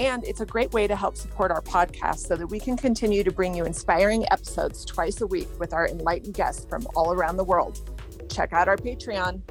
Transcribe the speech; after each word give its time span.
And 0.00 0.24
it's 0.24 0.40
a 0.40 0.46
great 0.46 0.72
way 0.72 0.86
to 0.86 0.94
help 0.94 1.16
support 1.16 1.50
our 1.50 1.62
podcast 1.62 2.26
so 2.28 2.36
that 2.36 2.46
we 2.46 2.60
can 2.60 2.76
continue 2.76 3.24
to 3.24 3.32
bring 3.32 3.54
you 3.54 3.64
inspiring 3.64 4.24
episodes 4.30 4.84
twice 4.84 5.20
a 5.20 5.26
week 5.26 5.48
with 5.58 5.72
our 5.72 5.88
enlightened 5.88 6.34
guests 6.34 6.64
from 6.68 6.86
all 6.94 7.12
around 7.12 7.36
the 7.36 7.44
world. 7.44 7.80
Check 8.30 8.52
out 8.52 8.68
our 8.68 8.76
Patreon. 8.76 9.42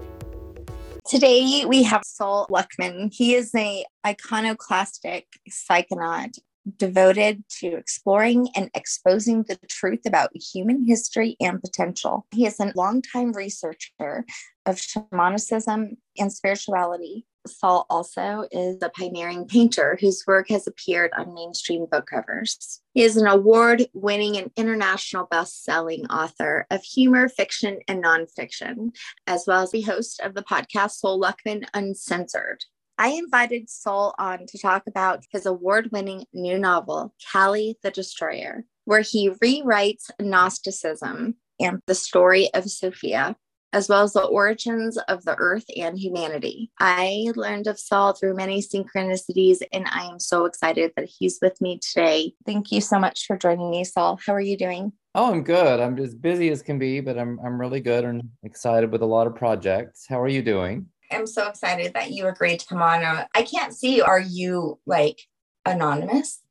Today 1.06 1.66
we 1.66 1.84
have 1.84 2.04
Sol 2.06 2.48
Luckman. 2.50 3.14
He 3.14 3.34
is 3.34 3.54
a 3.56 3.86
iconoclastic 4.06 5.26
psychonaut 5.50 6.38
devoted 6.76 7.44
to 7.60 7.76
exploring 7.76 8.50
and 8.56 8.70
exposing 8.74 9.44
the 9.44 9.58
truth 9.70 10.02
about 10.06 10.32
human 10.34 10.86
history 10.86 11.38
and 11.40 11.62
potential. 11.62 12.26
He 12.32 12.46
is 12.46 12.60
a 12.60 12.74
longtime 12.76 13.32
researcher 13.34 14.26
of 14.66 14.76
shamanicism 14.76 15.98
and 16.18 16.34
spirituality 16.34 17.26
Sol 17.48 17.86
also 17.90 18.46
is 18.52 18.78
a 18.82 18.90
pioneering 18.90 19.46
painter 19.46 19.98
whose 20.00 20.24
work 20.28 20.50
has 20.50 20.68
appeared 20.68 21.12
on 21.18 21.34
mainstream 21.34 21.86
book 21.86 22.08
covers. 22.08 22.82
He 22.94 23.04
is 23.04 23.18
an 23.18 23.28
award 23.28 23.86
winning 23.94 24.38
and 24.38 24.52
international 24.56 25.26
best 25.26 25.64
selling 25.64 26.06
author 26.08 26.66
of 26.70 26.84
humor, 26.84 27.30
fiction, 27.30 27.80
and 27.88 28.04
nonfiction, 28.04 28.96
as 29.26 29.46
well 29.48 29.64
as 29.64 29.72
the 29.72 29.82
host 29.82 30.20
of 30.22 30.34
the 30.34 30.44
podcast 30.44 30.92
Sol 30.92 31.20
Luckman 31.20 31.66
Uncensored. 31.74 32.66
I 32.98 33.10
invited 33.10 33.70
Sol 33.70 34.16
on 34.18 34.48
to 34.48 34.58
talk 34.58 34.84
about 34.88 35.24
his 35.32 35.46
award 35.46 35.90
winning 35.92 36.26
new 36.34 36.58
novel, 36.58 37.14
Cali 37.32 37.78
the 37.84 37.92
Destroyer, 37.92 38.66
where 38.86 39.02
he 39.02 39.30
rewrites 39.30 40.10
Gnosticism 40.20 41.36
and 41.60 41.82
the 41.86 41.96
story 41.96 42.50
of 42.54 42.70
Sophia 42.70 43.36
as 43.74 43.90
well 43.90 44.04
as 44.04 44.14
the 44.14 44.24
origins 44.24 44.98
of 45.08 45.24
the 45.26 45.36
earth 45.38 45.66
and 45.76 45.98
humanity. 45.98 46.72
I 46.80 47.32
learned 47.36 47.68
of 47.68 47.80
Sol 47.80 48.14
through 48.14 48.36
many 48.36 48.62
synchronicities, 48.62 49.62
and 49.74 49.86
I 49.90 50.06
am 50.06 50.20
so 50.20 50.46
excited 50.46 50.94
that 50.96 51.10
he's 51.10 51.40
with 51.42 51.60
me 51.62 51.80
today. 51.80 52.34
Thank 52.46 52.72
you 52.72 52.82
so 52.82 53.00
much 53.00 53.26
for 53.26 53.38
joining 53.38 53.70
me, 53.70 53.84
Sol. 53.84 54.20
How 54.26 54.34
are 54.34 54.42
you 54.42 54.58
doing? 54.58 54.94
Oh, 55.16 55.32
I'm 55.32 55.44
good. 55.44 55.80
I'm 55.80 55.98
as 56.00 56.16
busy 56.16 56.50
as 56.50 56.62
can 56.62 56.80
be, 56.80 57.00
but 57.02 57.18
I'm 57.18 57.40
I'm 57.44 57.60
really 57.60 57.82
good 57.82 58.06
and 58.06 58.30
excited 58.44 58.92
with 58.92 59.02
a 59.02 59.06
lot 59.06 59.28
of 59.28 59.36
projects. 59.36 60.06
How 60.08 60.22
are 60.22 60.28
you 60.28 60.42
doing? 60.42 60.88
I'm 61.12 61.28
so 61.28 61.48
excited 61.48 61.94
that 61.94 62.12
you 62.12 62.28
agreed 62.28 62.60
to 62.60 62.68
come 62.68 62.82
on. 62.82 63.04
Uh, 63.04 63.26
I 63.34 63.44
can't 63.44 63.74
see. 63.74 64.02
Are 64.02 64.20
you 64.20 64.80
like 64.86 65.20
anonymous? 65.66 66.42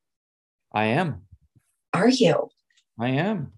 I 0.72 0.86
am. 0.86 1.22
Are 1.92 2.08
you? 2.08 2.48
I 2.98 3.10
am. 3.10 3.52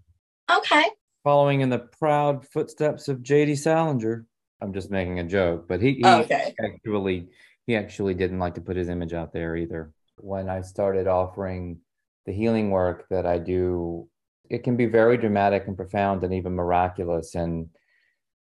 Okay 0.50 0.84
following 1.28 1.60
in 1.60 1.68
the 1.68 1.78
proud 1.78 2.42
footsteps 2.48 3.06
of 3.06 3.22
J.D. 3.22 3.54
Salinger. 3.56 4.24
I'm 4.62 4.72
just 4.72 4.90
making 4.90 5.18
a 5.18 5.24
joke, 5.24 5.68
but 5.68 5.78
he, 5.78 5.96
he 5.96 6.06
okay. 6.06 6.54
actually 6.64 7.28
he 7.66 7.76
actually 7.76 8.14
didn't 8.14 8.38
like 8.38 8.54
to 8.54 8.62
put 8.62 8.78
his 8.78 8.88
image 8.88 9.12
out 9.12 9.34
there 9.34 9.54
either. 9.54 9.92
When 10.16 10.48
I 10.48 10.62
started 10.62 11.06
offering 11.06 11.80
the 12.24 12.32
healing 12.32 12.70
work 12.70 13.04
that 13.10 13.26
I 13.26 13.36
do, 13.36 14.08
it 14.48 14.64
can 14.64 14.78
be 14.78 14.86
very 14.86 15.18
dramatic 15.18 15.64
and 15.66 15.76
profound 15.76 16.24
and 16.24 16.32
even 16.32 16.54
miraculous. 16.54 17.34
And 17.34 17.68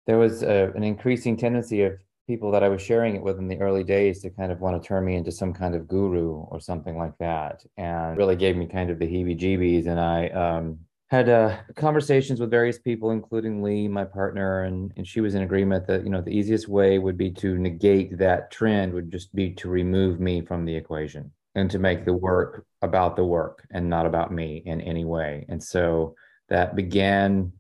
there 0.06 0.18
was 0.18 0.44
a, 0.44 0.70
an 0.76 0.84
increasing 0.84 1.36
tendency 1.36 1.82
of 1.82 1.94
people 2.28 2.52
that 2.52 2.62
I 2.62 2.68
was 2.68 2.80
sharing 2.80 3.16
it 3.16 3.22
with 3.22 3.40
in 3.40 3.48
the 3.48 3.58
early 3.58 3.82
days 3.82 4.22
to 4.22 4.30
kind 4.30 4.52
of 4.52 4.60
want 4.60 4.80
to 4.80 4.86
turn 4.86 5.04
me 5.04 5.16
into 5.16 5.32
some 5.32 5.52
kind 5.52 5.74
of 5.74 5.88
guru 5.88 6.34
or 6.34 6.60
something 6.60 6.96
like 6.96 7.18
that, 7.18 7.64
and 7.76 8.16
really 8.16 8.36
gave 8.36 8.56
me 8.56 8.66
kind 8.66 8.90
of 8.90 9.00
the 9.00 9.08
heebie-jeebies. 9.08 9.88
And 9.88 9.98
I 9.98 10.28
um, 10.28 10.78
had 11.10 11.28
uh, 11.28 11.56
conversations 11.74 12.38
with 12.38 12.50
various 12.50 12.78
people, 12.78 13.10
including 13.10 13.62
Lee, 13.62 13.88
my 13.88 14.04
partner, 14.04 14.62
and, 14.62 14.92
and 14.96 15.04
she 15.04 15.20
was 15.20 15.34
in 15.34 15.42
agreement 15.42 15.86
that 15.88 16.04
you 16.04 16.10
know 16.10 16.20
the 16.20 16.30
easiest 16.30 16.68
way 16.68 16.98
would 16.98 17.18
be 17.18 17.30
to 17.32 17.58
negate 17.58 18.16
that 18.18 18.50
trend 18.52 18.92
would 18.94 19.10
just 19.10 19.34
be 19.34 19.50
to 19.54 19.68
remove 19.68 20.20
me 20.20 20.40
from 20.40 20.64
the 20.64 20.74
equation 20.74 21.32
and 21.56 21.68
to 21.70 21.80
make 21.80 22.04
the 22.04 22.12
work 22.12 22.64
about 22.80 23.16
the 23.16 23.24
work 23.24 23.66
and 23.72 23.90
not 23.90 24.06
about 24.06 24.32
me 24.32 24.62
in 24.64 24.80
any 24.80 25.04
way. 25.04 25.44
And 25.48 25.62
so 25.62 26.14
that 26.48 26.76
began 26.76 27.52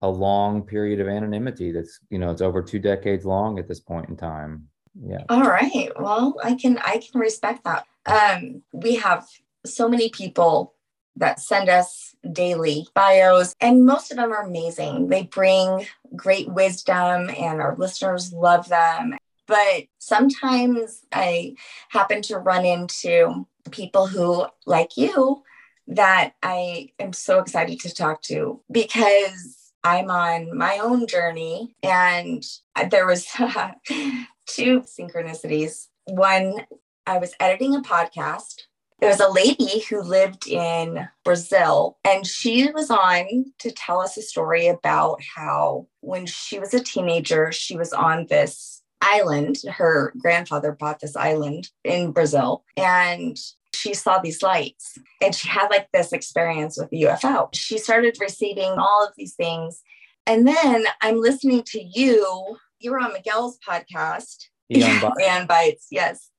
a 0.00 0.08
long 0.08 0.62
period 0.62 1.00
of 1.00 1.08
anonymity 1.08 1.72
that's 1.72 1.98
you 2.08 2.18
know 2.18 2.30
it's 2.30 2.40
over 2.40 2.62
two 2.62 2.78
decades 2.78 3.26
long 3.26 3.58
at 3.58 3.68
this 3.68 3.80
point 3.80 4.08
in 4.08 4.16
time. 4.16 4.66
Yeah. 4.98 5.24
All 5.28 5.42
right. 5.42 5.90
Well, 6.00 6.36
I 6.42 6.54
can 6.54 6.78
I 6.78 7.02
can 7.04 7.20
respect 7.20 7.64
that. 7.64 7.84
Um, 8.06 8.62
we 8.72 8.96
have 8.96 9.26
so 9.66 9.90
many 9.90 10.08
people 10.08 10.74
that 11.18 11.40
send 11.40 11.68
us 11.68 12.14
daily 12.32 12.86
bios, 12.94 13.54
and 13.60 13.84
most 13.84 14.10
of 14.10 14.16
them 14.16 14.32
are 14.32 14.42
amazing. 14.42 15.08
They 15.08 15.22
bring 15.22 15.86
great 16.16 16.48
wisdom, 16.48 17.30
and 17.30 17.60
our 17.60 17.76
listeners 17.76 18.32
love 18.32 18.68
them. 18.68 19.16
But 19.46 19.84
sometimes 19.98 21.04
I 21.12 21.54
happen 21.88 22.22
to 22.22 22.38
run 22.38 22.64
into 22.64 23.46
people 23.70 24.06
who, 24.06 24.46
like 24.66 24.96
you, 24.96 25.42
that 25.88 26.34
I 26.42 26.90
am 26.98 27.12
so 27.12 27.38
excited 27.38 27.80
to 27.80 27.94
talk 27.94 28.22
to 28.22 28.60
because 28.70 29.72
I'm 29.82 30.10
on 30.10 30.56
my 30.56 30.78
own 30.78 31.06
journey 31.06 31.74
and 31.82 32.44
there 32.90 33.06
was 33.06 33.26
two 34.46 34.80
synchronicities. 34.82 35.86
One, 36.04 36.66
I 37.06 37.18
was 37.18 37.34
editing 37.40 37.74
a 37.74 37.80
podcast 37.80 38.64
there 39.00 39.10
was 39.10 39.20
a 39.20 39.30
lady 39.30 39.84
who 39.88 40.02
lived 40.02 40.48
in 40.48 41.08
Brazil, 41.24 41.98
and 42.04 42.26
she 42.26 42.70
was 42.72 42.90
on 42.90 43.52
to 43.60 43.70
tell 43.70 44.00
us 44.00 44.16
a 44.16 44.22
story 44.22 44.66
about 44.66 45.20
how 45.36 45.86
when 46.00 46.26
she 46.26 46.58
was 46.58 46.74
a 46.74 46.82
teenager, 46.82 47.52
she 47.52 47.76
was 47.76 47.92
on 47.92 48.26
this 48.28 48.82
island. 49.00 49.58
Her 49.70 50.12
grandfather 50.18 50.72
bought 50.72 51.00
this 51.00 51.16
island 51.16 51.70
in 51.84 52.10
Brazil, 52.12 52.64
and 52.76 53.38
she 53.78 53.94
saw 53.94 54.18
these 54.18 54.42
lights 54.42 54.98
and 55.22 55.34
she 55.34 55.48
had 55.48 55.68
like 55.68 55.88
this 55.92 56.12
experience 56.12 56.76
with 56.78 56.90
the 56.90 57.02
UFO. 57.02 57.48
She 57.54 57.78
started 57.78 58.16
receiving 58.20 58.72
all 58.72 59.06
of 59.06 59.12
these 59.16 59.34
things. 59.34 59.82
And 60.26 60.48
then 60.48 60.84
I'm 61.00 61.20
listening 61.20 61.62
to 61.66 61.80
you. 61.80 62.56
You 62.80 62.90
were 62.90 62.98
on 62.98 63.12
Miguel's 63.12 63.58
podcast. 63.66 64.48
Bites. 64.68 65.04
Aeon 65.22 65.46
Bytes, 65.46 65.86
yes. 65.90 66.30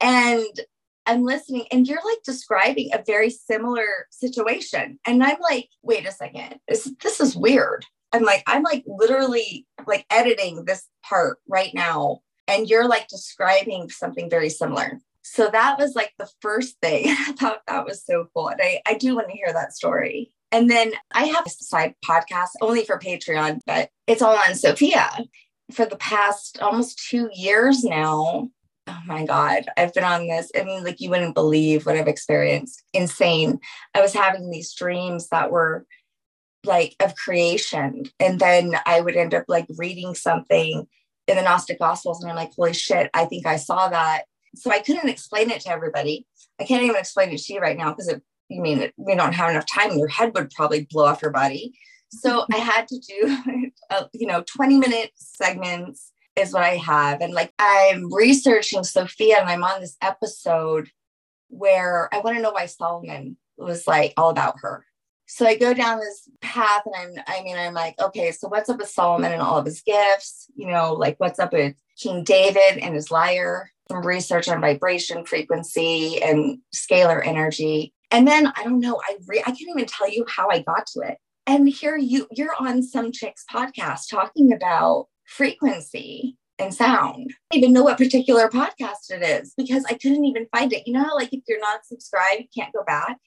And 0.00 0.46
I'm 1.06 1.24
listening 1.24 1.66
and 1.72 1.86
you're 1.86 2.04
like 2.04 2.22
describing 2.24 2.90
a 2.92 3.02
very 3.04 3.30
similar 3.30 3.86
situation. 4.10 4.98
And 5.06 5.22
I'm 5.22 5.38
like, 5.40 5.68
wait 5.82 6.06
a 6.06 6.12
second, 6.12 6.56
this, 6.68 6.90
this 7.02 7.20
is 7.20 7.36
weird. 7.36 7.84
I'm 8.12 8.22
like, 8.22 8.42
I'm 8.46 8.62
like 8.62 8.84
literally 8.86 9.66
like 9.86 10.06
editing 10.10 10.64
this 10.64 10.86
part 11.02 11.38
right 11.48 11.72
now. 11.74 12.20
And 12.46 12.68
you're 12.68 12.88
like 12.88 13.08
describing 13.08 13.88
something 13.88 14.28
very 14.28 14.50
similar. 14.50 14.98
So 15.22 15.48
that 15.50 15.78
was 15.78 15.94
like 15.94 16.12
the 16.18 16.28
first 16.40 16.76
thing. 16.82 17.06
I 17.08 17.32
thought 17.32 17.62
that 17.66 17.86
was 17.86 18.04
so 18.04 18.26
cool. 18.34 18.48
And 18.48 18.60
I, 18.62 18.80
I 18.86 18.94
do 18.94 19.14
want 19.14 19.28
to 19.28 19.36
hear 19.36 19.52
that 19.52 19.72
story. 19.72 20.32
And 20.50 20.70
then 20.70 20.92
I 21.12 21.24
have 21.24 21.46
a 21.46 21.50
side 21.50 21.94
podcast 22.04 22.50
only 22.60 22.84
for 22.84 22.98
Patreon, 22.98 23.60
but 23.66 23.88
it's 24.06 24.20
all 24.20 24.36
on 24.36 24.54
Sophia. 24.54 25.08
For 25.72 25.86
the 25.86 25.96
past 25.96 26.58
almost 26.60 27.02
two 27.08 27.30
years 27.32 27.82
now, 27.82 28.50
oh 28.86 29.00
my 29.06 29.24
God, 29.24 29.66
I've 29.76 29.94
been 29.94 30.04
on 30.04 30.26
this. 30.26 30.50
I 30.58 30.64
mean, 30.64 30.84
like 30.84 31.00
you 31.00 31.10
wouldn't 31.10 31.34
believe 31.34 31.86
what 31.86 31.96
I've 31.96 32.08
experienced. 32.08 32.82
Insane. 32.92 33.58
I 33.94 34.00
was 34.00 34.12
having 34.12 34.50
these 34.50 34.74
dreams 34.74 35.28
that 35.28 35.50
were 35.50 35.86
like 36.64 36.94
of 37.00 37.14
creation. 37.14 38.04
And 38.20 38.38
then 38.38 38.76
I 38.86 39.00
would 39.00 39.16
end 39.16 39.34
up 39.34 39.44
like 39.48 39.66
reading 39.76 40.14
something 40.14 40.86
in 41.26 41.36
the 41.36 41.42
Gnostic 41.42 41.78
Gospels. 41.78 42.22
And 42.22 42.30
I'm 42.30 42.36
like, 42.36 42.52
holy 42.56 42.74
shit, 42.74 43.10
I 43.14 43.24
think 43.24 43.46
I 43.46 43.56
saw 43.56 43.88
that. 43.88 44.24
So 44.54 44.70
I 44.70 44.80
couldn't 44.80 45.08
explain 45.08 45.50
it 45.50 45.62
to 45.62 45.70
everybody. 45.70 46.26
I 46.60 46.64
can't 46.64 46.82
even 46.82 46.96
explain 46.96 47.30
it 47.30 47.40
to 47.40 47.54
you 47.54 47.60
right 47.60 47.76
now 47.76 47.90
because 47.90 48.14
you 48.48 48.60
mean 48.60 48.90
we 48.96 49.14
don't 49.14 49.34
have 49.34 49.50
enough 49.50 49.66
time. 49.72 49.96
Your 49.96 50.08
head 50.08 50.32
would 50.34 50.50
probably 50.50 50.86
blow 50.90 51.06
off 51.06 51.22
your 51.22 51.30
body. 51.30 51.72
So 52.10 52.44
I 52.52 52.58
had 52.58 52.86
to 52.88 52.98
do, 52.98 53.70
uh, 53.90 54.04
you 54.12 54.26
know, 54.26 54.44
20 54.46 54.78
minute 54.78 55.12
segments 55.16 56.11
is 56.36 56.52
what 56.52 56.62
I 56.62 56.76
have. 56.76 57.20
And 57.20 57.32
like 57.32 57.52
I'm 57.58 58.12
researching 58.12 58.84
Sophia 58.84 59.38
and 59.38 59.48
I'm 59.48 59.64
on 59.64 59.80
this 59.80 59.96
episode 60.00 60.90
where 61.48 62.08
I 62.12 62.20
want 62.20 62.36
to 62.36 62.42
know 62.42 62.52
why 62.52 62.66
Solomon 62.66 63.36
was 63.56 63.86
like 63.86 64.14
all 64.16 64.30
about 64.30 64.56
her. 64.60 64.86
So 65.26 65.46
I 65.46 65.56
go 65.56 65.72
down 65.72 65.98
this 65.98 66.28
path 66.40 66.82
and 66.84 67.18
I'm, 67.18 67.24
I 67.26 67.42
mean, 67.42 67.56
I'm 67.56 67.74
like, 67.74 67.94
okay, 68.00 68.32
so 68.32 68.48
what's 68.48 68.68
up 68.68 68.78
with 68.78 68.88
Solomon 68.88 69.32
and 69.32 69.40
all 69.40 69.58
of 69.58 69.64
his 69.64 69.80
gifts? 69.80 70.46
You 70.54 70.66
know, 70.66 70.92
like 70.92 71.18
what's 71.18 71.38
up 71.38 71.52
with 71.52 71.74
King 71.98 72.24
David 72.24 72.78
and 72.82 72.94
his 72.94 73.10
lyre? 73.10 73.70
Some 73.90 74.04
research 74.04 74.48
on 74.48 74.60
vibration 74.60 75.24
frequency 75.24 76.22
and 76.22 76.58
scalar 76.74 77.26
energy. 77.26 77.94
And 78.10 78.26
then 78.28 78.46
I 78.46 78.64
don't 78.64 78.80
know, 78.80 79.00
I 79.08 79.16
re- 79.26 79.40
I 79.40 79.50
can't 79.50 79.70
even 79.70 79.86
tell 79.86 80.10
you 80.10 80.24
how 80.28 80.50
I 80.50 80.60
got 80.62 80.86
to 80.88 81.00
it. 81.00 81.18
And 81.46 81.68
here 81.68 81.96
you 81.96 82.26
you're 82.30 82.54
on 82.60 82.82
some 82.82 83.10
chick's 83.10 83.44
podcast 83.50 84.08
talking 84.10 84.52
about 84.52 85.06
frequency 85.36 86.36
and 86.58 86.74
sound. 86.74 87.30
I 87.50 87.54
don't 87.54 87.62
even 87.62 87.72
know 87.72 87.82
what 87.82 87.98
particular 87.98 88.48
podcast 88.48 89.10
it 89.10 89.22
is 89.22 89.54
because 89.56 89.84
I 89.88 89.94
couldn't 89.94 90.24
even 90.24 90.46
find 90.54 90.72
it. 90.72 90.86
You 90.86 90.94
know 90.94 91.04
how 91.04 91.16
like 91.16 91.32
if 91.32 91.42
you're 91.48 91.60
not 91.60 91.84
subscribed, 91.84 92.40
you 92.40 92.48
can't 92.54 92.72
go 92.72 92.84
back. 92.84 93.18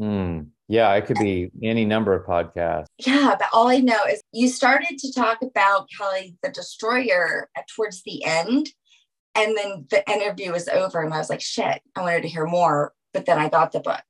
Mm. 0.00 0.48
Yeah, 0.68 0.92
it 0.94 1.06
could 1.06 1.18
be 1.18 1.50
any 1.62 1.84
number 1.84 2.14
of 2.14 2.26
podcasts. 2.26 2.86
Yeah, 2.98 3.34
but 3.38 3.48
all 3.52 3.68
I 3.68 3.78
know 3.78 4.04
is 4.08 4.22
you 4.32 4.48
started 4.48 4.98
to 4.98 5.12
talk 5.12 5.42
about 5.42 5.88
Cali 5.96 6.36
the 6.42 6.50
Destroyer 6.50 7.48
towards 7.76 8.02
the 8.02 8.24
end. 8.24 8.70
And 9.36 9.56
then 9.56 9.86
the 9.90 10.08
interview 10.10 10.52
was 10.52 10.68
over, 10.68 11.02
and 11.02 11.12
I 11.12 11.18
was 11.18 11.28
like, 11.28 11.40
shit, 11.40 11.82
I 11.96 12.00
wanted 12.00 12.22
to 12.22 12.28
hear 12.28 12.46
more. 12.46 12.92
But 13.12 13.26
then 13.26 13.38
I 13.38 13.48
got 13.48 13.72
the 13.72 13.80
book. 13.80 14.02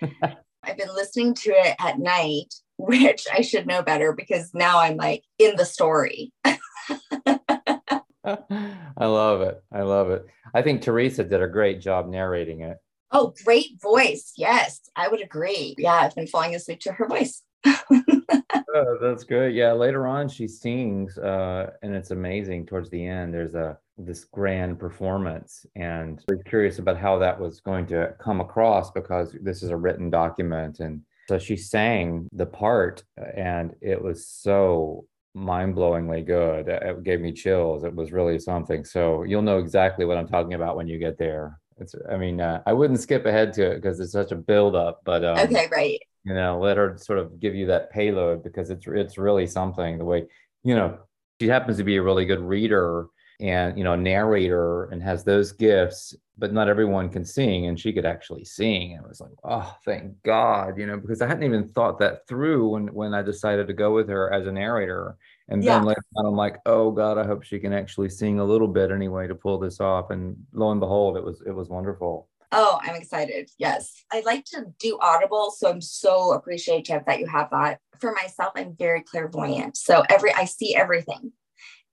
I've 0.62 0.78
been 0.78 0.94
listening 0.94 1.34
to 1.34 1.50
it 1.50 1.76
at 1.78 1.98
night, 1.98 2.52
which 2.78 3.26
I 3.32 3.42
should 3.42 3.66
know 3.66 3.82
better 3.82 4.12
because 4.12 4.52
now 4.54 4.80
I'm 4.80 4.96
like 4.96 5.22
in 5.38 5.56
the 5.56 5.64
story. 5.64 6.32
I 8.24 9.06
love 9.06 9.42
it. 9.42 9.62
I 9.72 9.82
love 9.82 10.10
it. 10.10 10.26
I 10.54 10.62
think 10.62 10.82
Teresa 10.82 11.24
did 11.24 11.42
a 11.42 11.48
great 11.48 11.80
job 11.80 12.08
narrating 12.08 12.62
it. 12.62 12.78
Oh, 13.12 13.34
great 13.44 13.80
voice. 13.80 14.32
Yes, 14.36 14.80
I 14.96 15.08
would 15.08 15.22
agree. 15.22 15.74
Yeah, 15.78 15.94
I've 15.94 16.14
been 16.14 16.26
falling 16.26 16.54
asleep 16.54 16.80
to 16.80 16.92
her 16.92 17.06
voice. 17.06 17.42
oh, 17.66 18.98
that's 19.00 19.24
good. 19.24 19.54
Yeah, 19.54 19.72
later 19.72 20.06
on 20.06 20.28
she 20.28 20.48
sings 20.48 21.16
uh, 21.18 21.70
and 21.82 21.94
it's 21.94 22.10
amazing 22.10 22.66
towards 22.66 22.90
the 22.90 23.06
end. 23.06 23.32
There's 23.32 23.54
a 23.54 23.78
this 23.98 24.24
grand 24.24 24.78
performance 24.78 25.64
and 25.74 26.22
I 26.28 26.34
was 26.34 26.42
curious 26.44 26.78
about 26.78 26.98
how 26.98 27.18
that 27.18 27.40
was 27.40 27.60
going 27.60 27.86
to 27.86 28.14
come 28.20 28.40
across 28.40 28.90
because 28.90 29.34
this 29.40 29.62
is 29.62 29.70
a 29.70 29.76
written 29.76 30.10
document 30.10 30.80
and 30.80 31.00
so 31.28 31.38
she 31.38 31.56
sang 31.56 32.28
the 32.32 32.46
part 32.46 33.02
and 33.34 33.74
it 33.80 34.00
was 34.00 34.28
so 34.28 35.06
mind-blowingly 35.36 36.24
good. 36.26 36.66
It 36.68 37.04
gave 37.04 37.20
me 37.20 37.30
chills. 37.30 37.84
It 37.84 37.94
was 37.94 38.10
really 38.10 38.38
something. 38.38 38.84
So 38.84 39.22
you'll 39.22 39.42
know 39.42 39.58
exactly 39.58 40.06
what 40.06 40.16
I'm 40.16 40.26
talking 40.26 40.54
about 40.54 40.76
when 40.76 40.88
you 40.88 40.98
get 40.98 41.18
there. 41.18 41.60
It's, 41.78 41.94
I 42.10 42.16
mean, 42.16 42.40
uh, 42.40 42.62
I 42.64 42.72
wouldn't 42.72 43.00
skip 43.00 43.26
ahead 43.26 43.52
to 43.54 43.72
it 43.72 43.76
because 43.76 44.00
it's 44.00 44.12
such 44.12 44.32
a 44.32 44.36
build-up, 44.36 45.02
but 45.04 45.22
um, 45.24 45.38
okay, 45.38 45.68
right. 45.70 46.00
You 46.24 46.34
know, 46.34 46.58
let 46.58 46.78
her 46.78 46.96
sort 46.96 47.18
of 47.18 47.38
give 47.38 47.54
you 47.54 47.66
that 47.66 47.92
payload 47.92 48.42
because 48.42 48.70
it's 48.70 48.86
it's 48.86 49.18
really 49.18 49.46
something. 49.46 49.98
The 49.98 50.04
way 50.04 50.24
you 50.64 50.74
know 50.74 50.98
she 51.38 51.48
happens 51.48 51.76
to 51.76 51.84
be 51.84 51.96
a 51.96 52.02
really 52.02 52.24
good 52.24 52.40
reader 52.40 53.06
and 53.40 53.76
you 53.76 53.84
know 53.84 53.94
narrator 53.94 54.84
and 54.86 55.02
has 55.02 55.24
those 55.24 55.52
gifts 55.52 56.14
but 56.38 56.52
not 56.52 56.68
everyone 56.68 57.08
can 57.08 57.24
sing 57.24 57.66
and 57.66 57.80
she 57.80 57.92
could 57.92 58.04
actually 58.04 58.44
sing. 58.44 58.92
And 58.92 59.04
it 59.04 59.08
was 59.08 59.20
like 59.20 59.32
oh 59.44 59.74
thank 59.84 60.22
god 60.22 60.78
you 60.78 60.86
know 60.86 60.96
because 60.96 61.22
i 61.22 61.26
hadn't 61.26 61.44
even 61.44 61.68
thought 61.68 61.98
that 61.98 62.26
through 62.28 62.68
when 62.70 62.88
when 62.88 63.14
i 63.14 63.22
decided 63.22 63.66
to 63.66 63.72
go 63.72 63.92
with 63.94 64.08
her 64.08 64.32
as 64.32 64.46
a 64.46 64.52
narrator. 64.52 65.16
And 65.48 65.62
then 65.62 65.82
yeah. 65.82 65.82
later 65.82 66.02
on 66.16 66.26
i'm 66.26 66.36
like 66.36 66.58
oh 66.66 66.90
god 66.90 67.18
i 67.18 67.24
hope 67.24 67.42
she 67.42 67.58
can 67.58 67.72
actually 67.72 68.08
sing 68.08 68.38
a 68.38 68.44
little 68.44 68.68
bit 68.68 68.90
anyway 68.90 69.26
to 69.28 69.34
pull 69.34 69.58
this 69.58 69.80
off. 69.80 70.10
And 70.10 70.36
lo 70.52 70.70
and 70.70 70.80
behold 70.80 71.16
it 71.16 71.24
was 71.24 71.42
it 71.46 71.52
was 71.52 71.68
wonderful. 71.68 72.28
Oh 72.52 72.78
i'm 72.82 72.94
excited. 72.94 73.50
Yes. 73.58 74.04
I 74.12 74.20
like 74.20 74.44
to 74.46 74.66
do 74.78 74.98
audible 75.00 75.50
so 75.50 75.70
i'm 75.70 75.80
so 75.80 76.32
appreciative 76.32 77.02
that 77.06 77.20
you 77.20 77.26
have 77.26 77.50
that. 77.50 77.80
For 77.98 78.12
myself 78.12 78.52
i'm 78.56 78.76
very 78.76 79.02
clairvoyant 79.02 79.76
so 79.76 80.02
every 80.10 80.32
i 80.34 80.44
see 80.44 80.74
everything 80.76 81.32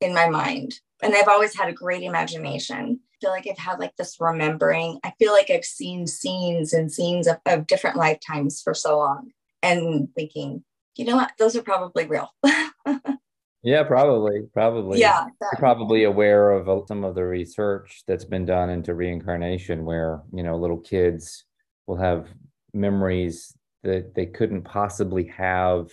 in 0.02 0.14
my 0.14 0.28
mind 0.28 0.80
and 1.04 1.16
I've 1.16 1.28
always 1.28 1.56
had 1.56 1.70
a 1.70 1.74
great 1.74 2.04
imagination. 2.04 3.00
I 3.14 3.16
feel 3.22 3.30
like 3.32 3.48
I've 3.48 3.58
had 3.58 3.80
like 3.80 3.96
this 3.98 4.18
remembering. 4.20 5.00
I 5.04 5.14
feel 5.20 5.32
like 5.32 5.50
I've 5.50 5.66
seen 5.66 6.08
scenes 6.08 6.74
and 6.74 6.92
scenes 6.92 7.28
of, 7.28 7.38
of 7.46 7.68
different 7.68 7.98
lifetimes 7.98 8.62
for 8.62 8.74
so 8.74 8.98
long 8.98 9.32
and 9.62 10.08
thinking, 10.16 10.64
you 10.96 11.06
know 11.06 11.16
what, 11.16 11.32
those 11.40 11.56
are 11.56 11.64
probably 11.64 12.06
real. 12.06 12.30
yeah, 13.64 13.84
probably, 13.84 14.42
probably. 14.54 15.00
Yeah. 15.00 15.26
You're 15.42 15.60
probably 15.60 16.04
aware 16.04 16.52
of 16.52 16.88
some 16.88 17.04
of 17.04 17.16
the 17.16 17.26
research 17.26 18.04
that's 18.08 18.26
been 18.26 18.46
done 18.46 18.70
into 18.70 18.94
reincarnation 18.94 19.86
where, 19.86 20.22
you 20.34 20.44
know, 20.44 20.58
little 20.58 20.80
kids 20.80 21.46
will 21.88 21.98
have 21.98 22.28
memories 22.74 23.56
that 23.84 24.16
they 24.16 24.26
couldn't 24.26 24.64
possibly 24.64 25.26
have 25.28 25.90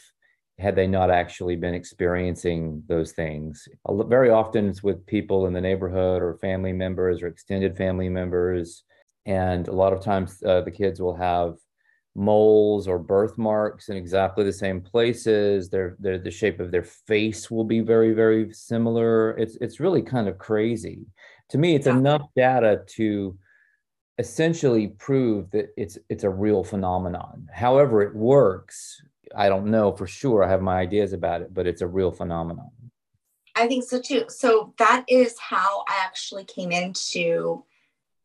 had 0.60 0.76
they 0.76 0.86
not 0.86 1.10
actually 1.10 1.56
been 1.56 1.74
experiencing 1.74 2.82
those 2.86 3.12
things. 3.12 3.66
Very 3.88 4.30
often 4.30 4.68
it's 4.68 4.82
with 4.82 5.06
people 5.06 5.46
in 5.46 5.52
the 5.52 5.60
neighborhood 5.60 6.22
or 6.22 6.38
family 6.38 6.72
members 6.72 7.22
or 7.22 7.28
extended 7.28 7.76
family 7.76 8.08
members. 8.08 8.84
And 9.26 9.68
a 9.68 9.72
lot 9.72 9.92
of 9.92 10.02
times 10.02 10.42
uh, 10.46 10.60
the 10.60 10.70
kids 10.70 11.00
will 11.00 11.16
have 11.16 11.54
moles 12.14 12.88
or 12.88 12.98
birthmarks 12.98 13.88
in 13.88 13.96
exactly 13.96 14.44
the 14.44 14.52
same 14.52 14.80
places. 14.80 15.70
Their, 15.70 15.96
their, 15.98 16.18
the 16.18 16.30
shape 16.30 16.60
of 16.60 16.70
their 16.70 16.82
face 16.82 17.50
will 17.50 17.64
be 17.64 17.80
very, 17.80 18.12
very 18.12 18.52
similar. 18.52 19.30
It's, 19.38 19.56
it's 19.60 19.80
really 19.80 20.02
kind 20.02 20.28
of 20.28 20.38
crazy. 20.38 21.06
To 21.50 21.58
me, 21.58 21.74
it's 21.74 21.86
enough 21.86 22.22
data 22.36 22.82
to 22.96 23.36
essentially 24.18 24.88
prove 24.98 25.50
that 25.50 25.70
it's 25.78 25.96
it's 26.10 26.24
a 26.24 26.30
real 26.30 26.62
phenomenon. 26.62 27.48
However, 27.52 28.02
it 28.02 28.14
works 28.14 29.02
I 29.36 29.48
don't 29.48 29.66
know 29.66 29.92
for 29.92 30.06
sure. 30.06 30.44
I 30.44 30.48
have 30.48 30.62
my 30.62 30.78
ideas 30.78 31.12
about 31.12 31.42
it, 31.42 31.54
but 31.54 31.66
it's 31.66 31.82
a 31.82 31.86
real 31.86 32.10
phenomenon. 32.10 32.70
I 33.54 33.66
think 33.66 33.84
so 33.84 34.00
too. 34.00 34.24
So 34.28 34.74
that 34.78 35.04
is 35.08 35.38
how 35.38 35.84
I 35.88 36.02
actually 36.04 36.44
came 36.44 36.72
into 36.72 37.64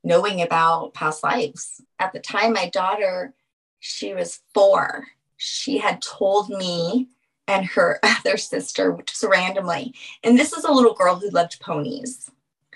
knowing 0.03 0.41
about 0.41 0.93
past 0.93 1.23
lives. 1.23 1.81
At 1.99 2.13
the 2.13 2.19
time, 2.19 2.53
my 2.53 2.69
daughter, 2.69 3.33
she 3.79 4.13
was 4.13 4.39
four. 4.53 5.05
She 5.37 5.77
had 5.77 6.01
told 6.01 6.49
me 6.49 7.09
and 7.47 7.65
her 7.65 7.99
other 8.03 8.37
sister, 8.37 8.97
just 9.05 9.23
randomly, 9.23 9.93
and 10.23 10.37
this 10.37 10.53
is 10.53 10.63
a 10.63 10.71
little 10.71 10.93
girl 10.93 11.15
who 11.15 11.29
loved 11.29 11.59
ponies. 11.59 12.29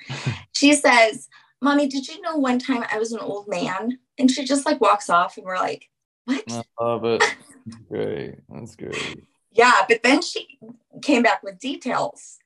she 0.53 0.73
says, 0.73 1.29
Mommy, 1.61 1.87
did 1.87 2.07
you 2.07 2.21
know 2.21 2.37
one 2.37 2.59
time 2.59 2.83
I 2.91 2.97
was 2.97 3.11
an 3.11 3.19
old 3.19 3.47
man? 3.47 3.99
And 4.17 4.29
she 4.29 4.43
just 4.43 4.65
like 4.65 4.81
walks 4.81 5.09
off, 5.09 5.37
and 5.37 5.45
we're 5.45 5.55
like, 5.55 5.89
What? 6.25 6.43
I 6.49 6.63
love 6.83 7.05
it. 7.05 7.23
great. 7.87 8.35
That's 8.49 8.75
great. 8.75 9.23
Yeah, 9.51 9.81
but 9.87 10.03
then 10.03 10.21
she 10.21 10.59
came 11.01 11.23
back 11.23 11.43
with 11.43 11.59
details. 11.59 12.37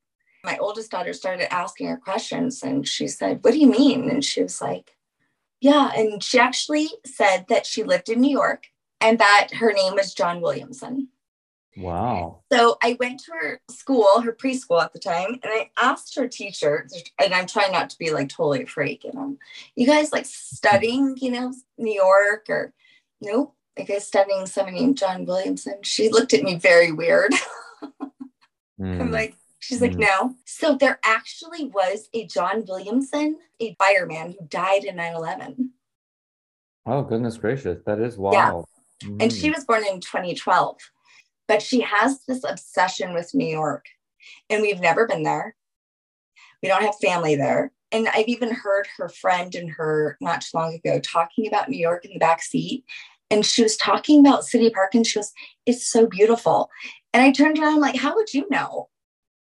My 0.44 0.58
oldest 0.58 0.92
daughter 0.92 1.14
started 1.14 1.54
asking 1.54 1.88
her 1.88 1.98
questions 1.98 2.64
and 2.64 2.88
she 2.88 3.08
said, 3.08 3.44
What 3.44 3.52
do 3.52 3.60
you 3.60 3.70
mean? 3.70 4.10
And 4.10 4.24
she 4.24 4.42
was 4.42 4.62
like, 4.62 4.96
Yeah. 5.62 5.92
And 5.96 6.24
she 6.24 6.40
actually 6.40 6.90
said 7.06 7.46
that 7.50 7.66
she 7.66 7.84
lived 7.84 8.10
in 8.10 8.22
New 8.22 8.32
York 8.32 8.68
and 9.00 9.20
that 9.20 9.50
her 9.56 9.74
name 9.74 9.94
was 9.96 10.14
John 10.14 10.42
Williamson. 10.42 11.10
Wow. 11.76 12.42
So 12.52 12.78
I 12.84 12.98
went 13.00 13.22
to 13.22 13.32
her 13.32 13.62
school, 13.70 14.22
her 14.22 14.32
preschool 14.34 14.82
at 14.82 14.94
the 14.94 15.00
time, 15.00 15.40
and 15.42 15.46
I 15.46 15.72
asked 15.82 16.16
her 16.16 16.28
teacher, 16.28 16.88
and 17.20 17.34
I'm 17.34 17.48
trying 17.48 17.72
not 17.72 17.90
to 17.90 17.98
be 17.98 18.12
like 18.12 18.30
totally 18.30 18.64
a 18.64 18.68
freak, 18.68 19.04
you 19.04 19.12
know, 19.12 19.38
you 19.76 19.88
guys 19.88 20.12
like 20.12 20.26
studying, 20.28 21.16
you 21.20 21.32
know, 21.32 21.52
New 21.80 21.94
York 21.94 22.46
or 22.48 22.74
nope 23.22 23.56
like 23.78 23.90
I 23.90 23.98
studying 24.00 24.46
somebody 24.46 24.80
named 24.80 24.98
John 24.98 25.26
Williamson. 25.26 25.80
She 25.84 26.10
looked 26.10 26.34
at 26.34 26.44
me 26.44 26.56
very 26.56 26.92
weird. 26.92 27.34
mm. 28.80 29.02
I'm 29.02 29.12
like, 29.12 29.36
she's 29.60 29.80
mm. 29.80 29.82
like, 29.82 29.96
no. 29.96 30.36
So 30.46 30.76
there 30.76 31.00
actually 31.04 31.66
was 31.66 32.10
a 32.14 32.26
John 32.28 32.66
Williamson, 32.68 33.38
a 33.60 33.76
fireman 33.80 34.36
who 34.40 34.48
died 34.48 34.84
in 34.84 34.98
9 34.98 35.16
11. 35.16 35.72
Oh, 36.86 37.02
goodness 37.02 37.38
gracious. 37.38 37.80
That 37.86 38.00
is 38.00 38.18
wild. 38.18 38.66
Yeah. 39.02 39.10
Mm. 39.10 39.24
And 39.24 39.34
she 39.34 39.50
was 39.50 39.66
born 39.66 39.84
in 39.86 40.00
2012. 40.00 40.78
But 41.48 41.62
she 41.62 41.82
has 41.82 42.24
this 42.26 42.44
obsession 42.44 43.14
with 43.14 43.34
New 43.34 43.48
York. 43.48 43.86
And 44.50 44.62
we've 44.62 44.80
never 44.80 45.08
been 45.08 45.24
there. 45.24 45.56
We 46.62 46.70
don't 46.70 46.84
have 46.84 46.96
family 47.02 47.36
there. 47.36 47.72
And 47.92 48.08
I've 48.08 48.28
even 48.28 48.52
heard 48.52 48.88
her 48.98 49.10
friend 49.10 49.54
and 49.54 49.70
her 49.72 50.18
not 50.20 50.42
too 50.42 50.58
long 50.58 50.74
ago 50.74 51.00
talking 51.00 51.48
about 51.48 51.70
New 51.70 51.78
York 51.78 52.06
in 52.06 52.14
the 52.14 52.20
back 52.20 52.42
seat 52.42 52.86
and 53.34 53.44
she 53.44 53.64
was 53.64 53.76
talking 53.76 54.20
about 54.20 54.46
City 54.46 54.70
Park 54.70 54.94
and 54.94 55.06
she 55.06 55.18
goes, 55.18 55.32
It's 55.66 55.88
so 55.88 56.06
beautiful. 56.06 56.70
And 57.14 57.24
I 57.24 57.32
turned 57.32 57.58
around, 57.58 57.82
like, 57.82 57.96
How 57.96 58.16
would 58.16 58.32
you 58.34 58.46
know? 58.52 58.90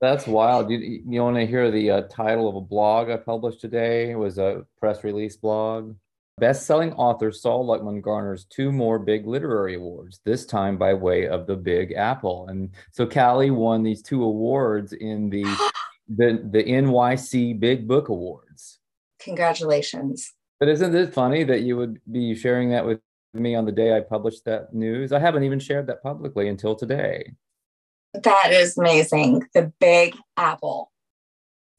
That's 0.01 0.27
wild. 0.27 0.71
You, 0.71 1.03
you 1.07 1.21
want 1.23 1.37
to 1.37 1.47
hear 1.47 1.71
the 1.71 1.91
uh, 1.91 2.03
title 2.03 2.49
of 2.49 2.55
a 2.55 2.61
blog 2.61 3.11
I 3.11 3.17
published 3.17 3.61
today? 3.61 4.13
It 4.13 4.19
was 4.19 4.39
a 4.39 4.65
press 4.79 5.03
release 5.03 5.37
blog. 5.37 5.97
Best-selling 6.39 6.95
author 6.95 7.31
Sol 7.33 7.67
Luckman 7.67 8.01
garners 8.01 8.47
two 8.49 8.73
more 8.73 8.99
big 8.99 9.27
literary 9.27 9.75
awards, 9.75 10.21
this 10.25 10.47
time 10.47 10.79
by 10.79 10.95
way 10.95 11.27
of 11.27 11.47
the 11.47 11.57
Big 11.57 11.93
Apple. 11.93 12.47
And 12.49 12.71
so 12.93 13.07
Cali 13.07 13.51
won 13.51 13.83
these 13.83 14.01
two 14.01 14.23
awards 14.23 14.95
in 14.95 15.29
the 15.29 15.43
the, 16.09 16.49
the 16.51 16.63
NYC 16.63 17.59
Big 17.59 17.87
Book 17.87 18.09
Awards. 18.09 18.79
Congratulations. 19.19 20.33
But 20.61 20.69
isn't 20.69 20.95
it 20.95 21.13
funny 21.13 21.45
that 21.45 21.63
you 21.63 21.77
would 21.77 22.01
be 22.11 22.35
sharing 22.35 22.71
that 22.71 22.87
with 22.87 23.01
me 23.35 23.55
on 23.55 23.65
the 23.65 23.73
day 23.73 23.97
I 23.97 24.01
published 24.01 24.45
that 24.45 24.75
news. 24.75 25.13
I 25.13 25.19
haven't 25.19 25.45
even 25.45 25.61
shared 25.61 25.87
that 25.87 26.03
publicly 26.03 26.49
until 26.49 26.75
today. 26.75 27.35
That 28.15 28.53
is 28.53 28.77
amazing. 28.77 29.45
The 29.55 29.73
big 29.81 30.17
apple. 30.37 30.91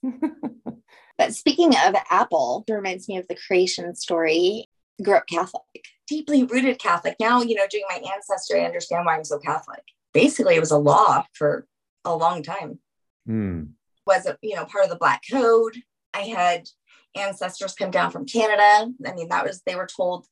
but 1.18 1.34
speaking 1.34 1.74
of 1.86 1.96
apple, 2.10 2.64
it 2.68 2.74
reminds 2.74 3.08
me 3.10 3.18
of 3.18 3.28
the 3.28 3.36
creation 3.36 3.94
story. 3.96 4.70
grew 5.04 5.16
up 5.16 5.28
Catholic, 5.28 5.86
deeply 6.08 6.44
rooted 6.44 6.80
Catholic. 6.80 7.16
Now, 7.20 7.42
you 7.42 7.56
know, 7.56 7.68
doing 7.70 7.84
my 7.90 8.02
ancestry, 8.14 8.62
I 8.62 8.66
understand 8.66 9.06
why 9.06 9.18
I'm 9.18 9.26
so 9.26 9.40
Catholic. 9.40 9.84
basically 10.14 10.56
it 10.56 10.62
was 10.62 10.72
a 10.72 10.78
law 10.78 11.26
for 11.34 11.68
a 12.06 12.16
long 12.16 12.44
time. 12.44 12.80
Hmm. 13.26 13.64
Was 14.08 14.26
it, 14.26 14.38
you 14.42 14.56
know, 14.56 14.66
part 14.66 14.86
of 14.86 14.90
the 14.90 14.96
black 14.96 15.22
code. 15.30 15.76
I 16.14 16.22
had 16.22 16.68
ancestors 17.16 17.74
come 17.74 17.92
down 17.92 18.12
from 18.12 18.26
Canada. 18.26 18.92
I 19.06 19.14
mean, 19.14 19.30
that 19.30 19.46
was 19.46 19.62
they 19.66 19.76
were 19.76 19.88
told 19.88 20.26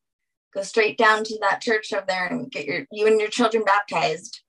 go 0.54 0.64
straight 0.64 0.98
down 0.98 1.24
to 1.24 1.38
that 1.42 1.62
church 1.62 1.94
over 1.94 2.06
there 2.08 2.28
and 2.28 2.52
get 2.52 2.66
your 2.66 2.86
you 2.92 3.08
and 3.08 3.20
your 3.20 3.30
children 3.30 3.64
baptized. 3.64 4.42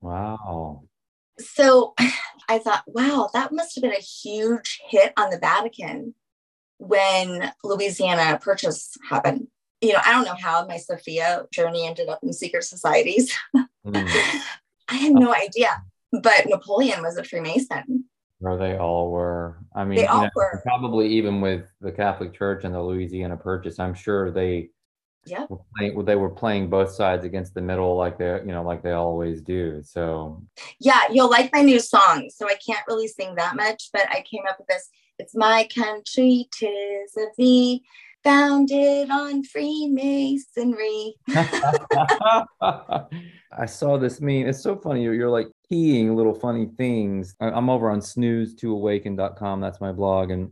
Wow. 0.00 0.84
So 1.38 1.94
I 2.48 2.58
thought, 2.58 2.82
wow, 2.86 3.30
that 3.32 3.52
must 3.52 3.76
have 3.76 3.82
been 3.82 3.92
a 3.92 3.96
huge 3.96 4.80
hit 4.88 5.12
on 5.16 5.30
the 5.30 5.38
Vatican 5.38 6.14
when 6.78 7.52
Louisiana 7.62 8.38
Purchase 8.42 8.96
happened. 9.08 9.46
You 9.80 9.92
know, 9.92 10.00
I 10.04 10.12
don't 10.12 10.24
know 10.24 10.34
how 10.34 10.66
my 10.66 10.76
Sophia 10.76 11.46
journey 11.52 11.86
ended 11.86 12.08
up 12.08 12.20
in 12.22 12.32
secret 12.32 12.64
societies. 12.64 13.32
Mm. 13.86 14.08
I 14.88 14.94
had 14.94 15.12
no 15.12 15.32
idea. 15.32 15.82
But 16.12 16.46
Napoleon 16.46 17.02
was 17.02 17.16
a 17.16 17.24
Freemason. 17.24 18.04
Or 18.42 18.56
they 18.56 18.76
all 18.76 19.10
were. 19.10 19.58
I 19.74 19.84
mean, 19.84 19.98
they 19.98 20.06
all 20.06 20.22
know, 20.22 20.30
were. 20.34 20.60
probably 20.64 21.08
even 21.08 21.40
with 21.40 21.66
the 21.80 21.92
Catholic 21.92 22.34
Church 22.34 22.64
and 22.64 22.74
the 22.74 22.82
Louisiana 22.82 23.36
Purchase, 23.36 23.78
I'm 23.78 23.94
sure 23.94 24.30
they 24.30 24.70
yeah 25.26 25.46
were 25.48 25.58
playing, 25.76 26.04
they 26.04 26.16
were 26.16 26.30
playing 26.30 26.68
both 26.70 26.90
sides 26.90 27.24
against 27.24 27.54
the 27.54 27.60
middle 27.60 27.96
like 27.96 28.18
they 28.18 28.40
you 28.40 28.52
know 28.52 28.62
like 28.62 28.82
they 28.82 28.92
always 28.92 29.42
do 29.42 29.82
so. 29.82 30.42
Yeah 30.78 31.02
you'll 31.10 31.30
like 31.30 31.52
my 31.52 31.62
new 31.62 31.80
song 31.80 32.30
so 32.34 32.46
i 32.48 32.54
can't 32.54 32.86
really 32.88 33.08
sing 33.08 33.34
that 33.34 33.56
much 33.56 33.90
but 33.92 34.08
i 34.10 34.24
came 34.30 34.44
up 34.48 34.58
with 34.58 34.68
this. 34.68 34.88
It's 35.18 35.34
my 35.34 35.68
country 35.74 36.48
tis 36.58 37.14
of 37.16 37.28
thee 37.36 37.82
founded 38.24 39.10
on 39.10 39.42
freemasonry. 39.44 41.14
I 43.52 43.66
saw 43.66 43.98
this 43.98 44.20
meme 44.20 44.46
it's 44.46 44.62
so 44.62 44.76
funny 44.76 45.02
you're, 45.02 45.14
you're 45.14 45.30
like 45.30 45.48
keying 45.68 46.16
little 46.16 46.34
funny 46.34 46.68
things. 46.78 47.34
I'm 47.40 47.68
over 47.68 47.90
on 47.90 48.00
snooze2awaken.com 48.00 49.60
that's 49.60 49.80
my 49.80 49.92
blog 49.92 50.30
and 50.30 50.50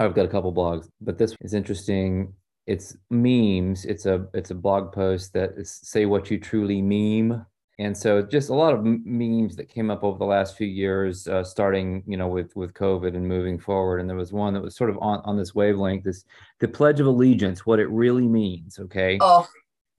i've 0.00 0.14
got 0.14 0.24
a 0.24 0.28
couple 0.28 0.52
blogs 0.52 0.88
but 1.00 1.18
this 1.18 1.36
is 1.40 1.54
interesting 1.54 2.34
it's 2.66 2.96
memes. 3.10 3.84
It's 3.84 4.06
a 4.06 4.26
it's 4.34 4.50
a 4.50 4.54
blog 4.54 4.92
post 4.92 5.32
that 5.34 5.52
is 5.56 5.70
say 5.70 6.06
what 6.06 6.30
you 6.30 6.38
truly 6.38 6.80
meme. 6.80 7.44
And 7.80 7.96
so 7.96 8.22
just 8.22 8.50
a 8.50 8.54
lot 8.54 8.72
of 8.72 8.84
memes 8.84 9.56
that 9.56 9.68
came 9.68 9.90
up 9.90 10.04
over 10.04 10.16
the 10.16 10.24
last 10.24 10.56
few 10.56 10.66
years, 10.66 11.26
uh, 11.26 11.42
starting 11.42 12.04
you 12.06 12.16
know 12.16 12.28
with 12.28 12.54
with 12.56 12.72
COVID 12.74 13.16
and 13.16 13.26
moving 13.26 13.58
forward. 13.58 14.00
And 14.00 14.08
there 14.08 14.16
was 14.16 14.32
one 14.32 14.54
that 14.54 14.62
was 14.62 14.76
sort 14.76 14.90
of 14.90 14.98
on 14.98 15.20
on 15.24 15.36
this 15.36 15.54
wavelength. 15.54 16.04
This 16.04 16.24
the 16.60 16.68
Pledge 16.68 17.00
of 17.00 17.06
Allegiance, 17.06 17.66
what 17.66 17.80
it 17.80 17.88
really 17.90 18.28
means. 18.28 18.78
Okay. 18.78 19.18
Oh, 19.20 19.46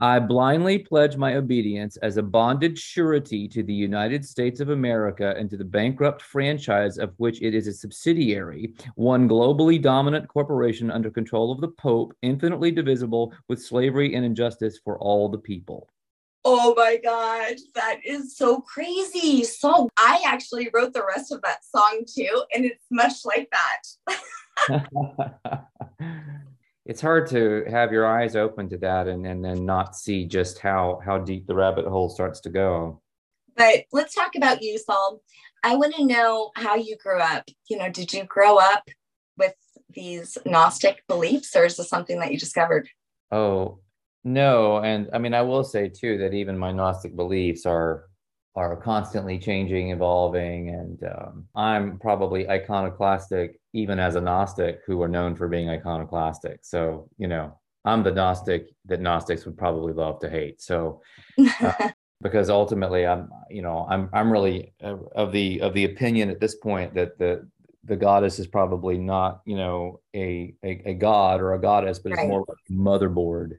I 0.02 0.20
blindly 0.20 0.80
pledge 0.80 1.16
my 1.16 1.36
obedience 1.36 1.96
as 1.98 2.18
a 2.18 2.24
bonded 2.24 2.78
surety 2.78 3.48
to 3.48 3.64
the 3.64 3.74
United 3.74 4.25
States 4.25 4.60
of 4.60 4.70
America 4.70 5.34
and 5.38 5.50
to 5.50 5.56
the 5.56 5.64
bankrupt 5.64 6.22
franchise 6.22 6.98
of 6.98 7.14
which 7.16 7.42
it 7.42 7.56
is 7.56 7.68
a 7.68 7.74
subsidiary, 7.74 8.74
one 8.96 9.30
globally 9.30 9.82
dominant 9.82 10.28
corporation 10.28 10.92
under 10.92 11.10
control 11.10 11.50
of 11.50 11.62
the 11.62 11.70
Pope, 11.70 12.14
infinitely 12.22 12.72
divisible 12.72 13.34
with 13.48 13.64
slavery 13.64 14.16
and 14.16 14.25
injustice 14.25 14.78
for 14.84 15.00
all 15.00 15.30
the 15.30 15.38
people. 15.38 15.88
Oh 16.44 16.74
my 16.75 16.98
God, 16.98 17.56
that 17.75 18.02
is 18.04 18.36
so 18.36 18.60
crazy. 18.60 19.46
So 19.46 19.90
I 19.98 20.24
actually 20.28 20.70
wrote 20.74 20.94
the 20.94 21.06
rest 21.06 21.32
of 21.32 21.42
that 21.44 21.64
song 21.64 22.04
too, 22.06 22.44
and 22.54 22.66
it's 22.66 22.86
much 22.92 23.24
like 23.24 23.50
that. 23.52 23.82
it's 26.86 27.01
hard 27.01 27.27
to 27.27 27.65
have 27.68 27.92
your 27.92 28.06
eyes 28.06 28.36
open 28.36 28.70
to 28.70 28.77
that 28.77 29.08
and 29.08 29.25
and 29.25 29.44
then 29.44 29.65
not 29.65 29.96
see 29.96 30.25
just 30.25 30.60
how 30.60 31.01
how 31.04 31.18
deep 31.18 31.48
the 31.48 31.56
rabbit 31.56 31.86
hole 31.86 32.10
starts 32.10 32.39
to 32.42 32.50
go. 32.50 33.01
But 33.56 33.86
let's 33.92 34.13
talk 34.13 34.36
about 34.36 34.62
you 34.62 34.77
Sol. 34.77 35.22
I 35.63 35.75
want 35.75 35.96
to 35.96 36.06
know 36.06 36.51
how 36.56 36.75
you 36.75 36.96
grew 36.98 37.20
up. 37.20 37.50
You 37.70 37.77
know 37.77 37.89
did 37.89 38.13
you 38.13 38.24
grow 38.25 38.58
up 38.58 38.88
with 39.38 39.56
these 39.89 40.38
gnostic 40.46 41.01
beliefs 41.08 41.56
or 41.56 41.65
is 41.65 41.77
this 41.77 41.89
something 41.89 42.20
that 42.20 42.32
you 42.32 42.38
discovered? 42.38 42.88
Oh 43.32 43.80
no. 44.24 44.77
And 44.77 45.10
i 45.13 45.18
mean 45.18 45.34
i 45.34 45.42
will 45.42 45.63
say 45.63 45.89
too 45.89 46.20
that 46.20 46.34
even 46.34 46.58
my 46.58 46.72
gnostic 46.72 47.15
beliefs 47.15 47.65
are 47.65 48.06
are 48.56 48.76
constantly 48.78 49.38
changing, 49.38 49.92
evolving, 49.92 50.70
and 50.70 51.04
um, 51.04 51.46
I'm 51.56 52.00
probably 52.00 52.50
iconoclastic 52.50 53.60
even 53.74 54.00
as 54.00 54.16
a 54.16 54.22
Gnostic 54.22 54.80
who 54.88 55.02
are 55.02 55.10
known 55.10 55.36
for 55.36 55.48
being 55.48 55.70
iconoclastic. 55.70 56.60
So 56.64 57.10
you 57.18 57.28
know, 57.28 57.60
I'm 57.84 58.04
the 58.04 58.12
Gnostic 58.12 58.68
that 58.86 59.02
Gnostics 59.02 59.46
would 59.46 59.58
probably 59.58 59.94
love 59.94 60.20
to 60.22 60.30
hate. 60.30 60.62
So. 60.62 61.02
Uh, 61.40 61.90
because 62.22 62.50
ultimately 62.50 63.06
I'm 63.06 63.30
you 63.50 63.62
know 63.62 63.86
I'm 63.90 64.10
I'm 64.14 64.32
really 64.32 64.74
uh, 64.84 64.98
of 65.16 65.32
the 65.32 65.62
of 65.62 65.74
the 65.74 65.86
opinion 65.86 66.30
at 66.30 66.40
this 66.40 66.56
point 66.56 66.94
that 66.96 67.20
the 67.20 67.48
the 67.84 67.96
goddess 67.96 68.40
is 68.40 68.48
probably 68.48 68.98
not 68.98 69.42
you 69.46 69.56
know 69.56 70.00
a 70.16 70.56
a, 70.64 70.82
a 70.86 70.94
god 70.94 71.42
or 71.42 71.54
a 71.54 71.62
goddess 71.62 72.00
but 72.00 72.12
right. 72.12 72.20
it's 72.20 72.28
more 72.28 72.46
like 72.48 72.58
motherboard 72.72 73.58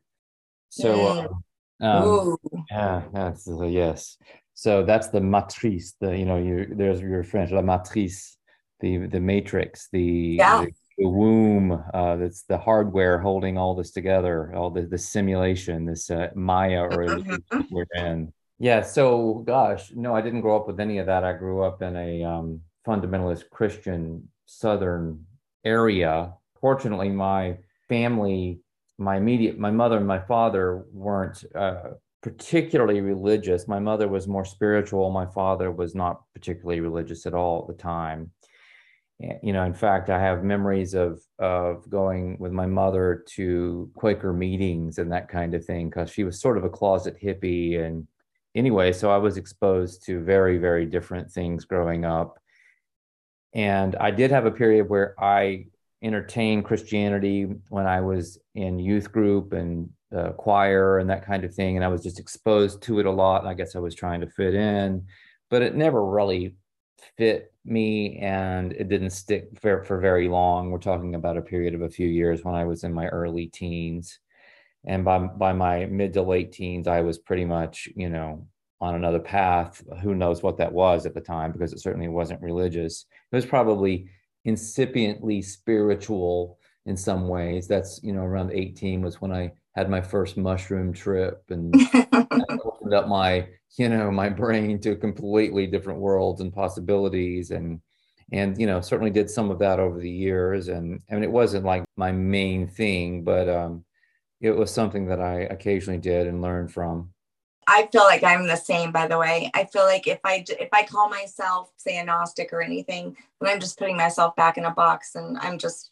so 0.69 1.39
mm. 1.81 1.87
um, 1.87 2.37
yeah 2.71 3.03
that's 3.13 3.49
uh, 3.49 3.65
yes 3.65 4.17
so 4.57 4.83
that's 4.83 5.09
the 5.09 5.21
matrice. 5.21 5.93
The 6.01 6.17
you 6.17 6.25
know 6.25 6.39
you 6.39 6.67
there's 6.75 7.03
your 7.03 7.23
French 7.23 7.53
la 7.53 7.61
matrice, 7.61 8.39
the 8.81 9.07
the 9.07 9.21
matrix, 9.21 9.89
the 9.93 10.37
yeah. 10.39 10.65
the, 10.65 10.73
the 10.97 11.09
womb. 11.09 11.85
Uh, 11.93 12.17
that's 12.17 12.45
the 12.45 12.57
hardware 12.57 13.19
holding 13.19 13.59
all 13.59 13.75
this 13.75 13.91
together. 13.91 14.55
All 14.57 14.71
the 14.71 14.87
the 14.87 14.97
simulation, 14.97 15.85
this 15.85 16.11
uh, 16.11 16.31
Maya 16.35 16.85
or 16.85 17.07
mm-hmm. 17.07 17.61
we're 17.71 17.85
in. 17.97 18.33
Yeah. 18.59 18.81
So 18.81 19.45
gosh, 19.47 19.93
no, 19.95 20.17
I 20.17 20.23
didn't 20.23 20.41
grow 20.41 20.57
up 20.57 20.67
with 20.67 20.81
any 20.81 20.99
of 20.99 21.07
that. 21.07 21.23
I 21.23 21.35
grew 21.35 21.63
up 21.63 21.83
in 21.83 21.95
a 21.95 22.25
um, 22.25 22.63
fundamentalist 22.87 23.51
Christian 23.51 24.27
Southern 24.47 25.27
area. 25.67 26.33
Fortunately, 26.59 27.11
my 27.11 27.59
family 27.91 28.61
my 28.99 29.19
immediate 29.19 29.59
my 29.59 29.71
mother 29.71 29.99
and 29.99 30.07
my 30.07 30.21
father 30.21 30.87
weren't 30.95 31.45
uh, 31.55 31.91
particularly 32.27 33.01
religious. 33.01 33.69
My 33.69 33.79
mother 33.79 34.09
was 34.09 34.27
more 34.27 34.45
spiritual. 34.45 35.11
My 35.11 35.27
father 35.27 35.71
was 35.71 35.95
not 35.95 36.23
particularly 36.35 36.81
religious 36.81 37.25
at 37.25 37.35
all 37.35 37.61
at 37.61 37.69
the 37.69 37.81
time. 37.81 38.33
Eh, 39.23 39.39
you 39.45 39.53
know, 39.53 39.63
in 39.63 39.73
fact, 39.73 40.11
I 40.11 40.19
have 40.19 40.43
memories 40.43 40.93
of 40.95 41.23
of 41.39 41.89
going 41.89 42.37
with 42.41 42.51
my 42.51 42.67
mother 42.67 43.23
to 43.37 43.93
Quaker 43.95 44.33
meetings 44.33 44.99
and 44.99 45.13
that 45.13 45.29
kind 45.29 45.55
of 45.55 45.65
thing 45.65 45.89
because 45.89 46.11
she 46.11 46.25
was 46.25 46.41
sort 46.41 46.59
of 46.59 46.65
a 46.65 46.69
closet 46.69 47.17
hippie. 47.23 47.79
And 47.79 48.09
anyway, 48.57 48.93
so 48.93 49.09
I 49.09 49.19
was 49.19 49.37
exposed 49.37 50.05
to 50.07 50.21
very, 50.21 50.59
very 50.59 50.85
different 50.85 51.31
things 51.31 51.65
growing 51.65 52.05
up. 52.05 52.41
And 53.55 53.95
I 53.95 54.11
did 54.11 54.33
have 54.33 54.47
a 54.47 54.51
period 54.51 54.89
where 54.89 55.15
I 55.23 55.67
entertained 56.03 56.65
Christianity 56.65 57.45
when 57.69 57.87
I 57.87 58.01
was 58.01 58.41
in 58.57 58.81
youth 58.81 59.13
group 59.13 59.53
and 59.53 59.91
uh, 60.15 60.31
choir 60.33 60.99
and 60.99 61.11
that 61.11 61.25
kind 61.25 61.45
of 61.45 61.55
thing. 61.55 61.77
And 61.77 61.85
I 61.85 61.89
was 61.89 62.03
just 62.03 62.21
exposed 62.21 62.83
to 62.83 63.01
it 63.01 63.07
a 63.07 63.11
lot. 63.11 63.41
And 63.41 63.49
I 63.49 63.55
guess 63.55 63.77
I 63.77 63.81
was 63.81 63.95
trying 63.95 64.21
to 64.21 64.29
fit 64.29 64.55
in, 64.55 65.07
but 65.51 65.63
it 65.63 65.75
never 65.75 66.05
really 66.05 66.57
fit 67.17 67.53
me 67.65 68.19
and 68.19 68.73
it 68.73 68.89
didn't 68.89 69.11
stick 69.11 69.49
for, 69.61 69.85
for 69.85 69.99
very 70.01 70.29
long. 70.29 70.71
We're 70.71 70.79
talking 70.79 71.15
about 71.15 71.37
a 71.37 71.43
period 71.43 71.75
of 71.75 71.83
a 71.83 71.91
few 71.91 72.07
years 72.07 72.45
when 72.45 72.55
I 72.55 72.65
was 72.65 72.85
in 72.85 72.93
my 72.93 73.07
early 73.09 73.47
teens. 73.47 74.19
And 74.85 75.05
by, 75.05 75.19
by 75.19 75.53
my 75.53 75.87
mid 75.87 76.13
to 76.15 76.23
late 76.23 76.53
teens, 76.53 76.87
I 76.87 77.01
was 77.01 77.19
pretty 77.19 77.45
much, 77.45 77.89
you 77.97 78.09
know, 78.09 78.47
on 78.81 78.95
another 78.95 79.19
path. 79.19 79.83
Who 80.03 80.15
knows 80.15 80.43
what 80.43 80.59
that 80.59 80.73
was 80.73 81.07
at 81.07 81.15
the 81.15 81.21
time 81.21 81.51
because 81.51 81.73
it 81.73 81.81
certainly 81.81 82.09
wasn't 82.09 82.43
religious. 82.43 83.07
It 83.33 83.37
was 83.37 83.47
probably 83.47 84.09
incipiently 84.45 85.43
spiritual 85.43 86.59
in 86.85 86.97
some 86.97 87.27
ways. 87.27 87.67
That's, 87.67 88.01
you 88.03 88.13
know, 88.13 88.23
around 88.23 88.53
18 88.53 89.03
was 89.03 89.21
when 89.21 89.33
I 89.33 89.53
had 89.77 89.91
my 89.91 90.01
first 90.01 90.39
mushroom 90.39 90.93
trip 90.93 91.45
and 91.51 91.75
opened 92.65 92.95
up 92.95 93.07
my 93.07 93.47
you 93.77 93.91
know 93.91 94.11
my 94.11 94.29
brain 94.29 94.81
to 94.81 94.97
completely 94.97 95.67
different 95.67 96.01
worlds 96.01 96.41
and 96.41 96.53
possibilities. 96.53 97.51
And 97.51 97.81
and 98.33 98.59
you 98.59 98.67
know 98.67 98.81
certainly 98.81 99.11
did 99.11 99.31
some 99.31 99.51
of 99.51 99.59
that 99.61 99.79
over 99.79 100.01
the 100.01 100.11
years. 100.11 100.69
And 100.69 101.01
I 101.11 101.15
mean 101.15 101.23
it 101.23 101.31
wasn't 101.31 101.67
like 101.67 101.85
my 101.97 102.11
main 102.11 102.67
thing 102.67 103.23
but 103.23 103.49
um 103.49 103.85
it 104.41 104.51
was 104.51 104.71
something 104.71 105.07
that 105.07 105.21
I 105.21 105.41
occasionally 105.43 105.99
did 105.99 106.27
and 106.27 106.43
learned 106.43 106.73
from. 106.73 107.11
I 107.69 107.89
feel 107.91 108.05
like 108.05 108.23
I'm 108.23 108.47
the 108.47 108.57
same 108.57 108.93
by 108.93 109.07
the 109.07 109.19
way. 109.19 109.51
I 109.55 109.65
feel 109.65 109.85
like 109.85 110.07
if 110.07 110.21
I 110.25 110.45
if 110.49 110.71
I 110.73 110.85
call 110.85 111.11
myself 111.11 111.71
say 111.77 111.99
agnostic 111.99 112.53
or 112.53 112.63
anything 112.63 113.15
then 113.41 113.53
I'm 113.53 113.61
just 113.61 113.79
putting 113.79 113.97
myself 113.97 114.35
back 114.37 114.57
in 114.57 114.65
a 114.65 114.71
box 114.71 115.17
and 115.17 115.37
I'm 115.39 115.59
just 115.59 115.91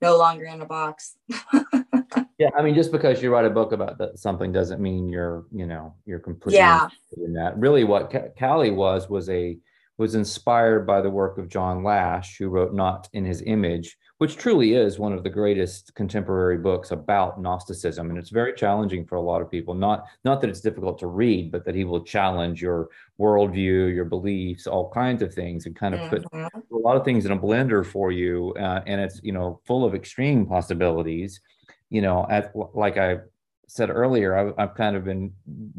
no 0.00 0.16
longer 0.16 0.44
in 0.44 0.60
a 0.60 0.66
box 0.66 1.16
yeah 2.38 2.50
i 2.56 2.62
mean 2.62 2.74
just 2.74 2.92
because 2.92 3.22
you 3.22 3.32
write 3.32 3.44
a 3.44 3.50
book 3.50 3.72
about 3.72 3.98
that, 3.98 4.18
something 4.18 4.52
doesn't 4.52 4.80
mean 4.80 5.08
you're 5.08 5.44
you 5.52 5.66
know 5.66 5.94
you're 6.04 6.18
completely 6.18 6.58
yeah 6.58 6.88
in 7.16 7.32
that 7.32 7.56
really 7.58 7.84
what 7.84 8.12
Cali 8.36 8.70
was 8.70 9.08
was 9.08 9.28
a 9.28 9.56
was 9.98 10.14
inspired 10.14 10.86
by 10.86 11.00
the 11.00 11.10
work 11.10 11.38
of 11.38 11.48
John 11.48 11.82
Lash, 11.82 12.36
who 12.36 12.48
wrote 12.48 12.74
Not 12.74 13.08
in 13.14 13.24
His 13.24 13.42
Image, 13.46 13.96
which 14.18 14.36
truly 14.36 14.74
is 14.74 14.98
one 14.98 15.14
of 15.14 15.22
the 15.22 15.30
greatest 15.30 15.94
contemporary 15.94 16.58
books 16.58 16.90
about 16.90 17.40
Gnosticism. 17.40 18.10
And 18.10 18.18
it's 18.18 18.28
very 18.28 18.52
challenging 18.52 19.06
for 19.06 19.16
a 19.16 19.22
lot 19.22 19.40
of 19.40 19.50
people. 19.50 19.72
Not, 19.72 20.04
not 20.24 20.40
that 20.40 20.50
it's 20.50 20.60
difficult 20.60 20.98
to 20.98 21.06
read, 21.06 21.50
but 21.50 21.64
that 21.64 21.74
he 21.74 21.84
will 21.84 22.04
challenge 22.04 22.60
your 22.60 22.90
worldview, 23.18 23.94
your 23.94 24.04
beliefs, 24.04 24.66
all 24.66 24.90
kinds 24.90 25.22
of 25.22 25.32
things, 25.32 25.64
and 25.64 25.74
kind 25.74 25.94
of 25.94 26.00
mm-hmm. 26.00 26.46
put 26.46 26.62
a 26.72 26.76
lot 26.76 26.98
of 26.98 27.04
things 27.04 27.24
in 27.24 27.32
a 27.32 27.38
blender 27.38 27.84
for 27.84 28.12
you. 28.12 28.54
Uh, 28.58 28.82
and 28.86 29.00
it's, 29.00 29.20
you 29.22 29.32
know, 29.32 29.60
full 29.64 29.84
of 29.84 29.94
extreme 29.94 30.44
possibilities. 30.44 31.40
You 31.90 32.02
know, 32.02 32.26
at, 32.28 32.52
like 32.74 32.96
I 32.96 33.18
said 33.68 33.90
earlier, 33.90 34.54
I, 34.56 34.60
have 34.60 34.74
kind 34.74 34.96
of 34.96 35.04
been 35.04 35.32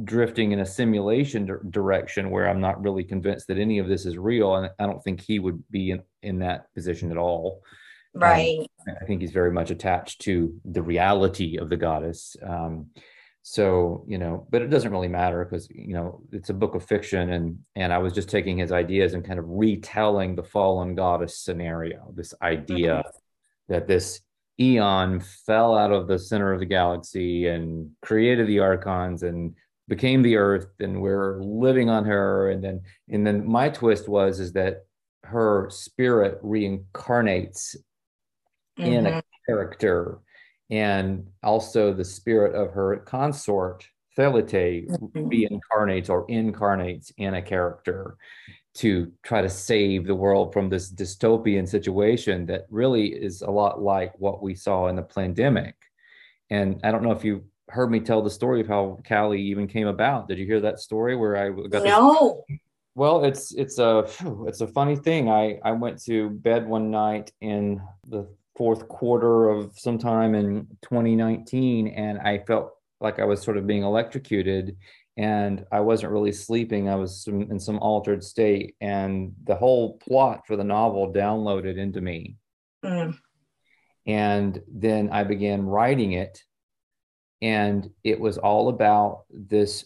drifting 0.04 0.52
in 0.52 0.60
a 0.60 0.66
simulation 0.66 1.46
d- 1.46 1.54
direction 1.70 2.30
where 2.30 2.50
I'm 2.50 2.60
not 2.60 2.82
really 2.82 3.04
convinced 3.04 3.48
that 3.48 3.58
any 3.58 3.80
of 3.80 3.88
this 3.88 4.06
is 4.06 4.18
real, 4.18 4.56
and 4.56 4.70
I 4.80 4.86
don't 4.86 5.04
think 5.04 5.22
he 5.22 5.40
would 5.40 5.64
be 5.70 5.92
in, 5.92 6.04
in 6.22 6.40
that 6.40 6.74
position 6.74 7.12
at 7.12 7.18
all. 7.18 7.62
Um. 8.14 8.68
Um, 8.88 8.96
I 9.02 9.06
think 9.06 9.22
he's 9.22 9.32
very 9.32 9.52
much 9.52 9.72
attached 9.72 10.22
to 10.22 10.54
the 10.66 10.82
reality 10.82 11.58
of 11.58 11.70
the 11.70 11.78
goddess. 11.78 12.36
Um, 12.42 12.88
so 13.44 14.04
you 14.08 14.18
know, 14.18 14.46
but 14.50 14.62
it 14.62 14.68
doesn't 14.70 14.92
really 14.92 15.08
matter 15.08 15.46
because 15.46 15.70
you 15.70 15.94
know 15.94 16.22
it's 16.34 16.50
a 16.50 16.54
book 16.54 16.76
of 16.76 16.84
fiction, 16.84 17.32
and 17.32 17.60
and 17.78 17.94
I 17.94 17.98
was 17.98 18.12
just 18.12 18.30
taking 18.30 18.58
his 18.58 18.74
ideas 18.74 19.14
and 19.14 19.24
kind 19.24 19.40
of 19.40 19.46
retelling 19.48 20.36
the 20.36 20.44
fallen 20.44 20.96
goddess 20.96 21.40
scenario. 21.40 22.12
This 22.14 22.34
idea 22.42 22.96
mm-hmm. 22.96 23.74
that 23.74 23.88
this 23.88 24.20
Eon 24.60 25.20
fell 25.20 25.78
out 25.78 25.92
of 25.92 26.08
the 26.08 26.18
center 26.18 26.52
of 26.52 26.60
the 26.60 26.66
galaxy 26.66 27.48
and 27.48 27.92
created 28.02 28.48
the 28.48 28.60
archons 28.60 29.24
and 29.24 29.54
became 29.88 30.22
the 30.22 30.36
earth 30.36 30.68
and 30.80 31.02
we're 31.02 31.42
living 31.42 31.90
on 31.90 32.04
her 32.06 32.50
and 32.52 32.64
then 32.64 32.82
and 33.10 33.26
then 33.26 33.48
my 33.48 33.70
twist 33.70 34.10
was 34.10 34.40
is 34.40 34.54
that 34.54 34.86
her 35.24 35.70
spirit 35.70 36.42
reincarnates 36.44 37.76
mm-hmm. 38.78 38.84
in 38.84 39.06
a 39.06 39.10
mm-hmm. 39.10 39.20
character 39.48 40.20
and 40.70 41.28
also 41.44 41.94
the 41.94 42.04
spirit 42.04 42.54
of 42.56 42.74
her 42.74 42.98
consort 42.98 43.88
Thelete 44.18 44.90
mm-hmm. 44.90 45.30
reincarnates 45.30 46.10
or 46.10 46.26
incarnates 46.28 47.12
in 47.18 47.36
a 47.36 47.42
character 47.42 48.18
to 48.78 49.12
try 49.24 49.42
to 49.42 49.50
save 49.50 50.06
the 50.06 50.16
world 50.16 50.54
from 50.54 50.70
this 50.70 50.92
dystopian 50.92 51.68
situation 51.68 52.46
that 52.46 52.66
really 52.70 53.08
is 53.08 53.42
a 53.42 53.50
lot 53.50 53.82
like 53.82 54.14
what 54.20 54.44
we 54.44 54.54
saw 54.54 54.88
in 54.88 54.96
the 54.96 55.02
pandemic. 55.02 55.76
And 56.52 56.80
I 56.84 56.92
don't 56.92 57.04
know 57.04 57.12
if 57.12 57.26
you 57.26 57.44
heard 57.70 57.90
me 57.90 58.00
tell 58.00 58.22
the 58.22 58.30
story 58.30 58.62
of 58.62 58.68
how 58.68 59.00
Cali 59.04 59.42
even 59.42 59.68
came 59.68 59.88
about. 59.88 60.28
Did 60.28 60.38
you 60.38 60.46
hear 60.46 60.62
that 60.62 60.80
story 60.80 61.16
where 61.16 61.36
I 61.36 61.50
got 61.68 61.84
No. 61.84 62.44
This- 62.48 62.60
well, 62.94 63.24
it's 63.26 63.54
it's 63.54 63.78
a 63.78 64.08
it's 64.48 64.62
a 64.62 64.68
funny 64.68 64.96
thing. 64.96 65.30
I 65.30 65.60
I 65.64 65.72
went 65.72 66.04
to 66.06 66.32
bed 66.32 66.68
one 66.68 66.90
night 66.90 67.32
in 67.42 67.80
the 68.08 68.28
fourth 68.56 68.88
quarter 68.88 69.50
of 69.50 69.78
sometime 69.78 70.34
in 70.34 70.68
2019 70.82 71.90
and 71.90 72.18
I 72.18 72.40
felt 72.40 72.72
like 73.00 73.20
I 73.20 73.26
was 73.26 73.42
sort 73.44 73.58
of 73.58 73.68
being 73.68 73.84
electrocuted 73.84 74.78
and 75.18 75.66
I 75.72 75.80
wasn't 75.80 76.12
really 76.12 76.32
sleeping. 76.32 76.90
I 76.90 76.96
was 76.96 77.28
in 77.28 77.60
some 77.60 77.80
altered 77.80 78.24
state, 78.24 78.76
and 78.80 79.34
the 79.44 79.56
whole 79.56 79.98
plot 79.98 80.46
for 80.46 80.56
the 80.56 80.64
novel 80.64 81.12
downloaded 81.12 81.78
into 81.78 82.02
me. 82.02 82.38
Mm. 82.86 83.18
And 84.06 84.62
then 84.72 85.10
I 85.12 85.24
began 85.24 85.66
writing 85.66 86.14
it, 86.14 86.44
and 87.42 87.90
it 88.04 88.20
was 88.20 88.38
all 88.38 88.70
about 88.70 89.24
this 89.30 89.86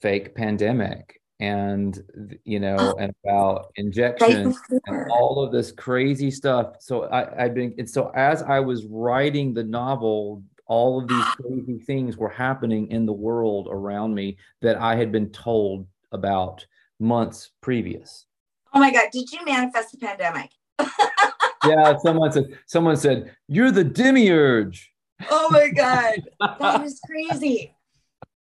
fake 0.00 0.34
pandemic 0.34 1.20
and 1.40 2.02
you 2.44 2.60
know 2.60 2.76
oh. 2.78 2.94
and 2.98 3.12
about 3.24 3.72
injections 3.76 4.58
and 4.86 5.10
all 5.10 5.42
of 5.42 5.50
this 5.50 5.72
crazy 5.72 6.30
stuff 6.30 6.76
so 6.80 7.04
i 7.04 7.44
i've 7.44 7.54
been 7.54 7.74
and 7.78 7.88
so 7.88 8.10
as 8.14 8.42
i 8.42 8.60
was 8.60 8.84
writing 8.84 9.54
the 9.54 9.64
novel 9.64 10.42
all 10.70 11.00
of 11.00 11.08
these 11.08 11.24
crazy 11.24 11.78
things 11.80 12.16
were 12.16 12.28
happening 12.28 12.86
in 12.92 13.04
the 13.04 13.12
world 13.12 13.66
around 13.68 14.14
me 14.14 14.36
that 14.62 14.80
I 14.80 14.94
had 14.94 15.10
been 15.10 15.28
told 15.30 15.88
about 16.12 16.64
months 17.00 17.50
previous. 17.60 18.26
Oh 18.72 18.78
my 18.78 18.92
God, 18.92 19.08
did 19.12 19.32
you 19.32 19.44
manifest 19.44 19.90
the 19.90 19.98
pandemic? 19.98 20.50
yeah, 21.66 21.98
someone 21.98 22.30
said 22.30 22.56
someone 22.66 22.96
said, 22.96 23.34
You're 23.48 23.72
the 23.72 23.82
demiurge. 23.82 24.92
Oh 25.28 25.48
my 25.50 25.70
God. 25.70 26.22
that 26.60 26.84
is 26.84 27.00
crazy. 27.04 27.74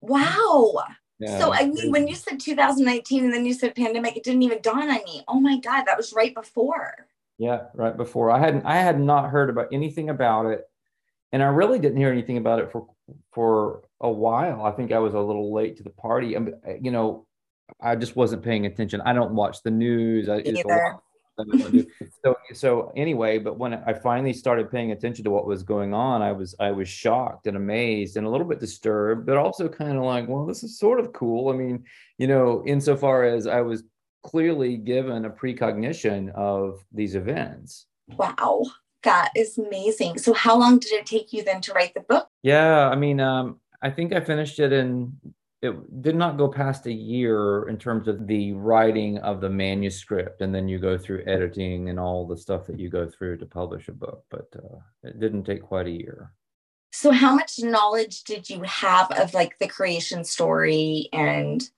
Wow. 0.01 0.83
Yeah, 1.21 1.39
so 1.39 1.53
I 1.53 1.63
mean, 1.63 1.77
crazy. 1.77 1.91
when 1.91 2.09
you 2.09 2.17
said 2.17 2.41
2019 2.41 3.25
and 3.25 3.33
then 3.33 3.47
you 3.47 3.55
said 3.55 3.77
pandemic, 3.77 4.17
it 4.17 4.25
didn't 4.25 4.43
even 4.43 4.61
dawn 4.63 4.91
on 4.91 5.05
me. 5.05 5.23
Oh 5.29 5.39
my 5.39 5.59
God, 5.61 5.85
that 5.85 5.97
was 5.97 6.13
right 6.13 6.35
before. 6.35 7.07
Yeah, 7.39 7.67
right 7.73 7.97
before. 7.97 8.33
I 8.33 8.41
hadn't 8.41 8.67
I 8.67 8.75
had 8.75 8.99
not 8.99 9.31
heard 9.31 9.49
about 9.49 9.69
anything 9.71 10.11
about 10.11 10.47
it 10.47 10.69
and 11.37 11.43
I 11.43 11.49
really 11.49 11.79
didn't 11.79 11.99
hear 11.99 12.11
anything 12.11 12.39
about 12.39 12.61
it 12.61 12.73
for 12.73 12.87
for 13.31 13.83
a 14.01 14.11
while. 14.11 14.65
I 14.65 14.71
think 14.71 14.91
I 14.91 14.99
was 14.99 15.13
a 15.13 15.21
little 15.21 15.53
late 15.53 15.77
to 15.77 15.83
the 15.83 15.91
party. 15.91 16.35
I 16.35 16.39
mean, 16.39 16.55
you 16.81 16.91
know, 16.91 17.27
I 17.79 17.95
just 17.95 18.17
wasn't 18.17 18.43
paying 18.43 18.65
attention. 18.65 19.03
I 19.03 19.13
don't 19.13 19.35
watch 19.35 19.63
the 19.63 19.71
news. 19.71 20.31
I, 20.31 20.43
so 22.25 22.37
so 22.55 22.91
anyway, 22.97 23.37
but 23.39 23.59
when 23.59 23.75
I 23.75 23.93
finally 23.93 24.33
started 24.33 24.71
paying 24.71 24.93
attention 24.93 25.27
to 25.27 25.31
what 25.31 25.47
was 25.47 25.63
going 25.63 25.93
on, 25.93 26.23
I 26.23 26.33
was 26.33 26.55
I 26.59 26.71
was 26.71 26.89
shocked 26.89 27.47
and 27.47 27.59
amazed 27.59 28.17
and 28.17 28.27
a 28.27 28.31
little 28.31 28.47
bit 28.47 28.59
disturbed, 28.59 29.27
but 29.27 29.37
also 29.37 29.69
kind 29.69 29.99
of 29.99 30.05
like, 30.05 30.27
well, 30.29 30.47
this 30.47 30.63
is 30.63 30.79
sort 30.79 31.01
of 31.01 31.13
cool. 31.13 31.51
I 31.51 31.53
mean, 31.53 31.85
you 32.17 32.29
know, 32.29 32.63
insofar 32.65 33.25
as 33.25 33.47
I 33.47 33.61
was 33.61 33.85
clearly 34.23 34.79
given 34.79 35.27
a 35.27 35.31
precognition 35.31 36.31
of 36.31 36.83
these 36.93 37.15
events. 37.15 37.85
Wow 38.09 38.63
that 39.07 39.31
is 39.35 39.57
amazing. 39.57 40.19
So 40.19 40.35
how 40.35 40.59
long 40.59 40.79
did 40.79 40.93
it 40.93 41.07
take 41.07 41.33
you 41.33 41.43
then 41.43 41.61
to 41.63 41.73
write 41.73 41.95
the 41.95 42.01
book? 42.01 42.29
Yeah, 42.43 42.89
I 42.89 42.97
mean, 42.97 43.21
um, 43.21 43.61
I 43.81 43.91
think 43.91 44.13
I 44.13 44.21
finished 44.21 44.59
it 44.59 44.73
in 44.73 45.17
it 45.63 46.03
did 46.03 46.15
not 46.15 46.37
go 46.37 46.49
past 46.49 46.87
a 46.87 46.93
year 46.93 47.69
in 47.69 47.79
terms 47.79 48.09
of 48.09 48.27
the 48.27 48.53
writing 48.53 49.19
of 49.19 49.41
the 49.41 49.49
manuscript 49.49 50.43
and 50.43 50.55
then 50.55 50.69
you 50.69 50.79
go 50.79 50.99
through 50.99 51.25
editing 51.27 51.89
and 51.89 51.99
all 51.99 52.27
the 52.27 52.37
stuff 52.37 52.67
that 52.67 52.79
you 52.79 52.91
go 52.91 53.09
through 53.09 53.39
to 53.39 53.47
publish 53.47 53.89
a 53.89 53.93
book 53.93 54.23
but 54.31 54.47
uh, 54.57 54.77
it 55.03 55.19
didn't 55.19 55.45
take 55.45 55.63
quite 55.63 55.87
a 55.87 55.91
year 55.91 56.33
so 56.93 57.11
how 57.11 57.35
much 57.35 57.59
knowledge 57.59 58.25
did 58.25 58.51
you 58.51 58.63
have 58.63 59.11
of 59.13 59.33
like 59.33 59.59
the 59.59 59.67
creation 59.67 60.25
story 60.25 61.09
and 61.13 61.71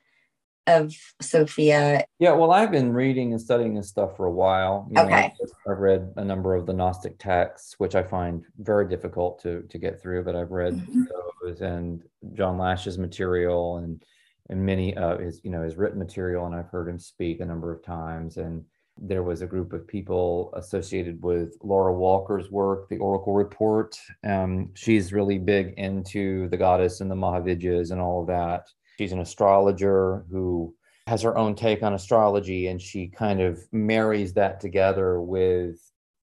of 0.69 0.95
Sophia? 1.21 2.05
Yeah, 2.19 2.33
well, 2.33 2.53
I've 2.53 2.71
been 2.71 2.93
reading 2.93 3.33
and 3.33 3.41
studying 3.41 3.75
this 3.75 3.89
stuff 3.89 4.17
for 4.17 4.27
a 4.27 4.33
while. 4.33 4.89
You 4.91 5.01
okay. 5.03 5.33
Know, 5.41 5.73
I've 5.73 5.79
read 5.79 6.13
a 6.17 6.25
number 6.25 6.55
of 6.55 6.67
the 6.67 6.73
Gnostic 6.73 7.19
texts, 7.19 7.75
which 7.79 7.95
I 7.95 8.03
find 8.03 8.45
very 8.59 8.89
difficult 8.89 9.41
to 9.43 9.63
to 9.63 9.79
get 9.79 10.01
through, 10.01 10.25
but 10.25 10.37
I've 10.37 10.51
read 10.51 10.75
mm-hmm. 10.75 11.03
those 11.43 11.61
and 11.61 12.03
John 12.35 12.59
Lash's 12.59 12.99
material 12.99 13.79
and 13.79 14.03
and 14.51 14.65
many 14.65 14.97
of 14.97 15.21
his, 15.21 15.41
you 15.45 15.51
know, 15.51 15.63
his 15.63 15.77
written 15.77 15.99
material, 15.99 16.47
and 16.47 16.55
I've 16.55 16.71
heard 16.71 16.89
him 16.89 16.99
speak 16.99 17.41
a 17.41 17.45
number 17.45 17.73
of 17.73 17.83
times. 17.83 18.39
And 18.39 18.65
there 19.01 19.23
was 19.23 19.43
a 19.43 19.47
group 19.47 19.73
of 19.73 19.87
people 19.87 20.53
associated 20.57 21.23
with 21.23 21.57
Laura 21.63 21.93
Walker's 21.93 22.51
work, 22.51 22.89
the 22.89 22.99
Oracle 22.99 23.35
Report. 23.35 23.97
Um, 24.25 24.71
she's 24.75 25.13
really 25.13 25.39
big 25.39 25.75
into 25.77 26.49
the 26.49 26.57
goddess 26.57 27.01
and 27.01 27.11
the 27.11 27.15
Mahavidyas 27.15 27.91
and 27.91 28.01
all 28.01 28.23
of 28.23 28.27
that 28.29 28.69
she's 28.99 29.13
an 29.13 29.21
astrologer 29.21 30.25
who 30.31 30.75
has 31.07 31.23
her 31.23 31.39
own 31.39 31.55
take 31.55 31.83
on 31.83 31.95
astrology 31.95 32.67
and 32.67 32.83
she 32.83 33.09
kind 33.09 33.41
of 33.41 33.61
marries 33.73 34.35
that 34.35 34.61
together 34.61 35.21
with 35.21 35.81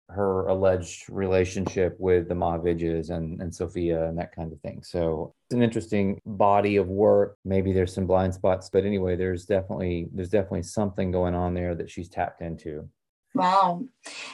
her 0.10 0.48
alleged 0.48 1.10
relationship 1.10 1.96
with 2.00 2.28
the 2.28 2.36
Mahavidyas 2.36 3.10
and, 3.10 3.42
and 3.42 3.54
Sophia 3.54 4.08
and 4.08 4.18
that 4.20 4.36
kind 4.36 4.54
of 4.54 4.60
thing. 4.62 4.84
So 4.84 5.34
it's 5.48 5.56
an 5.56 5.64
interesting 5.64 6.22
body 6.26 6.76
of 6.76 6.88
work. 6.88 7.38
Maybe 7.44 7.74
there's 7.74 7.94
some 7.94 8.06
blind 8.06 8.36
spots, 8.36 8.70
but 8.72 8.86
anyway, 8.86 9.16
there's 9.16 9.46
definitely 9.46 10.08
there's 10.14 10.30
definitely 10.30 10.64
something 10.64 11.12
going 11.12 11.34
on 11.34 11.56
there 11.56 11.74
that 11.74 11.90
she's 11.90 12.08
tapped 12.08 12.42
into. 12.42 12.88
Wow. 13.34 13.84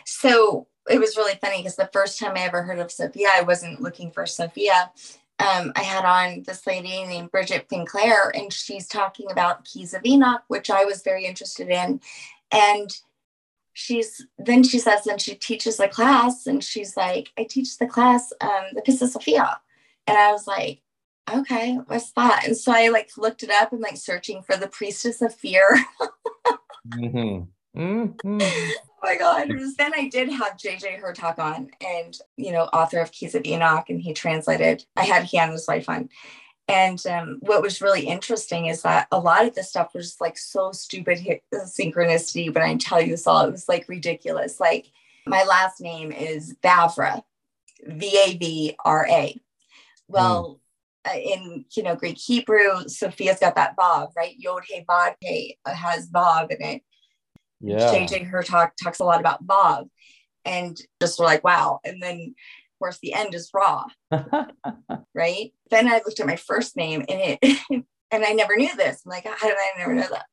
So 0.06 0.68
it 0.90 1.00
was 1.00 1.16
really 1.16 1.38
funny 1.40 1.58
because 1.58 1.78
the 1.78 1.90
first 1.94 2.20
time 2.20 2.34
I 2.36 2.42
ever 2.42 2.64
heard 2.64 2.80
of 2.80 2.92
Sophia, 2.92 3.30
I 3.32 3.42
wasn't 3.42 3.82
looking 3.82 4.12
for 4.12 4.26
Sophia 4.26 4.92
um, 5.40 5.72
I 5.76 5.82
had 5.82 6.06
on 6.06 6.44
this 6.46 6.68
lady 6.68 7.04
named 7.06 7.32
Bridget 7.32 7.68
Finclair, 7.70 8.32
and 8.36 8.54
she's 8.54 8.88
talking 8.88 9.32
about 9.32 9.66
Keys 9.66 9.94
of 9.94 10.06
Enoch, 10.06 10.44
which 10.48 10.70
I 10.70 10.86
was 10.86 11.02
very 11.02 11.26
interested 11.26 11.70
in. 11.70 12.00
And 12.52 12.90
she's 13.74 14.26
then 14.38 14.64
she 14.64 14.78
says, 14.78 15.08
and 15.08 15.20
she 15.20 15.36
teaches 15.36 15.80
a 15.80 15.88
class, 15.88 16.46
and 16.46 16.64
she's 16.64 16.96
like, 16.96 17.30
I 17.38 17.46
teach 17.50 17.78
the 17.78 17.88
class, 17.88 18.32
um, 18.42 18.66
the 18.74 18.82
Pistis 18.82 19.10
Sophia. 19.10 19.60
And 20.08 20.18
I 20.18 20.32
was 20.32 20.48
like, 20.48 20.82
okay, 21.34 21.78
what's 21.88 22.12
that? 22.14 22.44
And 22.46 22.58
so 22.58 22.72
I 22.72 22.90
like 22.90 23.12
looked 23.18 23.44
it 23.44 23.50
up 23.50 23.72
and 23.72 23.82
like 23.82 23.98
searching 23.98 24.42
for 24.44 24.58
the 24.58 24.68
priestess 24.68 25.22
of 25.22 25.34
fear. 25.34 25.84
mm-hmm. 26.88 27.80
Mm-hmm. 27.80 28.72
Oh 29.02 29.08
my 29.08 29.18
God. 29.18 29.50
Then 29.78 29.92
I 29.96 30.10
did 30.10 30.30
have 30.30 30.58
JJ 30.58 31.02
Hurtak 31.02 31.40
on 31.40 31.70
and, 31.86 32.18
you 32.38 32.52
know, 32.52 32.64
author 32.66 33.00
of 33.00 33.12
Keys 33.12 33.36
of 33.36 33.46
Enoch, 33.46 33.90
and 33.90 34.02
he 34.02 34.14
translated, 34.14 34.86
I 34.96 35.06
had 35.06 35.24
he 35.24 35.38
and 35.38 35.52
his 35.52 35.68
wife 35.68 35.90
on. 35.90 36.10
And 36.68 37.06
um, 37.08 37.38
what 37.42 37.62
was 37.62 37.82
really 37.82 38.08
interesting 38.08 38.68
is 38.68 38.84
that 38.84 39.08
a 39.12 39.20
lot 39.20 39.46
of 39.46 39.56
the 39.56 39.64
stuff 39.64 39.94
was 39.94 40.16
like 40.22 40.38
so 40.38 40.72
stupid 40.72 41.20
synchronicity. 41.54 42.54
When 42.54 42.64
I 42.64 42.78
tell 42.78 43.02
you 43.02 43.10
this 43.10 43.28
all, 43.28 43.46
it 43.46 43.52
was 43.52 43.68
like 43.68 43.90
ridiculous. 43.90 44.60
Like 44.60 44.88
my 45.26 45.44
last 45.44 45.82
name 45.82 46.14
is 46.14 46.56
Vavra, 46.64 47.24
V 47.86 48.18
A 48.26 48.38
V 48.38 48.76
R 48.86 49.06
A. 49.10 49.38
Well, 50.08 50.62
mm. 51.06 51.12
uh, 51.12 51.20
in 51.20 51.66
you 51.76 51.84
know 51.84 51.96
Greek 51.96 52.18
Hebrew, 52.18 52.88
Sophia's 52.88 53.40
got 53.40 53.56
that 53.56 53.76
Vav, 53.76 54.16
right? 54.16 54.36
Yod 54.38 54.64
He 54.66 54.82
Vav 54.82 55.16
He 55.20 55.58
uh, 55.66 55.74
has 55.74 56.10
Vav 56.10 56.52
in 56.52 56.62
it. 56.62 56.84
Yeah. 57.62 57.94
JJ 57.94 58.30
Hurtak 58.32 58.72
talks 58.82 59.00
a 59.00 59.04
lot 59.04 59.20
about 59.20 59.46
Vav 59.46 59.88
and 60.46 60.80
just 61.02 61.20
like 61.20 61.44
wow. 61.44 61.80
And 61.84 62.02
then 62.02 62.34
of 62.36 62.80
course 62.80 63.00
the 63.02 63.14
end 63.14 63.36
is 63.36 63.52
raw, 63.54 63.86
right? 65.14 65.54
Then 65.70 65.88
I 65.88 66.02
looked 66.06 66.20
at 66.20 66.28
my 66.28 66.36
first 66.36 66.76
name 66.76 67.06
and 67.08 67.38
it, 67.42 67.60
and 68.12 68.26
I 68.26 68.34
never 68.34 68.56
knew 68.56 68.76
this. 68.76 69.02
I'm 69.06 69.10
like, 69.10 69.26
how 69.26 69.48
did 69.48 69.58
I 69.58 69.80
never 69.80 69.94
know 69.94 70.08
that? 70.10 70.26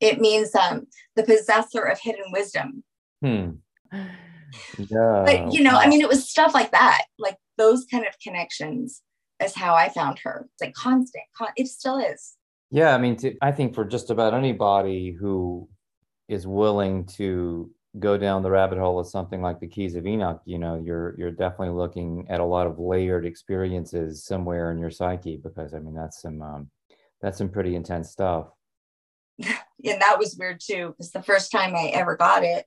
It 0.00 0.20
means 0.20 0.54
um, 0.54 0.86
the 1.14 1.24
possessor 1.24 1.82
of 1.82 1.98
hidden 1.98 2.26
wisdom. 2.32 2.84
Hmm. 3.22 3.50
Yeah. 4.78 5.22
But 5.24 5.52
you 5.52 5.62
know, 5.62 5.72
wow. 5.72 5.80
I 5.80 5.88
mean, 5.88 6.00
it 6.00 6.08
was 6.08 6.28
stuff 6.28 6.54
like 6.54 6.72
that, 6.72 7.02
like 7.18 7.36
those 7.58 7.84
kind 7.90 8.06
of 8.06 8.18
connections 8.22 9.02
is 9.42 9.54
how 9.54 9.74
I 9.74 9.88
found 9.88 10.18
her. 10.20 10.46
It's 10.52 10.62
like 10.62 10.74
constant. 10.74 11.24
Con- 11.36 11.48
it 11.56 11.66
still 11.68 11.98
is. 11.98 12.34
Yeah, 12.70 12.94
I 12.94 12.98
mean, 12.98 13.16
to, 13.16 13.34
I 13.40 13.52
think 13.52 13.74
for 13.74 13.84
just 13.84 14.10
about 14.10 14.34
anybody 14.34 15.16
who 15.18 15.68
is 16.28 16.46
willing 16.46 17.06
to 17.06 17.70
go 17.98 18.18
down 18.18 18.42
the 18.42 18.50
rabbit 18.50 18.78
hole 18.78 18.98
of 18.98 19.06
something 19.06 19.40
like 19.40 19.58
the 19.58 19.66
keys 19.66 19.94
of 19.94 20.06
enoch 20.06 20.42
you 20.44 20.58
know 20.58 20.78
you're 20.84 21.14
you're 21.16 21.30
definitely 21.30 21.74
looking 21.74 22.26
at 22.28 22.40
a 22.40 22.44
lot 22.44 22.66
of 22.66 22.78
layered 22.78 23.24
experiences 23.24 24.24
somewhere 24.24 24.70
in 24.70 24.78
your 24.78 24.90
psyche 24.90 25.38
because 25.42 25.72
i 25.72 25.78
mean 25.78 25.94
that's 25.94 26.20
some 26.20 26.42
um, 26.42 26.70
that's 27.22 27.38
some 27.38 27.48
pretty 27.48 27.74
intense 27.74 28.10
stuff. 28.10 28.48
And 29.38 30.00
that 30.00 30.18
was 30.18 30.36
weird 30.38 30.60
too 30.60 30.88
because 30.88 31.12
the 31.12 31.22
first 31.22 31.52
time 31.52 31.76
i 31.76 31.88
ever 31.88 32.16
got 32.16 32.42
it 32.42 32.64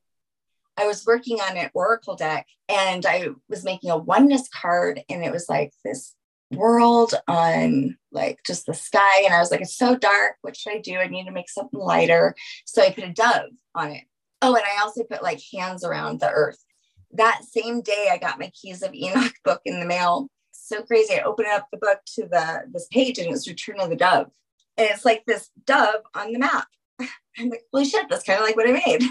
i 0.76 0.86
was 0.86 1.04
working 1.04 1.40
on 1.40 1.56
an 1.56 1.68
oracle 1.74 2.14
deck 2.14 2.46
and 2.68 3.04
i 3.04 3.26
was 3.48 3.64
making 3.64 3.90
a 3.90 3.96
oneness 3.96 4.48
card 4.48 5.02
and 5.10 5.24
it 5.24 5.32
was 5.32 5.46
like 5.48 5.72
this 5.84 6.14
world 6.52 7.14
on 7.28 7.96
like 8.12 8.40
just 8.44 8.66
the 8.66 8.74
sky 8.74 9.22
and 9.24 9.32
i 9.32 9.38
was 9.38 9.52
like 9.52 9.60
it's 9.60 9.76
so 9.76 9.96
dark 9.96 10.34
what 10.42 10.56
should 10.56 10.72
i 10.72 10.78
do 10.78 10.96
i 10.96 11.06
need 11.06 11.24
to 11.24 11.30
make 11.30 11.48
something 11.48 11.78
lighter 11.78 12.34
so 12.64 12.82
i 12.82 12.90
put 12.90 13.04
a 13.04 13.12
dove 13.12 13.50
on 13.74 13.92
it 13.92 14.02
Oh, 14.42 14.54
and 14.54 14.64
I 14.64 14.82
also 14.82 15.04
put 15.04 15.22
like 15.22 15.40
hands 15.52 15.84
around 15.84 16.20
the 16.20 16.30
earth. 16.30 16.64
That 17.12 17.42
same 17.44 17.82
day, 17.82 18.08
I 18.10 18.18
got 18.18 18.38
my 18.38 18.50
Keys 18.54 18.82
of 18.82 18.94
Enoch 18.94 19.34
book 19.44 19.60
in 19.64 19.80
the 19.80 19.86
mail. 19.86 20.28
So 20.52 20.82
crazy. 20.82 21.14
I 21.14 21.22
opened 21.22 21.48
up 21.48 21.66
the 21.70 21.78
book 21.78 21.98
to 22.14 22.22
the 22.22 22.62
this 22.72 22.86
page 22.90 23.18
and 23.18 23.28
it's 23.28 23.48
Return 23.48 23.80
of 23.80 23.90
the 23.90 23.96
Dove. 23.96 24.28
And 24.76 24.88
it's 24.90 25.04
like 25.04 25.24
this 25.26 25.50
dove 25.66 26.02
on 26.14 26.32
the 26.32 26.38
map. 26.38 26.68
I'm 27.38 27.50
like, 27.50 27.64
holy 27.72 27.84
shit, 27.84 28.06
that's 28.08 28.22
kind 28.22 28.38
of 28.38 28.46
like 28.46 28.56
what 28.56 28.68
I 28.68 28.80
made. 28.86 29.02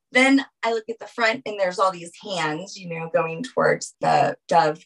then 0.12 0.44
I 0.62 0.72
look 0.72 0.88
at 0.88 0.98
the 1.00 1.06
front 1.06 1.42
and 1.44 1.58
there's 1.58 1.78
all 1.78 1.90
these 1.90 2.12
hands, 2.22 2.78
you 2.78 2.88
know, 2.88 3.10
going 3.12 3.42
towards 3.42 3.94
the 4.00 4.36
dove. 4.48 4.84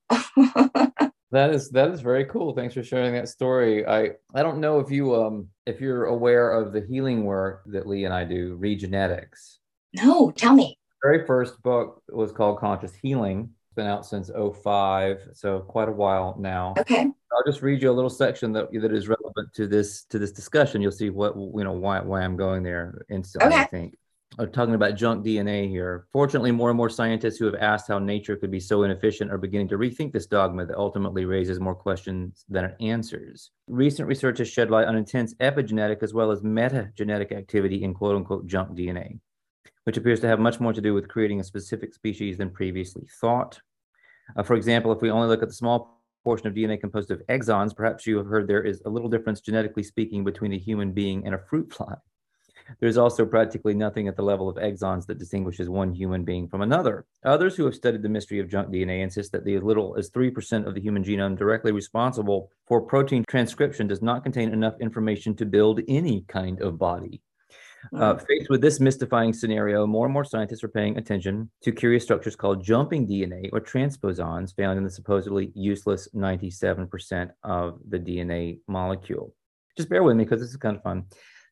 That 1.34 1.50
is 1.50 1.70
that 1.70 1.90
is 1.90 2.00
very 2.00 2.24
cool. 2.26 2.54
Thanks 2.54 2.74
for 2.74 2.82
sharing 2.82 3.12
that 3.14 3.28
story. 3.28 3.86
I 3.86 4.10
I 4.34 4.42
don't 4.42 4.60
know 4.60 4.78
if 4.78 4.90
you 4.90 5.14
um 5.14 5.48
if 5.66 5.80
you're 5.80 6.06
aware 6.06 6.52
of 6.52 6.72
the 6.72 6.80
healing 6.80 7.24
work 7.24 7.62
that 7.66 7.86
Lee 7.86 8.04
and 8.04 8.14
I 8.14 8.24
do, 8.24 8.56
Regenetics. 8.56 9.58
No, 9.94 10.30
tell 10.30 10.54
me. 10.54 10.78
The 11.02 11.08
very 11.08 11.26
first 11.26 11.60
book 11.62 12.02
was 12.08 12.32
called 12.32 12.58
Conscious 12.58 12.94
Healing. 12.94 13.50
It's 13.66 13.74
been 13.74 13.86
out 13.86 14.06
since 14.06 14.30
05, 14.30 15.30
so 15.32 15.60
quite 15.60 15.88
a 15.88 15.92
while 15.92 16.36
now. 16.38 16.74
Okay. 16.78 17.00
I'll 17.02 17.44
just 17.46 17.62
read 17.62 17.82
you 17.82 17.90
a 17.90 17.92
little 17.92 18.10
section 18.10 18.52
that 18.52 18.72
that 18.72 18.92
is 18.92 19.08
relevant 19.08 19.52
to 19.54 19.66
this 19.66 20.04
to 20.10 20.20
this 20.20 20.30
discussion. 20.30 20.80
You'll 20.80 20.92
see 20.92 21.10
what 21.10 21.34
you 21.36 21.64
know 21.64 21.72
why 21.72 22.00
why 22.00 22.22
I'm 22.22 22.36
going 22.36 22.62
there 22.62 23.04
instantly. 23.10 23.48
Okay. 23.48 23.60
I 23.60 23.66
think 23.66 23.96
are 24.38 24.46
talking 24.46 24.74
about 24.74 24.96
junk 24.96 25.24
DNA 25.24 25.68
here. 25.68 26.06
Fortunately, 26.12 26.50
more 26.50 26.70
and 26.70 26.76
more 26.76 26.90
scientists 26.90 27.36
who 27.36 27.44
have 27.44 27.54
asked 27.54 27.88
how 27.88 27.98
nature 27.98 28.36
could 28.36 28.50
be 28.50 28.60
so 28.60 28.82
inefficient 28.82 29.30
are 29.30 29.38
beginning 29.38 29.68
to 29.68 29.78
rethink 29.78 30.12
this 30.12 30.26
dogma 30.26 30.66
that 30.66 30.76
ultimately 30.76 31.24
raises 31.24 31.60
more 31.60 31.74
questions 31.74 32.44
than 32.48 32.64
it 32.64 32.76
answers. 32.80 33.50
Recent 33.68 34.08
research 34.08 34.38
has 34.38 34.48
shed 34.48 34.70
light 34.70 34.88
on 34.88 34.96
intense 34.96 35.34
epigenetic 35.34 36.02
as 36.02 36.12
well 36.12 36.30
as 36.30 36.42
metagenetic 36.42 37.32
activity 37.32 37.84
in 37.84 37.94
quote 37.94 38.16
unquote 38.16 38.46
junk 38.46 38.76
DNA, 38.76 39.18
which 39.84 39.96
appears 39.96 40.20
to 40.20 40.28
have 40.28 40.40
much 40.40 40.60
more 40.60 40.72
to 40.72 40.80
do 40.80 40.94
with 40.94 41.08
creating 41.08 41.40
a 41.40 41.44
specific 41.44 41.94
species 41.94 42.38
than 42.38 42.50
previously 42.50 43.06
thought. 43.20 43.60
Uh, 44.36 44.42
for 44.42 44.56
example, 44.56 44.90
if 44.92 45.00
we 45.00 45.10
only 45.10 45.28
look 45.28 45.42
at 45.42 45.48
the 45.48 45.54
small 45.54 46.02
portion 46.24 46.46
of 46.46 46.54
DNA 46.54 46.80
composed 46.80 47.10
of 47.10 47.22
exons, 47.28 47.76
perhaps 47.76 48.06
you 48.06 48.16
have 48.16 48.26
heard 48.26 48.48
there 48.48 48.64
is 48.64 48.82
a 48.86 48.90
little 48.90 49.10
difference 49.10 49.40
genetically 49.40 49.82
speaking 49.82 50.24
between 50.24 50.52
a 50.54 50.58
human 50.58 50.90
being 50.90 51.24
and 51.26 51.34
a 51.34 51.38
fruit 51.38 51.72
fly. 51.72 51.94
There's 52.80 52.96
also 52.96 53.26
practically 53.26 53.74
nothing 53.74 54.08
at 54.08 54.16
the 54.16 54.22
level 54.22 54.48
of 54.48 54.56
exons 54.56 55.06
that 55.06 55.18
distinguishes 55.18 55.68
one 55.68 55.92
human 55.92 56.24
being 56.24 56.48
from 56.48 56.62
another. 56.62 57.06
Others 57.24 57.56
who 57.56 57.64
have 57.64 57.74
studied 57.74 58.02
the 58.02 58.08
mystery 58.08 58.40
of 58.40 58.48
junk 58.48 58.68
DNA 58.68 59.02
insist 59.02 59.32
that 59.32 59.44
the 59.44 59.54
as 59.54 59.62
little 59.62 59.96
as 59.96 60.10
3% 60.10 60.66
of 60.66 60.74
the 60.74 60.80
human 60.80 61.04
genome 61.04 61.36
directly 61.36 61.72
responsible 61.72 62.50
for 62.66 62.80
protein 62.80 63.24
transcription 63.28 63.86
does 63.86 64.02
not 64.02 64.22
contain 64.22 64.52
enough 64.52 64.74
information 64.80 65.34
to 65.36 65.46
build 65.46 65.80
any 65.88 66.22
kind 66.28 66.60
of 66.60 66.78
body. 66.78 67.20
Uh, 67.92 68.16
faced 68.16 68.48
with 68.48 68.60
this 68.60 68.80
mystifying 68.80 69.32
scenario, 69.32 69.86
more 69.86 70.06
and 70.06 70.12
more 70.12 70.24
scientists 70.24 70.64
are 70.64 70.68
paying 70.68 70.96
attention 70.96 71.50
to 71.62 71.70
curious 71.70 72.02
structures 72.02 72.36
called 72.36 72.64
jumping 72.64 73.06
DNA 73.06 73.50
or 73.52 73.60
transposons 73.60 74.56
found 74.56 74.78
in 74.78 74.84
the 74.84 74.90
supposedly 74.90 75.52
useless 75.54 76.08
97% 76.14 77.30
of 77.42 77.78
the 77.88 77.98
DNA 77.98 78.58
molecule. 78.66 79.34
Just 79.76 79.88
bear 79.88 80.02
with 80.02 80.16
me 80.16 80.24
because 80.24 80.40
this 80.40 80.50
is 80.50 80.56
kind 80.56 80.76
of 80.76 80.82
fun. 80.82 81.04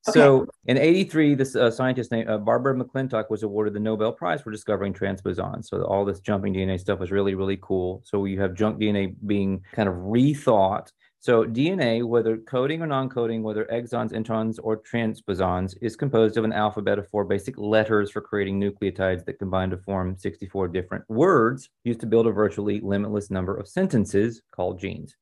Okay. 0.09 0.19
So 0.19 0.47
in 0.67 0.79
83, 0.79 1.37
this 1.37 1.55
uh, 1.55 1.71
scientist 1.71 2.11
named 2.11 2.29
uh, 2.29 2.39
Barbara 2.39 2.75
McClintock 2.75 3.31
was 3.31 3.45
awarded 3.45 3.73
the 3.73 3.81
Nobel 3.81 4.13
Prize 4.13 4.43
for 4.43 4.51
discovering 4.51 4.93
transposons. 4.93 5.67
So 5.67 5.85
all 5.85 6.05
this 6.05 6.19
jumping 6.19 6.55
DNA 6.55 6.81
stuff 6.81 6.99
was 6.99 7.13
really, 7.13 7.37
really 7.37 7.59
cool. 7.63 8.03
So 8.05 8.25
you 8.25 8.41
have 8.41 8.55
junk 8.55 8.81
DNA 8.81 9.15
being 9.27 9.63
kind 9.73 9.89
of 9.89 9.95
rethought. 9.95 10.91
So 11.21 11.45
DNA, 11.45 12.05
whether 12.05 12.37
coding 12.37 12.83
or 12.83 12.89
non-coding, 12.89 13.45
whether 13.45 13.65
exons, 13.67 14.11
introns, 14.11 14.59
or 14.61 14.83
transposons, 14.83 15.77
is 15.81 15.95
composed 15.95 16.37
of 16.37 16.43
an 16.43 16.53
alphabet 16.53 16.99
of 16.99 17.09
four 17.09 17.25
basic 17.25 17.57
letters 17.57 18.11
for 18.11 18.21
creating 18.21 18.61
nucleotides 18.61 19.25
that 19.27 19.39
combine 19.39 19.71
to 19.71 19.77
form 19.77 20.17
64 20.19 20.67
different 20.67 21.09
words 21.09 21.71
used 21.85 22.01
to 22.01 22.07
build 22.07 22.27
a 22.27 22.33
virtually 22.33 22.81
limitless 22.81 23.31
number 23.31 23.57
of 23.57 23.69
sentences 23.69 24.43
called 24.51 24.81
genes. 24.81 25.15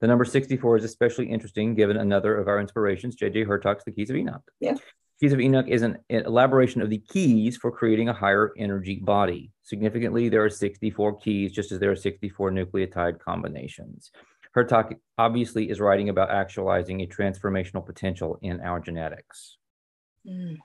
The 0.00 0.06
number 0.06 0.24
64 0.24 0.78
is 0.78 0.84
especially 0.84 1.30
interesting 1.30 1.74
given 1.74 1.96
another 1.96 2.36
of 2.36 2.48
our 2.48 2.60
inspirations, 2.60 3.14
J.J. 3.14 3.44
Hurtak's 3.44 3.84
The 3.84 3.92
Keys 3.92 4.10
of 4.10 4.16
Enoch. 4.16 4.42
Yeah. 4.60 4.74
Keys 5.20 5.32
of 5.34 5.40
Enoch 5.40 5.68
is 5.68 5.82
an 5.82 5.98
elaboration 6.08 6.80
of 6.80 6.88
the 6.88 7.02
keys 7.10 7.56
for 7.56 7.70
creating 7.70 8.08
a 8.08 8.14
higher 8.14 8.52
energy 8.56 8.96
body. 8.96 9.52
Significantly, 9.62 10.30
there 10.30 10.42
are 10.42 10.50
64 10.50 11.18
keys, 11.18 11.52
just 11.52 11.72
as 11.72 11.78
there 11.78 11.90
are 11.90 11.96
64 11.96 12.50
nucleotide 12.50 13.20
combinations. 13.20 14.10
Hurtak 14.56 14.96
obviously 15.18 15.70
is 15.70 15.78
writing 15.78 16.08
about 16.08 16.30
actualizing 16.30 17.02
a 17.02 17.06
transformational 17.06 17.84
potential 17.84 18.38
in 18.42 18.60
our 18.60 18.80
genetics. 18.80 19.58
Mm. 20.26 20.56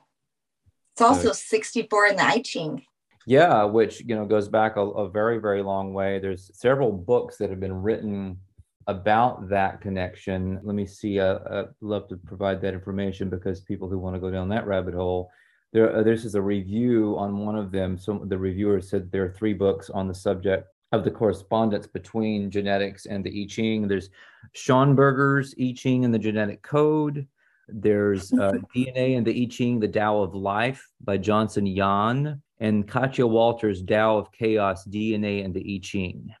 It's 0.94 1.02
also 1.02 1.28
so, 1.28 1.32
64 1.32 2.06
in 2.06 2.16
the 2.16 2.24
I 2.24 2.40
Ching. 2.40 2.82
Yeah, 3.26 3.64
which 3.64 4.00
you 4.00 4.14
know 4.14 4.24
goes 4.24 4.48
back 4.48 4.76
a, 4.76 4.80
a 4.80 5.10
very, 5.10 5.38
very 5.38 5.62
long 5.62 5.92
way. 5.92 6.18
There's 6.18 6.50
several 6.54 6.92
books 6.92 7.36
that 7.36 7.50
have 7.50 7.60
been 7.60 7.82
written 7.82 8.38
about 8.86 9.48
that 9.48 9.80
connection. 9.80 10.60
Let 10.62 10.74
me 10.74 10.86
see. 10.86 11.18
Uh, 11.18 11.38
I'd 11.50 11.64
love 11.80 12.08
to 12.08 12.16
provide 12.16 12.60
that 12.62 12.74
information 12.74 13.28
because 13.28 13.60
people 13.60 13.88
who 13.88 13.98
want 13.98 14.14
to 14.14 14.20
go 14.20 14.30
down 14.30 14.48
that 14.50 14.66
rabbit 14.66 14.94
hole, 14.94 15.30
there. 15.72 15.94
Uh, 15.94 16.02
this 16.02 16.24
is 16.24 16.34
a 16.34 16.42
review 16.42 17.16
on 17.18 17.44
one 17.44 17.56
of 17.56 17.72
them. 17.72 17.98
So 17.98 18.24
the 18.26 18.38
reviewer 18.38 18.80
said 18.80 19.10
there 19.10 19.24
are 19.24 19.32
three 19.32 19.54
books 19.54 19.90
on 19.90 20.06
the 20.06 20.14
subject 20.14 20.68
of 20.92 21.04
the 21.04 21.10
correspondence 21.10 21.86
between 21.86 22.50
genetics 22.50 23.06
and 23.06 23.24
the 23.24 23.42
I 23.42 23.46
Ching. 23.46 23.88
There's 23.88 24.10
Schonberger's 24.54 25.54
I 25.60 25.74
Ching 25.76 26.04
and 26.04 26.14
the 26.14 26.18
Genetic 26.18 26.62
Code. 26.62 27.26
There's 27.68 28.32
uh, 28.32 28.52
DNA 28.74 29.16
and 29.16 29.26
the 29.26 29.42
I 29.42 29.46
Ching, 29.46 29.80
the 29.80 29.88
Tao 29.88 30.22
of 30.22 30.34
Life 30.34 30.88
by 31.00 31.18
Johnson 31.18 31.66
Yan, 31.66 32.40
and 32.60 32.86
Katya 32.86 33.26
Walter's 33.26 33.82
Tao 33.82 34.16
of 34.18 34.30
Chaos, 34.30 34.86
DNA 34.86 35.44
and 35.44 35.52
the 35.52 35.74
I 35.74 35.80
Ching. 35.82 36.32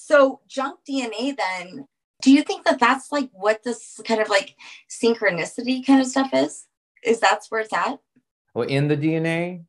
So, 0.00 0.40
junk 0.48 0.80
DNA, 0.88 1.36
then, 1.36 1.86
do 2.22 2.32
you 2.32 2.42
think 2.42 2.64
that 2.64 2.78
that's 2.78 3.10
like 3.12 3.30
what 3.32 3.62
this 3.62 4.00
kind 4.04 4.20
of 4.20 4.28
like 4.28 4.54
synchronicity 4.88 5.84
kind 5.86 6.00
of 6.00 6.06
stuff 6.06 6.30
is? 6.32 6.66
Is 7.04 7.20
that's 7.20 7.50
where 7.50 7.60
it's 7.60 7.72
at? 7.72 7.98
Well, 8.54 8.68
in 8.68 8.88
the 8.88 8.96
DNA? 8.96 9.64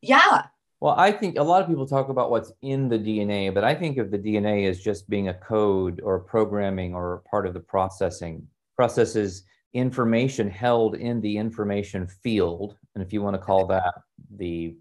Yeah. 0.00 0.46
Well, 0.80 0.94
I 0.96 1.10
think 1.10 1.38
a 1.38 1.42
lot 1.42 1.62
of 1.62 1.68
people 1.68 1.86
talk 1.86 2.10
about 2.10 2.30
what's 2.30 2.52
in 2.62 2.88
the 2.88 2.98
DNA, 2.98 3.52
but 3.52 3.64
I 3.64 3.74
think 3.74 3.96
of 3.96 4.10
the 4.10 4.18
DNA 4.18 4.68
as 4.68 4.80
just 4.80 5.08
being 5.08 5.28
a 5.28 5.34
code 5.34 6.00
or 6.04 6.20
programming 6.20 6.94
or 6.94 7.22
part 7.28 7.46
of 7.46 7.54
the 7.54 7.60
processing. 7.60 8.46
Processes 8.76 9.44
information 9.72 10.50
held 10.50 10.96
in 10.96 11.20
the 11.22 11.36
information 11.36 12.06
field. 12.06 12.76
And 12.94 13.02
if 13.02 13.12
you 13.12 13.22
want 13.22 13.34
to 13.34 13.42
call 13.42 13.66
that 13.68 13.94
the 14.36 14.76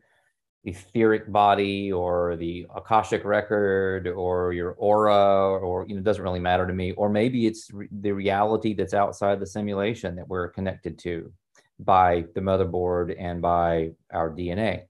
etheric 0.66 1.32
body 1.32 1.92
or 1.92 2.36
the 2.38 2.66
akashic 2.76 3.24
record 3.24 4.08
or 4.08 4.52
your 4.52 4.72
aura 4.74 5.60
or 5.60 5.86
you 5.88 5.94
know 5.94 6.00
it 6.00 6.04
doesn't 6.04 6.24
really 6.24 6.40
matter 6.40 6.66
to 6.66 6.74
me. 6.74 6.92
Or 6.94 7.10
maybe 7.10 7.48
it's 7.48 7.72
re- 7.72 7.88
the 7.92 8.12
reality 8.12 8.74
that's 8.74 8.94
outside 8.94 9.40
the 9.40 9.46
simulation 9.46 10.16
that 10.16 10.28
we're 10.28 10.50
connected 10.50 10.98
to 11.00 11.32
by 11.80 12.26
the 12.34 12.42
motherboard 12.42 13.16
and 13.20 13.42
by 13.42 13.92
our 14.14 14.30
dna 14.30 14.86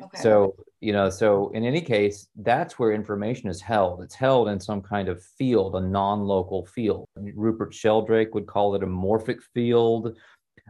okay. 0.00 0.20
so 0.20 0.54
you 0.80 0.92
know 0.92 1.10
so 1.10 1.50
in 1.50 1.64
any 1.64 1.80
case 1.80 2.28
that's 2.36 2.78
where 2.78 2.92
information 2.92 3.48
is 3.50 3.60
held. 3.60 4.02
It's 4.02 4.14
held 4.14 4.48
in 4.48 4.60
some 4.60 4.80
kind 4.80 5.08
of 5.08 5.22
field 5.22 5.76
a 5.76 5.80
non-local 5.80 6.66
field. 6.66 7.06
Rupert 7.16 7.74
sheldrake 7.74 8.34
would 8.34 8.46
call 8.46 8.74
it 8.74 8.82
a 8.82 8.86
morphic 8.86 9.40
field. 9.54 10.16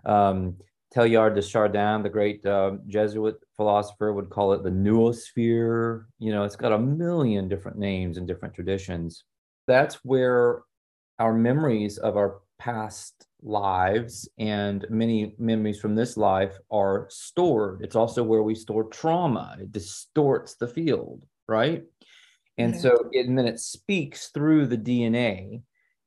Um, 0.05 0.57
Teilhard 0.95 1.37
de 1.37 1.43
Chardin, 1.43 2.03
the 2.03 2.09
great 2.09 2.45
uh, 2.45 2.73
Jesuit 2.87 3.37
philosopher, 3.57 4.13
would 4.13 4.29
call 4.29 4.53
it 4.53 4.63
the 4.63 4.71
noosphere. 4.71 6.05
You 6.19 6.33
know, 6.33 6.45
it's 6.45 6.57
got 6.57 6.73
a 6.73 6.79
million 6.79 7.49
different 7.49 7.79
names 7.79 8.17
and 8.17 8.27
different 8.27 8.55
traditions. 8.55 9.25
That's 9.69 9.97
where 10.05 10.63
our 11.21 11.33
memories 11.33 11.99
of 11.99 12.17
our 12.17 12.41
past 12.59 13.27
lives 13.43 14.29
and 14.39 14.85
many 14.91 15.35
memories 15.39 15.81
from 15.81 15.95
this 15.95 16.17
life 16.17 16.59
are 16.71 17.07
stored. 17.09 17.83
It's 17.83 17.97
also 17.97 18.23
where 18.23 18.43
we 18.43 18.55
store 18.55 18.85
trauma. 18.85 19.57
It 19.61 19.73
distorts 19.73 20.57
the 20.57 20.69
field, 20.69 21.25
right? 21.49 21.85
And 22.59 22.75
mm-hmm. 22.75 22.83
so, 22.83 23.09
it, 23.13 23.27
and 23.27 23.39
then 23.39 23.47
it 23.47 23.61
speaks 23.61 24.29
through 24.29 24.67
the 24.67 24.77
DNA 24.77 25.63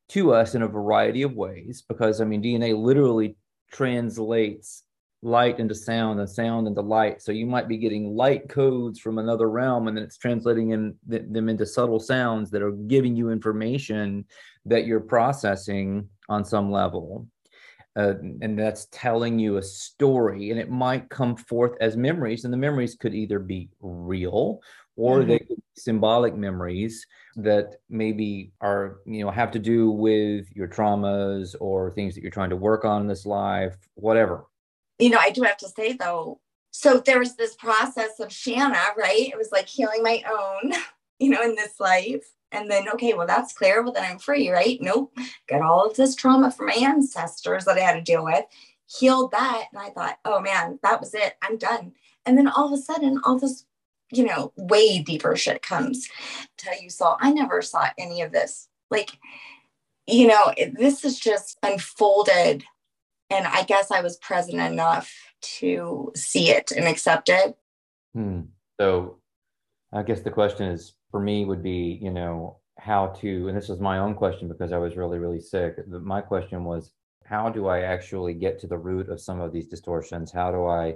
to 0.09 0.33
us 0.33 0.55
in 0.55 0.61
a 0.61 0.67
variety 0.67 1.23
of 1.23 1.33
ways 1.33 1.83
because, 1.87 2.21
I 2.21 2.25
mean, 2.25 2.43
DNA 2.43 2.77
literally 2.77 3.37
translates 3.73 4.83
light 5.23 5.59
into 5.59 5.73
sound 5.73 6.19
and 6.19 6.29
sound 6.29 6.67
into 6.67 6.81
light. 6.81 7.21
So 7.21 7.31
you 7.31 7.45
might 7.45 7.67
be 7.67 7.77
getting 7.77 8.15
light 8.15 8.49
codes 8.49 8.99
from 8.99 9.17
another 9.17 9.49
realm, 9.49 9.87
and 9.87 9.97
then 9.97 10.03
it's 10.03 10.17
translating 10.17 10.71
in, 10.71 10.95
them 11.05 11.49
into 11.49 11.65
subtle 11.65 11.99
sounds 11.99 12.51
that 12.51 12.61
are 12.61 12.71
giving 12.71 13.15
you 13.15 13.29
information 13.29 14.25
that 14.65 14.85
you're 14.85 14.99
processing 14.99 16.09
on 16.29 16.43
some 16.43 16.71
level. 16.71 17.27
Uh, 17.95 18.15
and 18.41 18.57
that's 18.57 18.87
telling 18.91 19.37
you 19.37 19.57
a 19.57 19.61
story, 19.61 20.49
and 20.49 20.59
it 20.59 20.69
might 20.69 21.09
come 21.09 21.35
forth 21.35 21.73
as 21.79 21.95
memories, 21.95 22.43
and 22.43 22.51
the 22.51 22.57
memories 22.57 22.95
could 22.95 23.13
either 23.13 23.39
be 23.39 23.69
real 23.81 24.61
or 24.95 25.19
mm-hmm. 25.19 25.29
they 25.29 25.39
could 25.39 25.57
be 25.57 25.63
symbolic 25.75 26.35
memories 26.35 27.05
that 27.35 27.75
maybe 27.89 28.51
are 28.61 28.97
you 29.05 29.23
know 29.23 29.31
have 29.31 29.51
to 29.51 29.59
do 29.59 29.89
with 29.89 30.45
your 30.55 30.67
traumas 30.67 31.55
or 31.59 31.91
things 31.91 32.13
that 32.15 32.21
you're 32.21 32.31
trying 32.31 32.49
to 32.49 32.55
work 32.55 32.85
on 32.85 33.01
in 33.01 33.07
this 33.07 33.25
life 33.25 33.75
whatever. 33.95 34.45
You 34.99 35.09
know 35.09 35.19
i 35.19 35.31
do 35.31 35.41
have 35.43 35.57
to 35.57 35.69
say 35.69 35.93
though 35.93 36.39
so 36.71 36.99
there 36.99 37.19
was 37.19 37.35
this 37.35 37.55
process 37.55 38.19
of 38.19 38.31
shanna 38.31 38.79
right? 38.97 39.29
It 39.29 39.37
was 39.37 39.51
like 39.51 39.67
healing 39.67 40.03
my 40.03 40.23
own 40.31 40.73
you 41.19 41.29
know 41.29 41.41
in 41.41 41.55
this 41.55 41.79
life. 41.79 42.25
And 42.51 42.69
then 42.69 42.87
okay 42.89 43.13
well 43.13 43.27
that's 43.27 43.53
clear. 43.53 43.81
Well 43.81 43.93
then 43.93 44.09
i'm 44.09 44.19
free 44.19 44.51
right? 44.51 44.77
Nope. 44.79 45.17
Got 45.49 45.61
all 45.61 45.89
of 45.89 45.95
this 45.95 46.15
trauma 46.15 46.51
from 46.51 46.67
my 46.67 46.73
ancestors 46.73 47.65
that 47.65 47.77
i 47.77 47.81
had 47.81 47.95
to 47.95 48.01
deal 48.01 48.23
with 48.23 48.45
healed 48.99 49.31
that. 49.31 49.65
And 49.73 49.81
i 49.81 49.89
thought 49.89 50.19
oh 50.23 50.39
man 50.39 50.79
that 50.83 50.99
was 50.99 51.15
it. 51.15 51.33
I'm 51.41 51.57
done. 51.57 51.93
And 52.25 52.37
then 52.37 52.47
all 52.47 52.67
of 52.67 52.79
a 52.79 52.81
sudden 52.81 53.19
all 53.25 53.39
this 53.39 53.65
you 54.13 54.25
know, 54.25 54.53
way 54.55 55.01
deeper 55.01 55.35
shit 55.35 55.61
comes. 55.61 56.07
Tell 56.57 56.81
you, 56.81 56.89
so 56.89 57.15
I 57.19 57.31
never 57.31 57.61
saw 57.61 57.87
any 57.97 58.21
of 58.21 58.31
this. 58.31 58.67
Like, 58.89 59.11
you 60.07 60.27
know, 60.27 60.53
it, 60.57 60.77
this 60.77 61.03
is 61.03 61.19
just 61.19 61.57
unfolded. 61.63 62.63
And 63.29 63.47
I 63.47 63.63
guess 63.63 63.89
I 63.89 64.01
was 64.01 64.17
present 64.17 64.59
enough 64.59 65.11
to 65.59 66.11
see 66.15 66.49
it 66.49 66.71
and 66.71 66.87
accept 66.87 67.29
it. 67.29 67.57
Hmm. 68.13 68.41
So 68.79 69.17
I 69.91 70.03
guess 70.03 70.21
the 70.21 70.31
question 70.31 70.67
is 70.67 70.93
for 71.09 71.19
me 71.19 71.45
would 71.45 71.63
be, 71.63 71.99
you 72.01 72.11
know, 72.11 72.57
how 72.79 73.07
to, 73.21 73.47
and 73.47 73.57
this 73.57 73.69
was 73.69 73.79
my 73.79 73.99
own 73.99 74.13
question 74.13 74.47
because 74.47 74.71
I 74.71 74.77
was 74.77 74.97
really, 74.97 75.19
really 75.19 75.39
sick. 75.39 75.75
My 75.87 76.21
question 76.21 76.63
was, 76.63 76.91
how 77.25 77.49
do 77.49 77.67
I 77.67 77.81
actually 77.81 78.33
get 78.33 78.59
to 78.59 78.67
the 78.67 78.77
root 78.77 79.09
of 79.09 79.21
some 79.21 79.39
of 79.39 79.53
these 79.53 79.67
distortions? 79.67 80.31
How 80.31 80.51
do 80.51 80.65
I, 80.65 80.95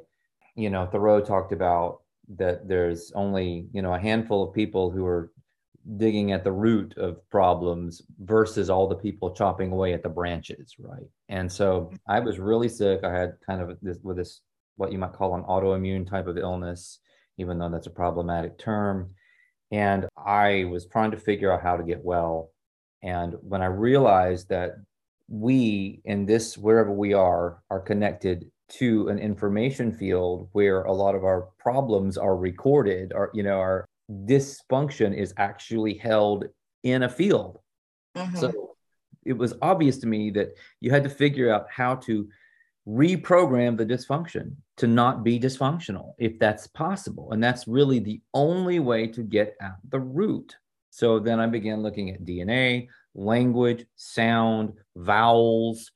you 0.56 0.69
know, 0.69 0.86
Thoreau 0.86 1.21
talked 1.21 1.53
about 1.53 2.01
that 2.36 2.68
there's 2.68 3.12
only 3.16 3.68
you 3.72 3.82
know 3.82 3.94
a 3.94 4.00
handful 4.00 4.44
of 4.44 4.54
people 4.54 4.92
who 4.92 5.06
are 5.06 5.32
digging 5.96 6.34
at 6.34 6.44
the 6.44 6.52
root 6.52 6.98
of 6.98 7.28
problems 7.30 8.02
versus 8.20 8.70
all 8.70 8.88
the 8.88 8.96
people 8.96 9.32
chopping 9.32 9.72
away 9.72 9.94
at 9.94 10.04
the 10.04 10.10
branches 10.10 10.76
right? 10.80 11.08
And 11.30 11.50
so 11.52 11.82
mm-hmm. 11.82 11.96
i 12.08 12.20
was 12.20 12.40
really 12.40 12.70
sick. 12.70 13.04
I 13.04 13.13
had 13.13 13.34
kind 13.46 13.62
of 13.62 13.78
this 13.82 14.00
with 14.04 14.18
this 14.18 14.42
what 14.76 14.92
you 14.92 14.98
might 14.98 15.13
call 15.13 15.36
an 15.36 15.44
autoimmune 15.44 16.08
type 16.10 16.28
of 16.28 16.38
illness 16.38 17.00
even 17.40 17.60
though 17.60 17.70
that's 17.70 17.88
a 17.88 17.92
problematic 17.92 18.58
term. 18.58 19.12
And 19.72 20.08
i 20.18 20.66
was 20.66 20.88
trying 20.88 21.12
to 21.12 21.18
figure 21.18 21.52
out 21.52 21.63
how 21.63 21.78
to 21.78 21.84
get 21.84 22.04
well. 22.04 22.52
And 23.04 23.36
when 23.42 23.62
i 23.62 23.68
realized 23.68 24.50
that 24.50 24.76
we 25.30 26.02
in 26.06 26.26
this 26.26 26.58
wherever 26.58 26.92
we 26.92 27.13
are 27.13 27.62
are 27.70 27.80
connected 27.80 28.50
to 28.69 29.08
an 29.08 29.19
information 29.19 29.91
field 29.91 30.49
where 30.51 30.84
a 30.84 30.93
lot 30.93 31.15
of 31.15 31.23
our 31.23 31.47
problems 31.58 32.17
are 32.17 32.36
recorded 32.36 33.13
or 33.13 33.32
you 33.34 33.43
know 33.43 33.60
our 33.60 33.86
dysfunction 34.25 35.15
is 35.15 35.34
actually 35.38 35.93
held 35.95 36.45
in 36.84 37.03
a 37.03 37.10
field. 37.10 37.60
Mm-hmm. 38.15 38.38
so 38.38 38.67
it 39.25 39.38
was 39.38 39.53
obvious 39.62 39.97
to 39.97 40.08
me 40.08 40.32
that 40.32 40.56
you 40.80 40.89
had 40.89 41.03
to 41.03 41.10
figure 41.10 41.53
out 41.53 41.67
how 41.69 41.95
to 41.95 42.27
reprogram 42.88 43.77
the 43.77 43.86
dysfunction 43.86 44.56
to 44.77 44.88
not 44.88 45.23
be 45.23 45.39
dysfunctional 45.39 46.13
if 46.17 46.39
that's 46.39 46.67
possible. 46.67 47.34
And 47.34 47.43
that's 47.43 47.67
really 47.67 47.99
the 47.99 48.21
only 48.34 48.80
way 48.80 49.08
to 49.08 49.21
get 49.21 49.56
at 49.62 49.75
the 49.89 49.99
root. 49.99 50.56
So 50.89 51.19
then 51.19 51.39
i 51.39 51.45
began 51.45 51.84
looking 51.84 52.10
at 52.10 52.23
dna 52.23 52.88
language 53.13 53.86
sound 53.97 54.73
vowels. 54.95 55.91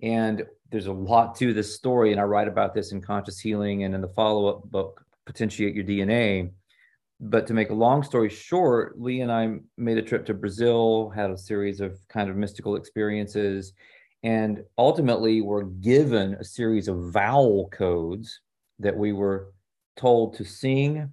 And 0.00 0.44
there's 0.74 0.88
a 0.88 0.92
lot 0.92 1.36
to 1.36 1.54
this 1.54 1.72
story, 1.72 2.10
and 2.10 2.20
I 2.20 2.24
write 2.24 2.48
about 2.48 2.74
this 2.74 2.90
in 2.90 3.00
Conscious 3.00 3.38
Healing 3.38 3.84
and 3.84 3.94
in 3.94 4.00
the 4.00 4.08
follow 4.08 4.48
up 4.48 4.64
book, 4.72 5.06
Potentiate 5.24 5.72
Your 5.72 5.84
DNA. 5.84 6.50
But 7.20 7.46
to 7.46 7.54
make 7.54 7.70
a 7.70 7.74
long 7.74 8.02
story 8.02 8.28
short, 8.28 9.00
Lee 9.00 9.20
and 9.20 9.30
I 9.30 9.58
made 9.76 9.98
a 9.98 10.02
trip 10.02 10.26
to 10.26 10.34
Brazil, 10.34 11.10
had 11.14 11.30
a 11.30 11.38
series 11.38 11.80
of 11.80 11.96
kind 12.08 12.28
of 12.28 12.34
mystical 12.34 12.74
experiences, 12.74 13.72
and 14.24 14.64
ultimately 14.76 15.42
were 15.42 15.62
given 15.62 16.34
a 16.34 16.44
series 16.44 16.88
of 16.88 17.12
vowel 17.12 17.68
codes 17.68 18.40
that 18.80 18.96
we 18.96 19.12
were 19.12 19.52
told 19.96 20.34
to 20.38 20.44
sing 20.44 21.12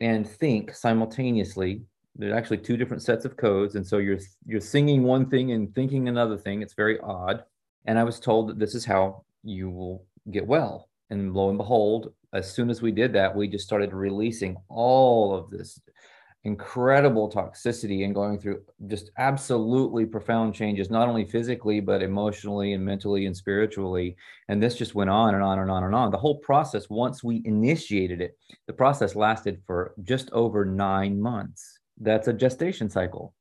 and 0.00 0.28
think 0.28 0.74
simultaneously. 0.74 1.80
There's 2.14 2.34
actually 2.34 2.58
two 2.58 2.76
different 2.76 3.02
sets 3.02 3.24
of 3.24 3.38
codes 3.38 3.74
and 3.74 3.86
so 3.86 3.96
you're 3.96 4.18
you're 4.44 4.60
singing 4.60 5.02
one 5.02 5.30
thing 5.30 5.52
and 5.52 5.74
thinking 5.74 6.08
another 6.08 6.36
thing. 6.36 6.60
It's 6.60 6.74
very 6.74 7.00
odd 7.00 7.42
and 7.86 7.98
I 7.98 8.04
was 8.04 8.20
told 8.20 8.48
that 8.48 8.58
this 8.58 8.74
is 8.74 8.84
how 8.84 9.24
you 9.42 9.70
will 9.70 10.04
get 10.30 10.46
well. 10.46 10.88
And 11.10 11.34
lo 11.34 11.48
and 11.48 11.58
behold, 11.58 12.12
as 12.32 12.52
soon 12.52 12.70
as 12.70 12.80
we 12.80 12.92
did 12.92 13.12
that, 13.14 13.34
we 13.34 13.48
just 13.48 13.64
started 13.64 13.92
releasing 13.92 14.56
all 14.68 15.34
of 15.34 15.50
this 15.50 15.80
incredible 16.44 17.30
toxicity 17.30 18.04
and 18.04 18.14
going 18.14 18.38
through 18.38 18.62
just 18.88 19.10
absolutely 19.18 20.04
profound 20.04 20.54
changes, 20.54 20.90
not 20.90 21.08
only 21.08 21.24
physically, 21.24 21.78
but 21.78 22.02
emotionally 22.02 22.72
and 22.72 22.84
mentally 22.84 23.26
and 23.26 23.36
spiritually. 23.36 24.16
And 24.48 24.60
this 24.60 24.76
just 24.76 24.94
went 24.94 25.10
on 25.10 25.34
and 25.34 25.42
on 25.42 25.60
and 25.60 25.70
on 25.70 25.84
and 25.84 25.94
on. 25.94 26.10
The 26.10 26.18
whole 26.18 26.38
process, 26.38 26.90
once 26.90 27.22
we 27.22 27.42
initiated 27.44 28.20
it, 28.20 28.36
the 28.66 28.72
process 28.72 29.14
lasted 29.14 29.60
for 29.66 29.94
just 30.02 30.30
over 30.32 30.64
nine 30.64 31.20
months. 31.20 31.78
That's 32.00 32.28
a 32.28 32.32
gestation 32.32 32.90
cycle 32.90 33.34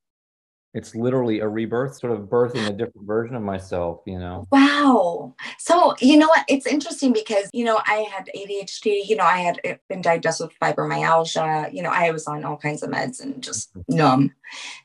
it's 0.73 0.95
literally 0.95 1.39
a 1.39 1.47
rebirth, 1.47 1.97
sort 1.97 2.13
of 2.13 2.27
birthing 2.27 2.67
a 2.67 2.71
different 2.71 3.05
version 3.05 3.35
of 3.35 3.41
myself, 3.41 4.01
you 4.05 4.17
know. 4.17 4.47
Wow. 4.51 5.35
So, 5.57 5.95
you 5.99 6.17
know 6.17 6.27
what? 6.27 6.45
It's 6.47 6.65
interesting 6.65 7.11
because, 7.11 7.49
you 7.51 7.65
know, 7.65 7.81
I 7.85 8.07
had 8.11 8.29
ADHD, 8.35 9.01
you 9.05 9.17
know, 9.17 9.25
I 9.25 9.39
had 9.39 9.79
been 9.89 10.01
diagnosed 10.01 10.39
with 10.41 10.57
fibromyalgia, 10.61 11.73
you 11.73 11.83
know, 11.83 11.89
I 11.89 12.11
was 12.11 12.25
on 12.25 12.45
all 12.45 12.57
kinds 12.57 12.83
of 12.83 12.89
meds 12.89 13.21
and 13.21 13.43
just 13.43 13.73
mm-hmm. 13.75 13.95
numb. 13.95 14.33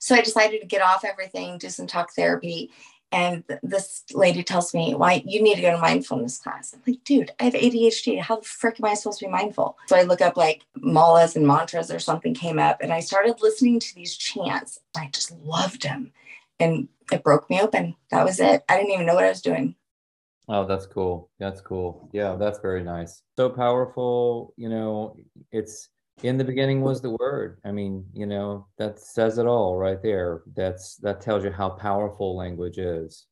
So 0.00 0.16
I 0.16 0.22
decided 0.22 0.60
to 0.60 0.66
get 0.66 0.82
off 0.82 1.04
everything, 1.04 1.58
do 1.58 1.68
some 1.68 1.86
talk 1.86 2.12
therapy. 2.14 2.70
And 3.12 3.44
this 3.62 4.04
lady 4.12 4.42
tells 4.42 4.74
me, 4.74 4.94
why 4.94 5.22
you 5.24 5.42
need 5.42 5.54
to 5.56 5.62
go 5.62 5.70
to 5.70 5.78
mindfulness 5.78 6.38
class. 6.38 6.74
I'm 6.74 6.82
like, 6.86 7.04
dude, 7.04 7.30
I 7.38 7.44
have 7.44 7.54
ADHD. 7.54 8.20
How 8.20 8.36
the 8.36 8.44
frick 8.44 8.80
am 8.80 8.84
I 8.84 8.94
supposed 8.94 9.20
to 9.20 9.26
be 9.26 9.30
mindful? 9.30 9.78
So 9.86 9.96
I 9.96 10.02
look 10.02 10.20
up 10.20 10.36
like 10.36 10.62
malas 10.76 11.36
and 11.36 11.46
mantras 11.46 11.90
or 11.90 11.98
something 11.98 12.34
came 12.34 12.58
up 12.58 12.78
and 12.80 12.92
I 12.92 13.00
started 13.00 13.40
listening 13.40 13.80
to 13.80 13.94
these 13.94 14.16
chants. 14.16 14.80
I 14.96 15.08
just 15.12 15.32
loved 15.42 15.82
them. 15.82 16.12
And 16.58 16.88
it 17.12 17.22
broke 17.22 17.48
me 17.48 17.60
open. 17.60 17.94
That 18.10 18.24
was 18.24 18.40
it. 18.40 18.64
I 18.68 18.76
didn't 18.76 18.92
even 18.92 19.06
know 19.06 19.14
what 19.14 19.24
I 19.24 19.28
was 19.28 19.42
doing. 19.42 19.76
Oh, 20.48 20.64
that's 20.64 20.86
cool. 20.86 21.30
That's 21.38 21.60
cool. 21.60 22.08
Yeah, 22.12 22.36
that's 22.36 22.58
very 22.60 22.82
nice. 22.82 23.22
So 23.36 23.50
powerful. 23.50 24.54
You 24.56 24.68
know, 24.68 25.16
it's 25.52 25.88
in 26.22 26.38
the 26.38 26.44
beginning 26.44 26.80
was 26.80 27.02
the 27.02 27.10
word 27.10 27.58
i 27.64 27.70
mean 27.70 28.04
you 28.14 28.26
know 28.26 28.66
that 28.78 28.98
says 28.98 29.38
it 29.38 29.46
all 29.46 29.76
right 29.76 30.02
there 30.02 30.42
that's 30.54 30.96
that 30.96 31.20
tells 31.20 31.44
you 31.44 31.50
how 31.50 31.68
powerful 31.68 32.36
language 32.36 32.78
is 32.78 33.26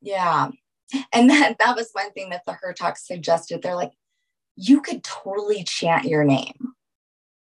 yeah 0.00 0.48
and 1.12 1.30
that 1.30 1.56
that 1.58 1.76
was 1.76 1.90
one 1.92 2.10
thing 2.12 2.30
that 2.30 2.42
the 2.46 2.52
Hurtak 2.64 2.96
suggested 2.96 3.62
they're 3.62 3.76
like 3.76 3.92
you 4.56 4.82
could 4.82 5.02
totally 5.02 5.64
chant 5.64 6.04
your 6.04 6.24
name. 6.24 6.74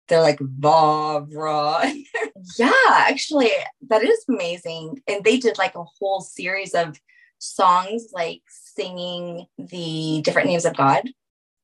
They're 0.07 0.21
like 0.21 0.39
Vavra. 0.39 1.91
yeah, 2.57 2.71
actually, 2.89 3.51
that 3.89 4.03
is 4.03 4.25
amazing. 4.29 5.01
And 5.07 5.23
they 5.23 5.37
did 5.37 5.57
like 5.57 5.75
a 5.75 5.83
whole 5.83 6.21
series 6.21 6.73
of 6.73 6.99
songs, 7.39 8.09
like 8.11 8.41
singing 8.47 9.45
the 9.57 10.21
different 10.23 10.47
names 10.47 10.65
of 10.65 10.75
God. 10.75 11.09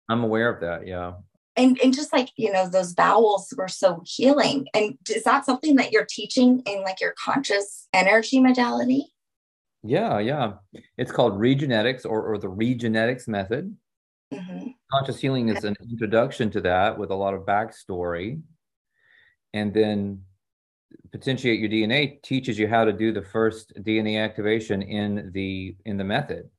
I'm 0.10 0.23
aware 0.23 0.49
of 0.49 0.62
that. 0.62 0.88
Yeah. 0.88 1.13
And, 1.62 1.80
and 1.84 1.93
just 1.93 2.12
like 2.12 2.30
you 2.38 2.52
know 2.52 2.67
those 2.67 2.93
vowels 2.93 3.54
were 3.56 3.67
so 3.67 4.02
healing. 4.04 4.67
And 4.74 4.97
is 5.08 5.24
that 5.24 5.45
something 5.45 5.76
that 5.76 5.91
you're 5.91 6.08
teaching 6.10 6.63
in 6.65 6.82
like 6.82 7.00
your 7.00 7.13
conscious 7.24 7.88
energy 7.93 8.39
modality? 8.39 9.13
Yeah 9.84 10.19
yeah. 10.19 10.54
It's 10.97 11.12
called 11.12 11.34
regenetics 11.34 12.06
or, 12.06 12.24
or 12.24 12.38
the 12.38 12.50
regenetics 12.50 13.28
method. 13.28 13.76
Mm-hmm. 14.34 14.67
conscious 14.89 15.19
healing 15.19 15.50
is 15.50 15.65
an 15.65 15.76
introduction 15.91 16.50
to 16.52 16.62
that 16.62 16.97
with 16.97 17.12
a 17.12 17.15
lot 17.15 17.34
of 17.34 17.41
backstory. 17.41 18.41
And 19.54 19.74
then 19.74 20.21
potentiate 21.12 21.60
your 21.60 21.69
dna 21.69 22.21
teaches 22.21 22.58
you 22.58 22.67
how 22.67 22.86
to 22.86 22.93
do 22.93 23.12
the 23.12 23.21
first 23.21 23.74
dna 23.84 24.24
activation 24.24 24.82
in 24.82 25.32
the 25.34 25.76
in 25.86 25.97
the 25.97 26.04
method 26.04 26.50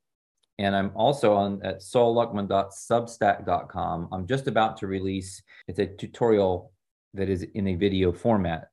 and 0.59 0.75
i'm 0.75 0.91
also 0.95 1.33
on 1.33 1.59
at 1.63 1.79
solluckman.substack.com 1.79 4.09
i'm 4.11 4.27
just 4.27 4.47
about 4.47 4.77
to 4.77 4.87
release 4.87 5.41
it's 5.67 5.79
a 5.79 5.87
tutorial 5.87 6.73
that 7.13 7.29
is 7.29 7.43
in 7.53 7.67
a 7.67 7.75
video 7.75 8.11
format. 8.11 8.69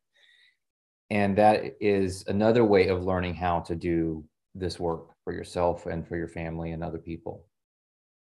And 1.11 1.37
that 1.37 1.77
is 1.81 2.25
another 2.29 2.65
way 2.65 2.89
of 2.89 3.05
learning 3.05 3.35
how 3.35 3.61
to 3.61 3.75
do 3.75 4.25
this 4.55 4.79
work 4.79 5.11
for 5.25 5.33
yourself 5.33 5.87
and 5.87 6.07
for 6.07 6.17
your 6.17 6.29
family 6.29 6.71
and 6.71 6.83
other 6.83 6.99
people. 6.99 7.47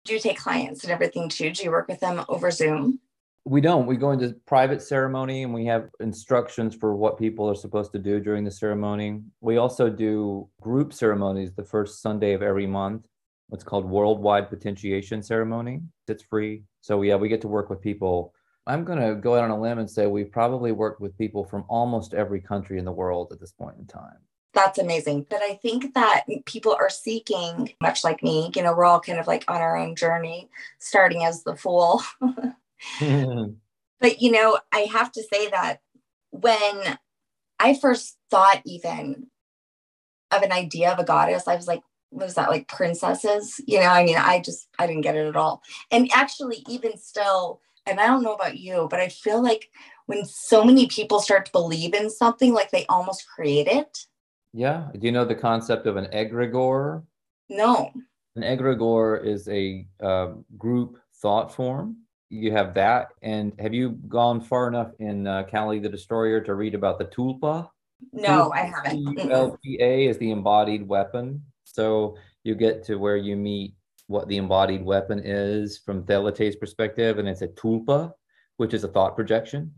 Do 0.06 0.14
you 0.14 0.20
take 0.20 0.38
clients 0.38 0.84
and 0.84 0.92
everything 0.92 1.30
too? 1.30 1.52
Do 1.52 1.64
you 1.64 1.72
work 1.72 1.88
with 1.88 2.00
them 2.00 2.24
over 2.30 2.50
zoom? 2.50 3.00
We 3.44 3.62
don't. 3.62 3.86
We 3.86 3.98
go 3.98 4.12
into 4.12 4.36
private 4.46 4.82
ceremony 4.82 5.44
and 5.44 5.54
we 5.54 5.66
have 5.66 5.90
instructions 6.00 6.76
for 6.76 6.96
what 6.96 7.18
people 7.18 7.50
are 7.50 7.56
supposed 7.56 7.92
to 7.94 8.00
do 8.00 8.20
during 8.20 8.44
the 8.44 8.52
ceremony. 8.52 9.22
We 9.42 9.58
also 9.58 9.90
do 9.90 10.50
group 10.62 10.94
ceremonies 10.94 11.54
the 11.54 11.64
first 11.64 12.02
sunday 12.02 12.34
of 12.34 12.42
every 12.42 12.68
month 12.68 13.06
what's 13.50 13.64
called 13.64 13.90
worldwide 13.90 14.50
potentiation 14.50 15.22
ceremony 15.22 15.82
it's 16.08 16.24
free 16.24 16.64
so 16.82 17.02
yeah 17.02 17.16
we 17.16 17.30
get 17.30 17.42
to 17.42 17.48
work 17.48 17.70
with 17.70 17.82
people 17.82 18.34
i'm 18.66 18.84
going 18.84 19.00
to 19.00 19.16
go 19.16 19.36
out 19.36 19.44
on 19.44 19.52
a 19.52 19.60
limb 19.60 19.80
and 19.80 19.90
say 19.90 20.06
we've 20.08 20.32
probably 20.32 20.72
worked 20.72 21.02
with 21.02 21.18
people 21.18 21.44
from 21.44 21.64
almost 21.68 22.14
every 22.14 22.42
country 22.42 22.78
in 22.78 22.86
the 22.86 22.92
world 22.92 23.32
at 23.32 23.40
this 23.40 23.52
point 23.52 23.78
in 23.78 23.86
time 23.86 24.18
that's 24.58 24.80
amazing. 24.80 25.28
But 25.30 25.42
I 25.44 25.54
think 25.62 25.94
that 25.94 26.24
people 26.46 26.76
are 26.80 26.90
seeking, 26.90 27.74
much 27.80 28.04
like 28.04 28.24
me, 28.24 28.52
you 28.56 28.64
know, 28.64 28.74
we're 28.74 28.86
all 28.86 29.00
kind 29.00 29.20
of 29.20 29.28
like 29.28 29.46
on 29.48 29.62
our 29.62 29.78
own 29.78 29.96
journey, 29.96 30.50
starting 30.80 31.24
as 31.24 31.44
the 31.44 31.56
fool. 31.56 32.02
but, 33.00 34.20
you 34.20 34.32
know, 34.32 34.58
I 34.74 34.80
have 34.92 35.12
to 35.12 35.24
say 35.32 35.50
that 35.50 35.82
when 36.32 36.98
I 37.60 37.76
first 37.76 38.18
thought 38.32 38.64
even 38.66 39.28
of 40.32 40.42
an 40.42 40.52
idea 40.52 40.92
of 40.92 40.98
a 40.98 41.04
goddess, 41.04 41.48
I 41.48 41.56
was 41.56 41.68
like, 41.68 41.82
was 42.12 42.36
that 42.36 42.50
like 42.50 42.68
princesses? 42.68 43.60
You 43.66 43.80
know, 43.80 43.88
I 43.88 44.06
mean, 44.06 44.18
I 44.18 44.42
just, 44.42 44.68
I 44.80 44.88
didn't 44.88 45.02
get 45.02 45.16
it 45.16 45.28
at 45.28 45.36
all. 45.36 45.62
And 45.92 46.10
actually, 46.14 46.64
even 46.70 46.98
still, 46.98 47.62
and 47.86 48.00
I 48.00 48.08
don't 48.08 48.24
know 48.24 48.34
about 48.34 48.58
you, 48.58 48.88
but 48.90 49.00
I 49.00 49.10
feel 49.10 49.42
like 49.42 49.70
when 50.06 50.26
so 50.26 50.64
many 50.64 50.88
people 50.88 51.20
start 51.20 51.46
to 51.46 51.52
believe 51.52 51.94
in 51.94 52.10
something, 52.10 52.54
like 52.54 52.72
they 52.72 52.86
almost 52.88 53.28
create 53.28 53.68
it 53.68 54.08
yeah. 54.58 54.88
Do 54.98 55.06
you 55.06 55.12
know 55.12 55.24
the 55.24 55.36
concept 55.36 55.86
of 55.86 55.98
an 55.98 56.08
egregore? 56.08 57.04
No. 57.48 57.92
An 58.36 58.42
egregore 58.42 59.24
is 59.24 59.48
a 59.50 59.86
uh, 60.02 60.34
group 60.58 60.98
thought 61.22 61.54
form. 61.54 61.98
You 62.30 62.52
have 62.54 62.74
that. 62.74 63.10
And 63.22 63.54
have 63.60 63.76
you 63.76 63.92
gone 64.08 64.42
far 64.42 64.68
enough 64.68 64.92
in 65.00 65.28
uh, 65.28 65.44
Cali 65.44 65.78
the 65.78 65.90
Destroyer 65.90 66.42
to 66.42 66.56
read 66.56 66.74
about 66.74 66.98
the 66.98 67.06
tulpa? 67.06 67.70
No, 68.12 68.50
tulpa, 68.50 68.52
I 68.52 68.62
haven't. 68.64 69.18
LPA 69.18 70.10
is 70.10 70.18
the 70.18 70.32
embodied 70.32 70.88
weapon. 70.88 71.44
So 71.74 72.18
you 72.44 72.56
get 72.56 72.84
to 72.86 72.96
where 72.96 73.18
you 73.18 73.36
meet 73.36 73.76
what 74.08 74.28
the 74.30 74.38
embodied 74.38 74.84
weapon 74.84 75.22
is 75.24 75.78
from 75.78 76.04
Thelete's 76.04 76.56
perspective, 76.56 77.20
and 77.20 77.28
it's 77.28 77.42
a 77.42 77.48
tulpa, 77.50 78.14
which 78.56 78.74
is 78.74 78.84
a 78.84 78.88
thought 78.88 79.16
projection. 79.16 79.74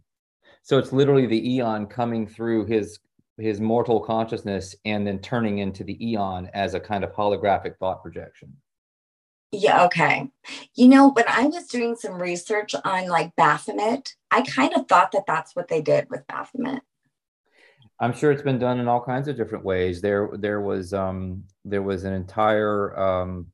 So 0.62 0.78
it's 0.78 0.94
literally 0.94 1.26
the 1.26 1.56
eon 1.56 1.88
coming 1.88 2.28
through 2.28 2.66
his 2.66 3.00
his 3.38 3.62
mortal 3.62 4.02
consciousness 4.02 4.76
and 4.84 5.08
then 5.08 5.18
turning 5.20 5.60
into 5.60 5.84
the 5.84 5.98
eon 6.06 6.50
as 6.54 6.74
a 6.74 6.80
kind 6.80 7.06
of 7.06 7.14
holographic 7.14 7.78
thought 7.78 8.04
projection. 8.04 8.54
Yeah, 9.52 9.86
okay. 9.86 10.30
You 10.76 10.90
know, 10.90 11.10
when 11.10 11.26
I 11.28 11.46
was 11.46 11.68
doing 11.68 11.96
some 11.96 12.22
research 12.22 12.76
on 12.84 13.08
like 13.08 13.36
Baphomet, 13.36 14.14
I 14.30 14.42
kind 14.42 14.74
of 14.76 14.88
thought 14.88 15.14
that 15.14 15.24
that's 15.26 15.56
what 15.56 15.70
they 15.70 15.82
did 15.82 16.08
with 16.10 16.28
Baphomet. 16.28 16.84
I'm 18.00 18.14
sure 18.14 18.32
it's 18.32 18.42
been 18.42 18.60
done 18.60 18.80
in 18.80 18.88
all 18.88 19.04
kinds 19.04 19.28
of 19.28 19.36
different 19.36 19.66
ways. 19.66 20.02
There, 20.02 20.30
there 20.34 20.62
was, 20.62 20.94
um, 20.94 21.44
there 21.66 21.82
was 21.82 22.06
an 22.06 22.14
entire 22.14 22.98
um, 22.98 23.48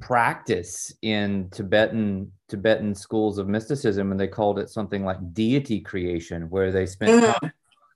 practice 0.00 0.92
in 1.02 1.48
Tibetan 1.50 2.30
Tibetan 2.48 2.94
schools 2.94 3.38
of 3.38 3.48
mysticism, 3.48 4.10
and 4.10 4.20
they 4.20 4.28
called 4.28 4.58
it 4.58 4.68
something 4.68 5.04
like 5.04 5.32
deity 5.32 5.80
creation, 5.80 6.50
where 6.50 6.70
they 6.72 6.86
spent 6.86 7.24
mm 7.24 7.50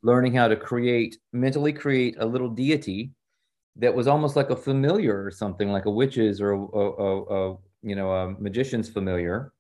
learning 0.05 0.35
how 0.35 0.47
to 0.47 0.55
create 0.55 1.17
mentally 1.33 1.73
create 1.73 2.15
a 2.19 2.27
little 2.27 2.51
deity 2.51 3.11
that 3.77 3.95
was 3.95 4.07
almost 4.07 4.37
like 4.37 4.51
a 4.51 4.57
familiar 4.57 5.25
or 5.25 5.31
something 5.31 5.73
like 5.73 5.87
a 5.87 5.91
witch's 5.91 6.43
or 6.43 6.53
a, 6.53 6.61
a, 6.61 7.53
a, 7.53 7.57
you 7.83 7.97
know 7.97 8.13
a 8.13 8.31
magician's 8.39 8.89
familiar 8.91 9.54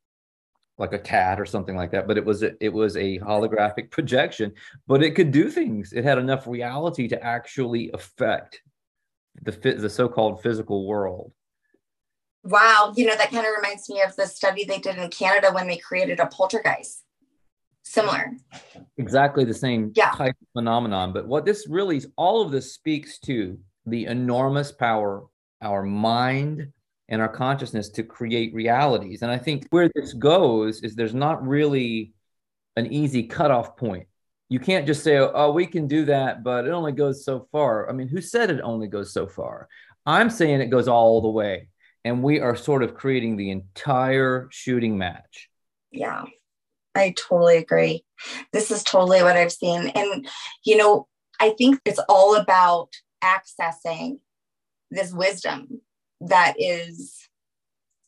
like 0.78 0.92
a 0.92 0.98
cat 0.98 1.40
or 1.40 1.46
something 1.46 1.76
like 1.76 1.90
that 1.90 2.06
but 2.06 2.16
it 2.18 2.24
was 2.24 2.42
a, 2.42 2.52
it 2.64 2.72
was 2.72 2.96
a 2.96 3.18
holographic 3.20 3.90
projection 3.90 4.52
but 4.86 5.02
it 5.02 5.14
could 5.14 5.30
do 5.30 5.50
things 5.50 5.92
it 5.92 6.04
had 6.04 6.18
enough 6.18 6.46
reality 6.46 7.06
to 7.08 7.22
actually 7.22 7.90
affect 7.94 8.60
the 9.42 9.52
the 9.52 9.90
so-called 9.90 10.42
physical 10.42 10.86
world 10.86 11.32
wow 12.42 12.92
you 12.96 13.06
know 13.06 13.16
that 13.16 13.30
kind 13.30 13.46
of 13.46 13.52
reminds 13.56 13.88
me 13.88 14.02
of 14.02 14.14
the 14.16 14.26
study 14.26 14.64
they 14.64 14.78
did 14.78 14.96
in 14.96 15.08
canada 15.10 15.52
when 15.52 15.66
they 15.66 15.76
created 15.76 16.18
a 16.20 16.26
poltergeist 16.26 17.04
similar. 17.84 18.32
Exactly 18.96 19.44
the 19.44 19.54
same 19.54 19.92
yeah. 19.94 20.10
type 20.10 20.34
of 20.40 20.48
phenomenon. 20.52 21.12
But 21.12 21.28
what 21.28 21.44
this 21.44 21.68
really 21.68 21.98
is, 21.98 22.08
all 22.16 22.42
of 22.42 22.50
this 22.50 22.74
speaks 22.74 23.18
to 23.20 23.58
the 23.86 24.06
enormous 24.06 24.72
power 24.72 25.24
our 25.62 25.82
mind 25.82 26.72
and 27.08 27.20
our 27.20 27.28
consciousness 27.28 27.90
to 27.90 28.02
create 28.02 28.54
realities. 28.54 29.22
And 29.22 29.30
I 29.30 29.38
think 29.38 29.66
where 29.70 29.90
this 29.94 30.12
goes 30.12 30.82
is 30.82 30.94
there's 30.94 31.14
not 31.14 31.46
really 31.46 32.12
an 32.76 32.92
easy 32.92 33.24
cutoff 33.24 33.76
point. 33.76 34.06
You 34.48 34.58
can't 34.58 34.86
just 34.86 35.02
say, 35.02 35.18
oh, 35.18 35.52
we 35.52 35.66
can 35.66 35.86
do 35.86 36.06
that, 36.06 36.42
but 36.42 36.66
it 36.66 36.70
only 36.70 36.92
goes 36.92 37.24
so 37.24 37.48
far. 37.52 37.88
I 37.88 37.92
mean, 37.92 38.08
who 38.08 38.20
said 38.20 38.50
it 38.50 38.60
only 38.62 38.88
goes 38.88 39.12
so 39.12 39.26
far? 39.26 39.68
I'm 40.06 40.30
saying 40.30 40.60
it 40.60 40.70
goes 40.70 40.88
all 40.88 41.20
the 41.20 41.28
way. 41.28 41.68
And 42.04 42.22
we 42.22 42.40
are 42.40 42.54
sort 42.54 42.82
of 42.82 42.94
creating 42.94 43.36
the 43.36 43.50
entire 43.50 44.48
shooting 44.50 44.98
match. 44.98 45.48
Yeah. 45.90 46.24
I 46.94 47.14
totally 47.16 47.56
agree. 47.56 48.04
This 48.52 48.70
is 48.70 48.82
totally 48.82 49.22
what 49.22 49.36
I've 49.36 49.52
seen. 49.52 49.88
And, 49.88 50.28
you 50.64 50.76
know, 50.76 51.08
I 51.40 51.54
think 51.56 51.80
it's 51.84 52.00
all 52.08 52.36
about 52.36 52.90
accessing 53.22 54.18
this 54.90 55.12
wisdom 55.12 55.80
that 56.28 56.54
is 56.58 57.28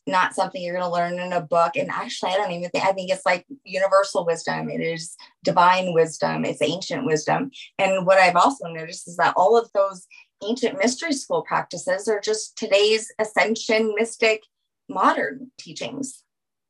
not 0.06 0.34
something 0.34 0.62
you're 0.62 0.78
going 0.78 0.86
to 0.86 0.92
learn 0.92 1.18
in 1.18 1.32
a 1.32 1.40
book. 1.40 1.76
And 1.76 1.90
actually, 1.90 2.30
I 2.30 2.36
don't 2.36 2.52
even 2.52 2.70
think, 2.70 2.84
I 2.84 2.92
think 2.92 3.10
it's 3.10 3.26
like 3.26 3.44
universal 3.64 4.24
wisdom. 4.24 4.70
It 4.70 4.80
is 4.80 5.16
divine 5.42 5.92
wisdom, 5.92 6.44
it's 6.44 6.62
ancient 6.62 7.04
wisdom. 7.04 7.50
And 7.78 8.06
what 8.06 8.18
I've 8.18 8.36
also 8.36 8.68
noticed 8.68 9.08
is 9.08 9.16
that 9.16 9.34
all 9.36 9.58
of 9.58 9.68
those 9.74 10.06
ancient 10.46 10.78
mystery 10.78 11.12
school 11.12 11.42
practices 11.42 12.08
are 12.08 12.20
just 12.20 12.56
today's 12.56 13.12
ascension 13.18 13.94
mystic 13.96 14.42
modern 14.88 15.50
teachings. 15.58 16.22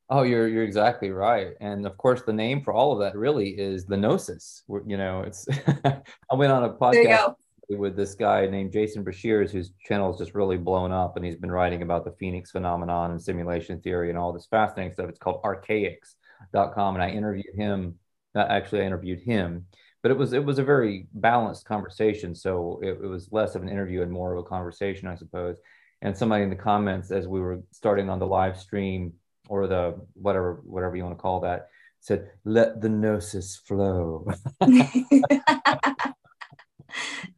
Oh, 0.09 0.23
you're 0.23 0.47
you're 0.47 0.63
exactly 0.63 1.11
right, 1.11 1.55
and 1.61 1.85
of 1.85 1.97
course, 1.97 2.23
the 2.23 2.33
name 2.33 2.63
for 2.63 2.73
all 2.73 2.93
of 2.93 3.01
that 3.01 3.17
really 3.17 3.49
is 3.59 3.87
the 3.87 3.97
gnosis. 3.97 4.63
You 4.69 4.97
know, 4.97 5.23
it's. 5.23 5.49
I 5.85 6.35
went 6.35 6.53
on 6.53 6.63
a 6.63 6.71
podcast 6.75 7.35
with 7.69 7.97
this 7.97 8.15
guy 8.15 8.47
named 8.47 8.73
Jason 8.73 9.05
Breshears, 9.05 9.51
whose 9.51 9.73
channel 9.85 10.13
is 10.13 10.19
just 10.19 10.35
really 10.35 10.57
blown 10.57 10.93
up, 10.93 11.17
and 11.17 11.25
he's 11.25 11.37
been 11.37 11.51
writing 11.51 11.83
about 11.83 12.05
the 12.05 12.13
Phoenix 12.13 12.51
phenomenon 12.51 13.11
and 13.11 13.21
simulation 13.21 13.81
theory 13.81 14.11
and 14.11 14.19
all 14.19 14.33
this 14.33 14.47
fascinating 14.47 14.95
stuff. 14.95 15.09
It's 15.09 15.19
called 15.19 15.43
Archaix.com, 15.43 16.95
and 16.95 17.03
I 17.03 17.11
interviewed 17.11 17.55
him. 17.55 17.97
Uh, 18.35 18.47
actually, 18.49 18.83
I 18.83 18.87
interviewed 18.87 19.21
him, 19.21 19.67
but 20.03 20.11
it 20.11 20.19
was 20.19 20.33
it 20.33 20.45
was 20.45 20.59
a 20.59 20.65
very 20.65 21.09
balanced 21.15 21.65
conversation. 21.65 22.35
So 22.35 22.79
it, 22.83 22.99
it 23.03 23.09
was 23.09 23.33
less 23.33 23.55
of 23.55 23.63
an 23.63 23.69
interview 23.69 24.03
and 24.03 24.13
more 24.13 24.33
of 24.33 24.39
a 24.39 24.49
conversation, 24.49 25.09
I 25.09 25.17
suppose. 25.17 25.59
And 26.03 26.17
somebody 26.17 26.45
in 26.45 26.51
the 26.51 26.57
comments, 26.57 27.11
as 27.11 27.27
we 27.27 27.41
were 27.41 27.63
starting 27.71 28.11
on 28.11 28.19
the 28.19 28.27
live 28.27 28.59
stream 28.59 29.15
or 29.49 29.67
the 29.67 29.99
whatever 30.15 30.61
whatever 30.65 30.97
you 30.97 31.05
want 31.05 31.17
to 31.17 31.23
call 31.23 31.41
that 31.41 31.69
said 32.01 32.31
let 32.45 32.81
the 32.81 32.89
gnosis 32.89 33.57
flow 33.57 34.27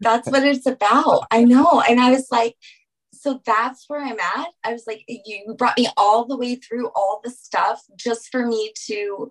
that's 0.01 0.31
what 0.31 0.45
it's 0.45 0.67
about 0.67 1.27
i 1.31 1.45
know 1.45 1.83
and 1.89 2.01
i 2.01 2.11
was 2.11 2.29
like 2.31 2.55
so 3.19 3.41
that's 3.45 3.85
where 3.89 4.01
I'm 4.01 4.19
at. 4.19 4.49
I 4.65 4.73
was 4.73 4.85
like, 4.87 5.05
you 5.09 5.55
brought 5.59 5.77
me 5.77 5.89
all 5.97 6.25
the 6.25 6.37
way 6.37 6.55
through 6.55 6.89
all 6.95 7.21
the 7.23 7.31
stuff 7.31 7.83
just 7.97 8.29
for 8.31 8.47
me 8.47 8.73
to 8.87 9.31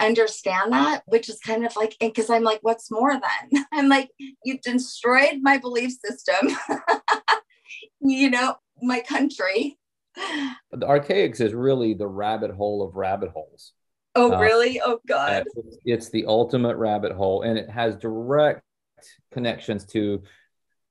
understand 0.00 0.72
that, 0.72 1.02
which 1.06 1.28
is 1.28 1.38
kind 1.40 1.64
of 1.64 1.74
like, 1.76 1.96
because 1.98 2.28
I'm 2.30 2.42
like, 2.42 2.58
what's 2.62 2.90
more 2.90 3.12
then? 3.12 3.64
I'm 3.72 3.88
like, 3.88 4.10
you've 4.44 4.60
destroyed 4.60 5.38
my 5.40 5.58
belief 5.58 5.92
system, 6.04 6.56
you 8.00 8.30
know, 8.30 8.56
my 8.82 9.00
country. 9.00 9.78
The 10.72 10.86
Archaix 10.86 11.40
is 11.40 11.54
really 11.54 11.94
the 11.94 12.06
rabbit 12.06 12.50
hole 12.50 12.82
of 12.82 12.96
rabbit 12.96 13.30
holes. 13.30 13.72
Oh, 14.14 14.32
uh, 14.32 14.40
really? 14.40 14.80
Oh, 14.80 14.98
God. 15.06 15.44
It's, 15.56 15.78
it's 15.84 16.10
the 16.10 16.24
ultimate 16.26 16.76
rabbit 16.76 17.12
hole, 17.12 17.42
and 17.42 17.58
it 17.58 17.68
has 17.68 17.96
direct 17.96 18.62
connections 19.32 19.84
to 19.86 20.22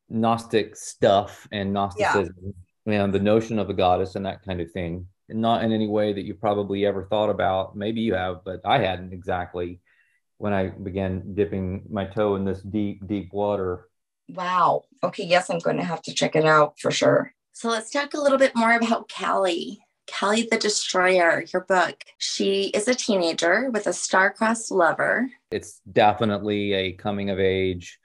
Gnostic 0.09 0.76
stuff 0.76 1.47
and 1.51 1.74
Gnosticism 1.74 2.53
yeah. 2.86 3.03
and 3.03 3.13
the 3.13 3.20
notion 3.20 3.59
of 3.59 3.70
a 3.70 3.74
goddess 3.74 4.16
and 4.16 4.26
that 4.26 4.43
kind 4.43 4.61
of 4.61 4.72
thing. 4.72 5.07
Not 5.28 5.63
in 5.63 5.72
any 5.72 5.88
way 5.88 6.13
that 6.13 6.24
you 6.24 6.36
probably 6.36 6.86
ever 6.86 7.05
thought 7.05 7.32
about. 7.32 7.76
Maybe 7.76 8.01
you 8.01 8.13
have, 8.13 8.43
but 8.45 8.61
I 8.63 8.78
hadn't 8.80 9.11
exactly 9.11 9.80
when 10.38 10.53
I 10.53 10.68
began 10.68 11.34
dipping 11.34 11.84
my 11.89 12.05
toe 12.05 12.36
in 12.36 12.45
this 12.45 12.61
deep, 12.61 13.07
deep 13.07 13.34
water. 13.34 13.89
Wow. 14.30 14.84
Okay. 15.03 15.24
Yes, 15.24 15.49
I'm 15.49 15.59
going 15.59 15.78
to 15.78 15.84
have 15.84 16.03
to 16.03 16.13
check 16.13 16.36
it 16.36 16.45
out 16.45 16.80
for 16.80 16.91
sure. 16.91 17.34
So 17.53 17.70
let's 17.70 17.89
talk 17.89 18.13
a 18.13 18.22
little 18.22 18.38
bit 18.38 18.55
more 18.55 18.74
about 18.74 19.09
Cali. 19.09 19.80
Cali 20.07 20.47
the 20.51 20.57
Destroyer, 20.57 21.43
your 21.51 21.63
book. 21.63 22.03
She 22.20 22.66
is 22.66 22.88
a 22.88 22.93
teenager 22.93 23.72
with 23.72 23.88
a 23.88 23.93
star-crossed 23.93 24.70
lover. 24.70 25.30
It's 25.49 25.82
definitely 25.91 26.74
a 26.74 26.91
coming 26.91 27.32
of 27.32 27.39
age 27.39 27.97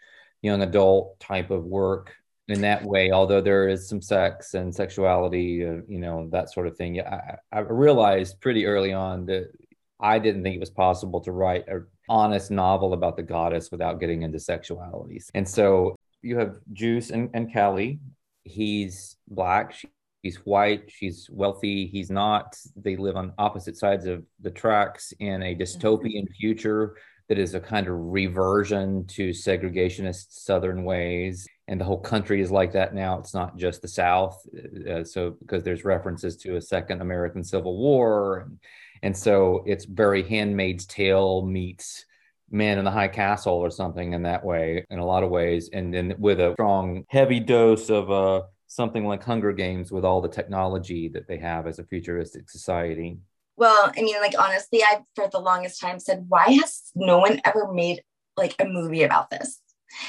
young 0.43 0.62
adult 0.62 1.18
type 1.20 1.51
of 1.51 1.64
work 1.64 2.14
in 2.49 2.61
that 2.62 2.84
way 2.84 3.12
although 3.12 3.41
there 3.41 3.68
is 3.68 3.88
some 3.88 4.03
sex 4.03 4.55
and 4.55 4.74
sexuality 4.74 5.64
uh, 5.64 5.76
you 5.88 5.99
know 5.99 6.28
that 6.30 6.51
sort 6.53 6.66
of 6.66 6.76
thing. 6.76 7.01
I, 7.01 7.36
I, 7.53 7.61
realized 7.61 8.41
pretty 8.41 8.66
early 8.66 8.93
on 8.93 9.26
that 9.26 9.53
i 10.01 10.18
didn't 10.18 10.43
think 10.43 10.57
it 10.57 10.61
was 10.61 10.70
possible 10.70 11.20
to 11.20 11.32
write 11.32 11.68
an 11.68 11.86
honest 12.11 12.51
novel 12.51 12.93
about 12.93 13.16
the 13.16 13.22
goddess 13.22 13.70
without 13.70 14.01
getting 14.01 14.22
into 14.22 14.38
sexualities. 14.38 15.28
And 15.32 15.49
so 15.49 15.95
you 16.22 16.36
have 16.38 16.57
juice 16.72 17.11
and, 17.11 17.30
and 17.32 17.51
Cali 17.51 18.01
he's 18.45 19.16
black 19.28 19.72
she, 19.72 19.88
he's 20.22 20.36
white 20.38 20.91
she's 20.91 21.28
wealthy 21.30 21.86
he's 21.86 22.11
not. 22.11 22.59
They 22.74 22.97
live 22.97 23.16
on 23.16 23.32
opposite 23.38 23.76
sides 23.76 24.07
of 24.07 24.24
the 24.41 24.51
tracks 24.51 25.12
in 25.20 25.43
a 25.43 25.55
dystopian 25.55 26.26
future 26.38 26.97
that 27.30 27.38
is 27.38 27.54
a 27.54 27.60
kind 27.60 27.86
of 27.86 27.94
reversion 27.96 29.06
to 29.06 29.30
segregationist 29.30 30.32
Southern 30.32 30.82
ways. 30.82 31.46
And 31.68 31.80
the 31.80 31.84
whole 31.84 32.00
country 32.00 32.42
is 32.42 32.50
like 32.50 32.72
that 32.72 32.92
now. 32.92 33.20
It's 33.20 33.32
not 33.32 33.56
just 33.56 33.82
the 33.82 33.86
South. 33.86 34.44
Uh, 34.90 35.04
so, 35.04 35.36
because 35.38 35.62
there's 35.62 35.84
references 35.84 36.36
to 36.38 36.56
a 36.56 36.60
second 36.60 37.00
American 37.00 37.44
Civil 37.44 37.78
War. 37.78 38.40
And, 38.40 38.58
and 39.04 39.16
so 39.16 39.62
it's 39.64 39.84
very 39.84 40.24
Handmaid's 40.24 40.86
Tale 40.86 41.46
meets 41.46 42.04
Man 42.50 42.78
in 42.78 42.84
the 42.84 42.90
High 42.90 43.06
Castle 43.06 43.54
or 43.54 43.70
something 43.70 44.12
in 44.12 44.24
that 44.24 44.44
way, 44.44 44.84
in 44.90 44.98
a 44.98 45.06
lot 45.06 45.22
of 45.22 45.30
ways. 45.30 45.70
And 45.72 45.94
then 45.94 46.16
with 46.18 46.40
a 46.40 46.54
strong, 46.54 47.04
heavy 47.08 47.38
dose 47.38 47.90
of 47.90 48.10
uh, 48.10 48.42
something 48.66 49.06
like 49.06 49.22
Hunger 49.22 49.52
Games 49.52 49.92
with 49.92 50.04
all 50.04 50.20
the 50.20 50.28
technology 50.28 51.06
that 51.10 51.28
they 51.28 51.38
have 51.38 51.68
as 51.68 51.78
a 51.78 51.84
futuristic 51.84 52.50
society. 52.50 53.18
Well, 53.61 53.92
I 53.94 54.00
mean, 54.00 54.18
like 54.22 54.32
honestly, 54.38 54.82
I 54.82 55.02
for 55.14 55.28
the 55.30 55.38
longest 55.38 55.82
time 55.82 56.00
said, 56.00 56.24
why 56.28 56.46
has 56.46 56.90
no 56.94 57.18
one 57.18 57.42
ever 57.44 57.70
made 57.70 58.02
like 58.34 58.56
a 58.58 58.64
movie 58.64 59.02
about 59.02 59.28
this? 59.28 59.61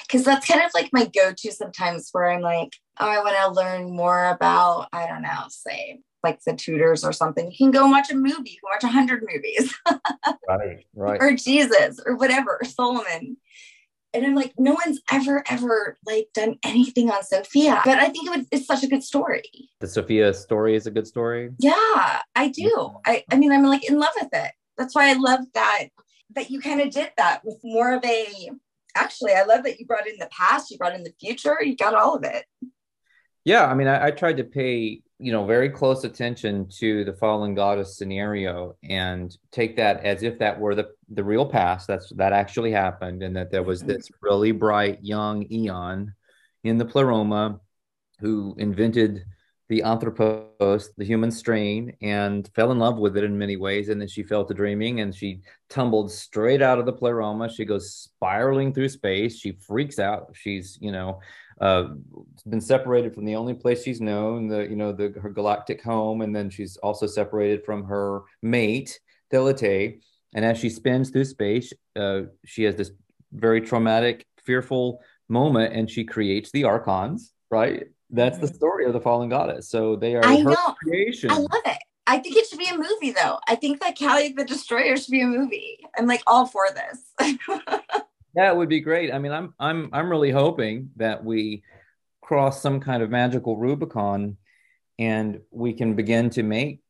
Because 0.07 0.23
that's 0.23 0.47
kind 0.47 0.61
of 0.61 0.71
like 0.73 0.89
my 0.93 1.05
go-to 1.05 1.51
sometimes 1.51 2.07
where 2.13 2.31
I'm 2.31 2.39
like, 2.39 2.77
oh, 2.97 3.09
I 3.09 3.17
want 3.19 3.35
to 3.35 3.61
learn 3.61 3.93
more 3.93 4.29
about, 4.29 4.87
I 4.93 5.05
don't 5.05 5.23
know, 5.23 5.43
say 5.49 5.99
like 6.23 6.39
the 6.45 6.53
Tudors 6.53 7.03
or 7.03 7.11
something. 7.11 7.51
You 7.51 7.57
can 7.57 7.71
go 7.71 7.87
watch 7.87 8.09
a 8.09 8.15
movie, 8.15 8.51
you 8.51 8.57
can 8.61 8.71
watch 8.71 8.83
a 8.85 8.87
hundred 8.87 9.25
movies. 9.29 9.75
right, 10.47 10.85
right. 10.95 11.21
Or 11.21 11.33
Jesus 11.33 11.99
or 12.05 12.15
whatever, 12.15 12.61
Solomon 12.63 13.35
and 14.13 14.25
I'm 14.25 14.35
like, 14.35 14.53
no 14.57 14.77
one's 14.85 14.99
ever, 15.11 15.43
ever 15.49 15.97
like 16.05 16.27
done 16.33 16.57
anything 16.63 17.09
on 17.09 17.23
Sophia. 17.23 17.81
But 17.85 17.99
I 17.99 18.09
think 18.09 18.27
it 18.27 18.29
would, 18.29 18.47
it's 18.51 18.67
such 18.67 18.83
a 18.83 18.87
good 18.87 19.03
story. 19.03 19.43
The 19.79 19.87
Sophia 19.87 20.33
story 20.33 20.75
is 20.75 20.87
a 20.87 20.91
good 20.91 21.07
story. 21.07 21.51
Yeah, 21.59 22.21
I 22.35 22.49
do. 22.49 22.95
I, 23.05 23.23
I 23.31 23.37
mean, 23.37 23.51
I'm 23.51 23.63
like 23.63 23.89
in 23.89 23.99
love 23.99 24.13
with 24.19 24.29
it. 24.33 24.51
That's 24.77 24.95
why 24.95 25.09
I 25.09 25.13
love 25.13 25.41
that 25.53 25.85
that 26.35 26.49
you 26.49 26.61
kind 26.61 26.81
of 26.81 26.91
did 26.91 27.11
that 27.17 27.43
with 27.43 27.59
more 27.63 27.93
of 27.93 28.05
a 28.05 28.49
actually, 28.95 29.33
I 29.33 29.43
love 29.43 29.63
that 29.63 29.79
you 29.79 29.85
brought 29.85 30.07
in 30.07 30.17
the 30.17 30.29
past, 30.31 30.71
you 30.71 30.77
brought 30.77 30.95
in 30.95 31.03
the 31.03 31.13
future, 31.19 31.57
you 31.61 31.75
got 31.75 31.93
all 31.93 32.15
of 32.15 32.23
it. 32.23 32.45
Yeah, 33.43 33.65
I 33.65 33.73
mean, 33.73 33.87
I, 33.87 34.07
I 34.07 34.11
tried 34.11 34.37
to 34.37 34.43
pay 34.43 35.01
you 35.21 35.31
know 35.31 35.45
very 35.45 35.69
close 35.69 36.03
attention 36.03 36.67
to 36.67 37.03
the 37.05 37.13
fallen 37.13 37.53
goddess 37.53 37.95
scenario 37.95 38.75
and 38.83 39.37
take 39.51 39.75
that 39.75 40.03
as 40.03 40.23
if 40.23 40.39
that 40.39 40.59
were 40.59 40.73
the 40.73 40.89
the 41.09 41.23
real 41.23 41.45
past 41.45 41.87
that's 41.87 42.09
that 42.15 42.33
actually 42.33 42.71
happened 42.71 43.21
and 43.21 43.35
that 43.35 43.51
there 43.51 43.63
was 43.63 43.81
mm-hmm. 43.81 43.91
this 43.91 44.09
really 44.21 44.51
bright 44.51 44.97
young 45.03 45.45
eon 45.51 46.13
in 46.63 46.77
the 46.77 46.85
pleroma 46.85 47.59
who 48.19 48.55
invented 48.57 49.23
the 49.69 49.83
anthropos 49.83 50.89
the 50.97 51.05
human 51.05 51.31
strain 51.31 51.95
and 52.01 52.49
fell 52.55 52.71
in 52.71 52.79
love 52.79 52.97
with 52.97 53.15
it 53.15 53.23
in 53.23 53.37
many 53.37 53.55
ways 53.55 53.89
and 53.89 54.01
then 54.01 54.07
she 54.07 54.23
fell 54.23 54.43
to 54.43 54.53
dreaming 54.53 54.99
and 54.99 55.15
she 55.15 55.39
tumbled 55.69 56.11
straight 56.11 56.61
out 56.61 56.77
of 56.77 56.85
the 56.85 56.91
pleroma. 56.91 57.49
She 57.49 57.63
goes 57.63 57.93
spiraling 57.93 58.73
through 58.73 58.89
space. 58.89 59.39
She 59.39 59.53
freaks 59.53 59.97
out. 59.97 60.31
She's 60.33 60.77
you 60.81 60.91
know 60.91 61.21
uh, 61.61 61.89
been 62.49 62.59
separated 62.59 63.13
from 63.13 63.23
the 63.23 63.35
only 63.35 63.53
place 63.53 63.83
she's 63.83 64.01
known, 64.01 64.47
the 64.47 64.67
you 64.67 64.75
know 64.75 64.91
the 64.91 65.13
her 65.21 65.29
galactic 65.29 65.81
home, 65.81 66.21
and 66.21 66.35
then 66.35 66.49
she's 66.49 66.75
also 66.77 67.05
separated 67.05 67.63
from 67.63 67.85
her 67.85 68.21
mate 68.41 68.99
Thelete. 69.31 69.99
And 70.33 70.43
as 70.43 70.57
she 70.57 70.69
spins 70.69 71.11
through 71.11 71.25
space, 71.25 71.71
uh, 71.95 72.21
she 72.45 72.63
has 72.63 72.75
this 72.75 72.91
very 73.31 73.61
traumatic, 73.61 74.25
fearful 74.43 75.01
moment, 75.29 75.73
and 75.73 75.89
she 75.89 76.03
creates 76.03 76.51
the 76.51 76.63
archons. 76.63 77.31
Right, 77.51 77.83
that's 78.09 78.39
the 78.39 78.47
mm-hmm. 78.47 78.55
story 78.55 78.85
of 78.85 78.93
the 78.93 79.01
fallen 79.01 79.29
goddess. 79.29 79.69
So 79.69 79.95
they 79.95 80.15
are 80.15 80.25
I 80.25 80.37
her 80.37 80.49
know. 80.49 80.75
creation. 80.83 81.29
I 81.29 81.37
love 81.37 81.61
it. 81.65 81.77
I 82.07 82.17
think 82.17 82.35
it 82.35 82.47
should 82.47 82.59
be 82.59 82.67
a 82.67 82.77
movie, 82.77 83.11
though. 83.11 83.37
I 83.47 83.55
think 83.55 83.79
that 83.81 83.95
Cali 83.95 84.33
the 84.33 84.43
Destroyer 84.43 84.97
should 84.97 85.11
be 85.11 85.21
a 85.21 85.27
movie. 85.27 85.77
I'm 85.95 86.07
like 86.07 86.23
all 86.25 86.47
for 86.47 86.65
this. 86.73 87.37
That 88.35 88.55
would 88.55 88.69
be 88.69 88.79
great. 88.79 89.13
I 89.13 89.19
mean, 89.19 89.31
I'm 89.31 89.53
I'm 89.59 89.89
I'm 89.93 90.09
really 90.09 90.31
hoping 90.31 90.91
that 90.97 91.23
we 91.23 91.63
cross 92.21 92.61
some 92.61 92.79
kind 92.79 93.03
of 93.03 93.09
magical 93.09 93.57
Rubicon 93.57 94.37
and 94.99 95.41
we 95.51 95.73
can 95.73 95.95
begin 95.95 96.29
to 96.29 96.43
make 96.43 96.81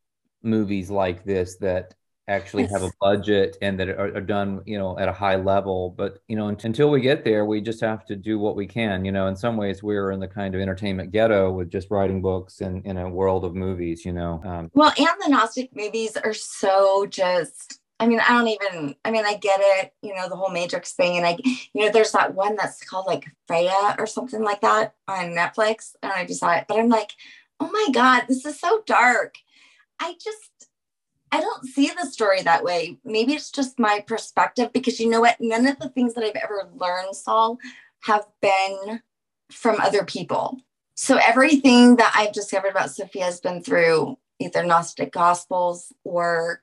movies 0.44 0.90
like 0.90 1.24
this 1.24 1.58
that 1.58 1.94
actually 2.28 2.64
yes. 2.64 2.72
have 2.72 2.84
a 2.84 2.92
budget 3.00 3.58
and 3.62 3.80
that 3.80 3.90
are, 3.90 4.16
are, 4.16 4.22
done 4.22 4.62
you 4.66 4.78
know 4.78 4.98
at 4.98 5.08
a 5.08 5.12
high 5.12 5.36
level 5.36 5.94
but 5.98 6.20
you 6.28 6.36
know 6.36 6.48
until 6.48 6.90
we 6.90 7.02
get 7.02 7.26
there 7.26 7.46
we 7.46 7.60
just 7.60 7.82
have 7.82 8.06
to 8.06 8.16
do 8.16 8.38
what 8.38 8.56
we 8.56 8.68
can 8.68 9.04
you 9.04 9.12
know 9.12 9.28
in 9.28 9.36
some 9.36 9.58
ways 9.58 9.82
we're 9.82 10.12
in 10.12 10.20
the 10.20 10.28
kind 10.28 10.54
of 10.54 10.62
entertainment 10.62 11.12
ghetto 11.12 11.52
with 11.52 11.70
just 11.70 11.90
writing 11.90 12.22
books 12.22 12.62
and 12.62 12.86
in 12.86 12.98
a 12.98 13.10
world 13.10 13.44
of 13.44 13.56
movies 13.56 14.06
you 14.06 14.14
know 14.14 14.42
um, 14.46 14.70
well 14.74 14.94
and 14.98 15.08
the 15.24 15.30
gnostic 15.30 15.76
movies 15.76 16.16
are 16.16 16.34
so 16.34 17.06
just 17.08 17.80
I 18.02 18.08
mean, 18.08 18.20
I 18.20 18.30
don't 18.30 18.48
even, 18.48 18.96
I 19.06 19.12
mean, 19.12 19.26
I 19.26 19.36
get 19.36 19.60
it, 19.62 19.94
you 20.02 20.16
know, 20.16 20.28
the 20.28 20.36
whole 20.36 20.50
Matrix 20.50 20.94
thing. 20.94 21.18
And 21.18 21.26
I, 21.26 21.38
you 21.72 21.86
know, 21.86 21.92
there's 21.92 22.14
that 22.14 22.34
one 22.34 22.56
that's 22.56 22.84
called 22.84 23.06
like 23.06 23.26
Freya 23.46 23.96
or 24.00 24.08
something 24.08 24.42
like 24.42 24.62
that 24.62 24.96
on 25.08 25.36
Netflix. 25.36 25.92
And 26.02 26.12
I 26.12 26.26
just 26.26 26.40
saw 26.40 26.52
it, 26.54 26.66
but 26.68 26.80
I'm 26.80 26.90
like, 26.90 27.12
oh 27.60 27.70
my 27.72 27.90
God, 27.94 28.24
this 28.28 28.44
is 28.44 28.60
so 28.60 28.82
dark. 28.88 29.36
I 30.00 30.14
just, 30.14 30.68
I 31.32 31.42
don't 31.42 31.64
see 31.68 31.92
the 31.96 32.08
story 32.08 32.42
that 32.42 32.64
way. 32.64 32.98
Maybe 33.06 33.34
it's 33.34 33.52
just 33.52 33.78
my 33.78 34.04
perspective 34.08 34.74
because 34.74 35.00
you 35.00 35.08
know 35.08 35.22
what? 35.22 35.38
None 35.40 35.68
of 35.68 35.78
the 35.78 35.90
things 35.90 36.16
that 36.16 36.24
I've 36.24 36.42
ever 36.44 36.68
learned, 36.76 37.16
Sol, 37.16 37.60
have 38.06 38.26
been 38.42 39.04
from 39.52 39.80
other 39.80 40.06
people. 40.06 40.58
So 40.96 41.18
everything 41.18 41.98
that 41.98 42.14
I've 42.16 42.34
discovered 42.34 42.72
about 42.72 42.90
Sophia 42.90 43.26
has 43.26 43.40
been 43.40 43.62
through 43.62 44.18
either 44.40 44.64
Gnostic 44.64 45.12
Gospels 45.12 45.94
or 46.04 46.62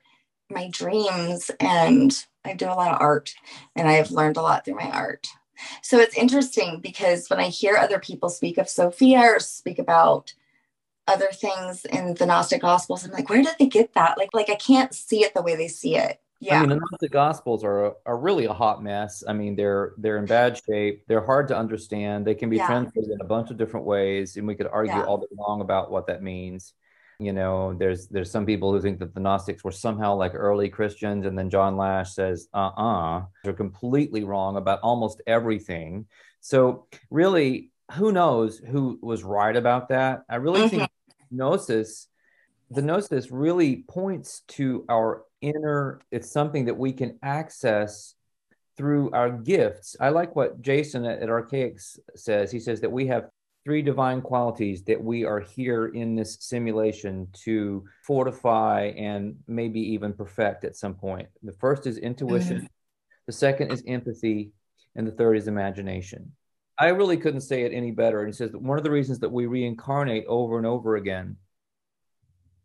my 0.49 0.69
dreams 0.69 1.51
and 1.59 2.25
I 2.45 2.53
do 2.53 2.65
a 2.65 2.73
lot 2.73 2.93
of 2.93 3.01
art 3.01 3.33
and 3.75 3.87
I've 3.87 4.11
learned 4.11 4.37
a 4.37 4.41
lot 4.41 4.65
through 4.65 4.75
my 4.75 4.89
art. 4.89 5.27
So 5.81 5.99
it's 5.99 6.17
interesting 6.17 6.79
because 6.81 7.29
when 7.29 7.39
I 7.39 7.49
hear 7.49 7.75
other 7.75 7.99
people 7.99 8.29
speak 8.29 8.57
of 8.57 8.69
Sophia 8.69 9.19
or 9.19 9.39
speak 9.39 9.77
about 9.77 10.33
other 11.07 11.27
things 11.33 11.85
in 11.85 12.13
the 12.15 12.25
Gnostic 12.25 12.61
Gospels, 12.61 13.03
I'm 13.03 13.11
like, 13.11 13.29
where 13.29 13.43
did 13.43 13.55
they 13.59 13.67
get 13.67 13.93
that? 13.93 14.17
Like, 14.17 14.33
like 14.33 14.49
I 14.49 14.55
can't 14.55 14.93
see 14.93 15.23
it 15.23 15.33
the 15.33 15.41
way 15.41 15.55
they 15.55 15.67
see 15.67 15.97
it. 15.97 16.21
Yeah. 16.39 16.57
I 16.57 16.59
mean, 16.61 16.69
the 16.69 16.75
Gnostic 16.75 17.11
Gospels 17.11 17.65
are 17.65 17.95
are 18.05 18.17
really 18.17 18.45
a 18.45 18.53
hot 18.53 18.81
mess. 18.81 19.23
I 19.27 19.33
mean, 19.33 19.57
they're 19.57 19.93
they're 19.97 20.17
in 20.17 20.25
bad 20.25 20.61
shape. 20.65 21.03
They're 21.07 21.25
hard 21.25 21.49
to 21.49 21.57
understand. 21.57 22.25
They 22.25 22.35
can 22.35 22.49
be 22.49 22.57
yeah. 22.57 22.67
translated 22.67 23.11
in 23.11 23.19
a 23.19 23.25
bunch 23.25 23.51
of 23.51 23.57
different 23.57 23.85
ways, 23.85 24.37
and 24.37 24.47
we 24.47 24.55
could 24.55 24.67
argue 24.67 24.93
yeah. 24.93 25.03
all 25.03 25.17
day 25.17 25.27
long 25.37 25.59
about 25.59 25.91
what 25.91 26.07
that 26.07 26.23
means 26.23 26.73
you 27.19 27.33
know 27.33 27.73
there's 27.73 28.07
there's 28.07 28.31
some 28.31 28.45
people 28.45 28.71
who 28.71 28.79
think 28.79 28.99
that 28.99 29.13
the 29.13 29.19
gnostics 29.19 29.63
were 29.63 29.71
somehow 29.71 30.15
like 30.15 30.33
early 30.33 30.69
christians 30.69 31.25
and 31.25 31.37
then 31.37 31.49
john 31.49 31.75
lash 31.75 32.13
says 32.13 32.47
uh-uh 32.53 33.21
they're 33.43 33.51
completely 33.51 34.23
wrong 34.23 34.55
about 34.55 34.79
almost 34.81 35.21
everything 35.27 36.05
so 36.39 36.87
really 37.09 37.71
who 37.93 38.11
knows 38.11 38.59
who 38.59 38.99
was 39.01 39.23
right 39.23 39.55
about 39.55 39.89
that? 39.89 40.23
I 40.29 40.35
really 40.35 40.61
mm-hmm. 40.61 40.77
think 40.77 40.89
gnosis, 41.31 42.07
the 42.69 42.81
gnosis 42.81 43.31
really 43.31 43.83
points 43.87 44.41
to 44.49 44.85
our 44.89 45.23
inner, 45.41 46.01
it's 46.11 46.31
something 46.31 46.65
that 46.65 46.77
we 46.77 46.93
can 46.93 47.17
access 47.23 48.13
through 48.77 49.11
our 49.11 49.29
gifts. 49.29 49.95
I 49.99 50.09
like 50.09 50.35
what 50.35 50.61
Jason 50.61 51.05
at, 51.05 51.21
at 51.21 51.29
Archaix 51.29 51.97
says. 52.15 52.51
He 52.51 52.59
says 52.59 52.81
that 52.81 52.91
we 52.91 53.07
have 53.07 53.29
three 53.69 53.83
divine 53.83 54.19
qualities 54.19 54.81
that 54.81 54.99
we 54.99 55.23
are 55.23 55.39
here 55.39 55.89
in 55.89 56.15
this 56.15 56.37
simulation 56.39 57.27
to 57.31 57.85
fortify 58.03 58.85
and 58.97 59.35
maybe 59.45 59.79
even 59.79 60.11
perfect 60.11 60.63
at 60.63 60.75
some 60.75 60.95
point. 60.95 61.29
The 61.43 61.51
first 61.51 61.85
is 61.85 61.99
intuition, 61.99 62.57
mm-hmm. 62.57 62.65
the 63.27 63.31
second 63.31 63.71
is 63.71 63.83
empathy, 63.85 64.53
and 64.95 65.05
the 65.05 65.11
third 65.11 65.35
is 65.37 65.47
imagination. 65.47 66.31
I 66.79 66.87
really 66.87 67.17
couldn't 67.17 67.41
say 67.41 67.61
it 67.61 67.71
any 67.71 67.91
better. 67.91 68.21
And 68.21 68.29
he 68.29 68.33
says 68.33 68.53
that 68.53 68.59
one 68.59 68.79
of 68.79 68.83
the 68.83 68.89
reasons 68.89 69.19
that 69.19 69.29
we 69.29 69.45
reincarnate 69.45 70.25
over 70.27 70.57
and 70.57 70.65
over 70.65 70.95
again 70.95 71.37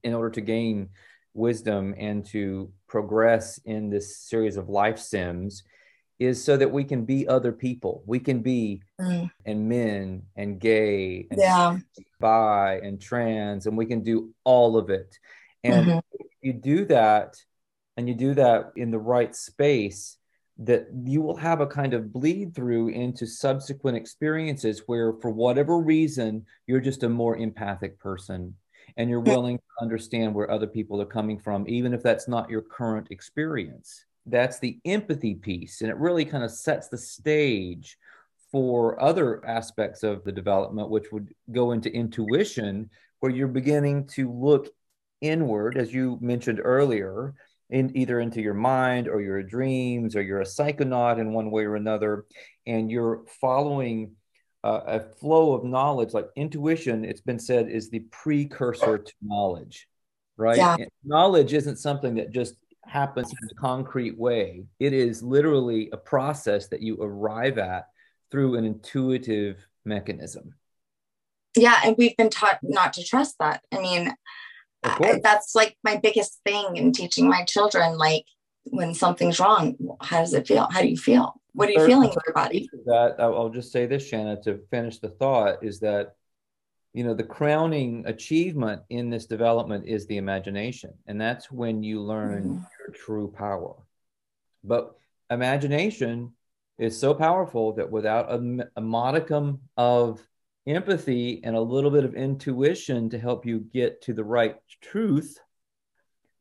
in 0.04 0.14
order 0.14 0.30
to 0.30 0.40
gain 0.40 0.88
wisdom 1.34 1.94
and 1.98 2.24
to 2.28 2.72
progress 2.88 3.58
in 3.66 3.90
this 3.90 4.16
series 4.16 4.56
of 4.56 4.70
life 4.70 4.98
sims 4.98 5.64
is 6.18 6.42
so 6.42 6.56
that 6.56 6.70
we 6.70 6.84
can 6.84 7.04
be 7.04 7.26
other 7.26 7.52
people. 7.52 8.02
We 8.06 8.20
can 8.20 8.40
be 8.40 8.82
mm. 9.00 9.30
and 9.44 9.68
men 9.68 10.22
and 10.36 10.60
gay 10.60 11.26
and 11.30 11.40
yeah. 11.40 11.78
bi 12.20 12.80
and 12.82 13.00
trans, 13.00 13.66
and 13.66 13.76
we 13.76 13.86
can 13.86 14.02
do 14.02 14.32
all 14.44 14.76
of 14.76 14.90
it. 14.90 15.18
And 15.62 15.86
mm-hmm. 15.86 15.98
you 16.42 16.52
do 16.52 16.84
that, 16.86 17.36
and 17.96 18.08
you 18.08 18.14
do 18.14 18.34
that 18.34 18.72
in 18.76 18.90
the 18.90 18.98
right 18.98 19.34
space, 19.34 20.18
that 20.58 20.86
you 21.04 21.20
will 21.20 21.36
have 21.36 21.60
a 21.60 21.66
kind 21.66 21.94
of 21.94 22.12
bleed 22.12 22.54
through 22.54 22.88
into 22.88 23.26
subsequent 23.26 23.96
experiences 23.96 24.82
where, 24.86 25.14
for 25.20 25.30
whatever 25.30 25.78
reason, 25.78 26.46
you're 26.66 26.80
just 26.80 27.02
a 27.02 27.08
more 27.08 27.36
empathic 27.36 27.98
person 27.98 28.54
and 28.96 29.10
you're 29.10 29.20
willing 29.20 29.58
to 29.58 29.64
understand 29.82 30.34
where 30.34 30.50
other 30.50 30.66
people 30.66 31.00
are 31.00 31.06
coming 31.06 31.38
from, 31.38 31.64
even 31.66 31.92
if 31.92 32.02
that's 32.02 32.28
not 32.28 32.50
your 32.50 32.62
current 32.62 33.08
experience. 33.10 34.04
That's 34.26 34.58
the 34.58 34.78
empathy 34.84 35.34
piece. 35.34 35.80
And 35.80 35.90
it 35.90 35.96
really 35.96 36.24
kind 36.24 36.44
of 36.44 36.50
sets 36.50 36.88
the 36.88 36.98
stage 36.98 37.98
for 38.50 39.02
other 39.02 39.44
aspects 39.44 40.02
of 40.02 40.24
the 40.24 40.32
development, 40.32 40.88
which 40.88 41.10
would 41.12 41.34
go 41.50 41.72
into 41.72 41.92
intuition, 41.92 42.90
where 43.20 43.32
you're 43.32 43.48
beginning 43.48 44.06
to 44.06 44.30
look 44.30 44.68
inward, 45.20 45.76
as 45.76 45.92
you 45.92 46.18
mentioned 46.20 46.60
earlier, 46.62 47.34
in 47.70 47.96
either 47.96 48.20
into 48.20 48.40
your 48.40 48.54
mind 48.54 49.08
or 49.08 49.20
your 49.20 49.42
dreams 49.42 50.14
or 50.14 50.22
you're 50.22 50.40
a 50.40 50.44
psychonaut 50.44 51.18
in 51.18 51.32
one 51.32 51.50
way 51.50 51.64
or 51.64 51.76
another 51.76 52.24
and 52.66 52.90
you're 52.90 53.24
following 53.40 54.12
uh, 54.62 54.80
a 54.86 55.00
flow 55.00 55.54
of 55.54 55.64
knowledge 55.64 56.12
like 56.12 56.28
intuition 56.36 57.04
it's 57.04 57.20
been 57.20 57.38
said 57.38 57.68
is 57.68 57.90
the 57.90 58.00
precursor 58.10 58.98
to 58.98 59.12
knowledge 59.22 59.88
right 60.36 60.56
yeah. 60.56 60.76
knowledge 61.04 61.52
isn't 61.52 61.76
something 61.76 62.14
that 62.14 62.30
just 62.30 62.54
happens 62.86 63.30
in 63.30 63.48
a 63.50 63.54
concrete 63.60 64.18
way. 64.18 64.64
It 64.78 64.92
is 64.92 65.22
literally 65.22 65.90
a 65.92 65.96
process 65.96 66.68
that 66.68 66.82
you 66.82 66.98
arrive 67.00 67.58
at 67.58 67.88
through 68.30 68.56
an 68.56 68.64
intuitive 68.64 69.66
mechanism. 69.84 70.54
Yeah 71.56 71.80
and 71.84 71.94
we've 71.96 72.16
been 72.16 72.30
taught 72.30 72.58
not 72.62 72.92
to 72.94 73.04
trust 73.04 73.36
that. 73.38 73.62
I 73.72 73.80
mean 73.80 74.14
I, 74.82 75.18
that's 75.22 75.54
like 75.54 75.76
my 75.82 75.96
biggest 75.96 76.40
thing 76.44 76.76
in 76.76 76.92
teaching 76.92 77.28
my 77.28 77.44
children 77.44 77.96
like 77.96 78.26
when 78.64 78.92
something's 78.94 79.40
wrong 79.40 79.76
how 80.00 80.20
does 80.20 80.34
it 80.34 80.46
feel? 80.46 80.68
How 80.70 80.82
do 80.82 80.88
you 80.88 80.96
feel? 80.96 81.34
What 81.52 81.68
are 81.68 81.72
you 81.72 81.86
feeling 81.86 82.08
in 82.08 82.16
your 82.26 82.34
body? 82.34 82.68
that 82.86 83.16
i'll 83.18 83.48
just 83.48 83.72
say 83.72 83.86
this 83.86 84.06
shanna 84.06 84.40
to 84.42 84.60
finish 84.70 84.98
the 84.98 85.08
thought 85.08 85.62
is 85.62 85.80
that 85.80 86.14
you 86.94 87.02
know 87.02 87.12
the 87.12 87.24
crowning 87.24 88.04
achievement 88.06 88.80
in 88.88 89.10
this 89.10 89.26
development 89.26 89.84
is 89.86 90.06
the 90.06 90.16
imagination. 90.16 90.94
And 91.06 91.20
that's 91.20 91.50
when 91.50 91.82
you 91.82 92.00
learn 92.00 92.44
mm-hmm. 92.44 92.64
True 92.94 93.32
power 93.36 93.74
but 94.64 94.96
imagination 95.30 96.32
is 96.78 96.98
so 96.98 97.14
powerful 97.14 97.74
that 97.74 97.90
without 97.90 98.30
a, 98.30 98.68
a 98.76 98.80
modicum 98.80 99.60
of 99.76 100.26
empathy 100.66 101.42
and 101.44 101.54
a 101.54 101.60
little 101.60 101.90
bit 101.90 102.04
of 102.04 102.14
intuition 102.14 103.10
to 103.10 103.18
help 103.18 103.46
you 103.46 103.60
get 103.72 104.02
to 104.02 104.12
the 104.12 104.24
right 104.24 104.56
truth, 104.80 105.38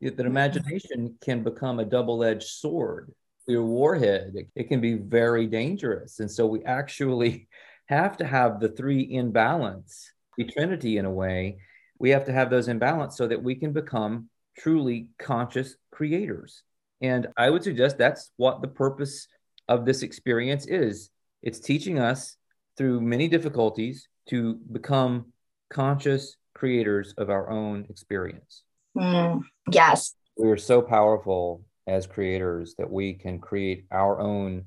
that 0.02 0.18
mm-hmm. 0.18 0.26
imagination 0.26 1.16
can 1.22 1.44
become 1.44 1.80
a 1.80 1.86
double 1.86 2.24
edged 2.24 2.48
sword, 2.48 3.14
your 3.48 3.64
warhead. 3.64 4.34
It, 4.36 4.48
it, 4.56 4.70
can 4.70 4.82
be 4.82 4.96
very 4.96 5.48
dangerous. 5.48 6.20
And 6.20 6.32
so 6.32 6.48
we 6.48 6.64
actually 6.64 7.48
have 7.88 8.18
to 8.18 8.26
have 8.26 8.60
the 8.60 8.70
three 8.70 9.02
in 9.02 9.32
balance, 9.32 10.12
the 10.38 10.46
trinity 10.46 10.98
in 10.98 11.06
a 11.06 11.12
way. 11.12 11.58
We 12.00 12.10
have 12.12 12.26
to 12.26 12.34
have 12.34 12.50
those 12.50 12.70
in 12.70 12.80
balance 12.80 13.18
so 13.18 13.28
that 13.28 13.44
we 13.44 13.56
can 13.56 13.72
become 13.72 14.30
truly 14.58 15.08
conscious 15.20 15.76
creators. 15.92 16.64
And 17.02 17.28
I 17.38 17.50
would 17.50 17.64
suggest 17.64 17.98
that's 17.98 18.32
what 18.38 18.62
the 18.62 18.68
purpose 18.68 19.28
of 19.68 19.86
this 19.86 20.04
experience 20.04 20.66
is. 20.68 21.10
It's 21.42 21.60
teaching 21.60 22.00
us 22.00 22.38
through 22.78 23.02
many 23.02 23.28
difficulties 23.28 24.08
to 24.30 24.56
become 24.72 25.34
conscious 25.70 26.38
creators 26.54 27.14
of 27.18 27.30
our 27.30 27.50
own 27.50 27.86
experience. 27.90 28.64
Mm, 28.96 29.42
yes. 29.70 30.16
We 30.38 30.50
are 30.50 30.58
so 30.58 30.82
powerful 30.82 31.64
as 31.88 32.08
creators 32.08 32.76
that 32.78 32.90
we 32.90 33.14
can 33.14 33.40
create 33.40 33.86
our 33.92 34.20
own 34.20 34.66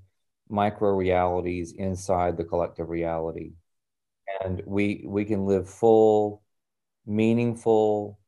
micro 0.49 0.91
realities 0.91 1.73
inside 1.77 2.37
the 2.37 2.45
collective 2.45 2.89
reality. 2.89 3.53
And 4.45 4.63
we 4.67 5.05
we 5.07 5.25
can 5.25 5.47
live 5.47 5.69
full, 5.69 6.43
meaningful, 7.07 8.19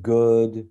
good, 0.00 0.68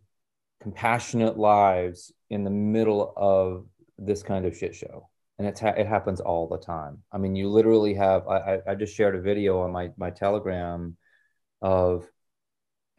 compassionate 0.61 1.37
lives 1.37 2.11
in 2.29 2.43
the 2.43 2.49
middle 2.49 3.13
of 3.15 3.65
this 3.97 4.23
kind 4.23 4.45
of 4.45 4.55
shit 4.57 4.75
show 4.75 5.09
and 5.41 5.49
it's 5.49 5.59
ha- 5.59 5.73
it 5.75 5.87
happens 5.87 6.21
all 6.21 6.47
the 6.47 6.59
time. 6.59 6.99
I 7.11 7.17
mean, 7.17 7.35
you 7.35 7.49
literally 7.49 7.95
have. 7.95 8.27
I, 8.27 8.59
I 8.67 8.75
just 8.75 8.95
shared 8.95 9.15
a 9.15 9.21
video 9.21 9.61
on 9.61 9.71
my 9.71 9.89
my 9.97 10.11
Telegram 10.11 10.95
of 11.63 12.07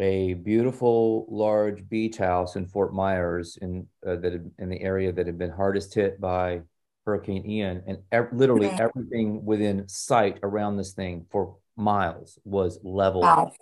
a 0.00 0.34
beautiful 0.34 1.24
large 1.30 1.88
beach 1.88 2.16
house 2.16 2.56
in 2.56 2.66
Fort 2.66 2.92
Myers 2.92 3.56
in 3.62 3.86
uh, 4.04 4.16
that 4.16 4.32
had, 4.32 4.50
in 4.58 4.68
the 4.70 4.80
area 4.80 5.12
that 5.12 5.28
had 5.28 5.38
been 5.38 5.52
hardest 5.52 5.94
hit 5.94 6.20
by 6.20 6.62
Hurricane 7.06 7.48
Ian, 7.48 7.84
and 7.86 7.98
ev- 8.10 8.32
literally 8.32 8.66
mm-hmm. 8.66 8.82
everything 8.82 9.44
within 9.44 9.88
sight 9.88 10.40
around 10.42 10.76
this 10.76 10.94
thing 10.94 11.26
for 11.30 11.58
miles 11.76 12.40
was 12.44 12.80
leveled, 12.82 13.22
wow. 13.22 13.52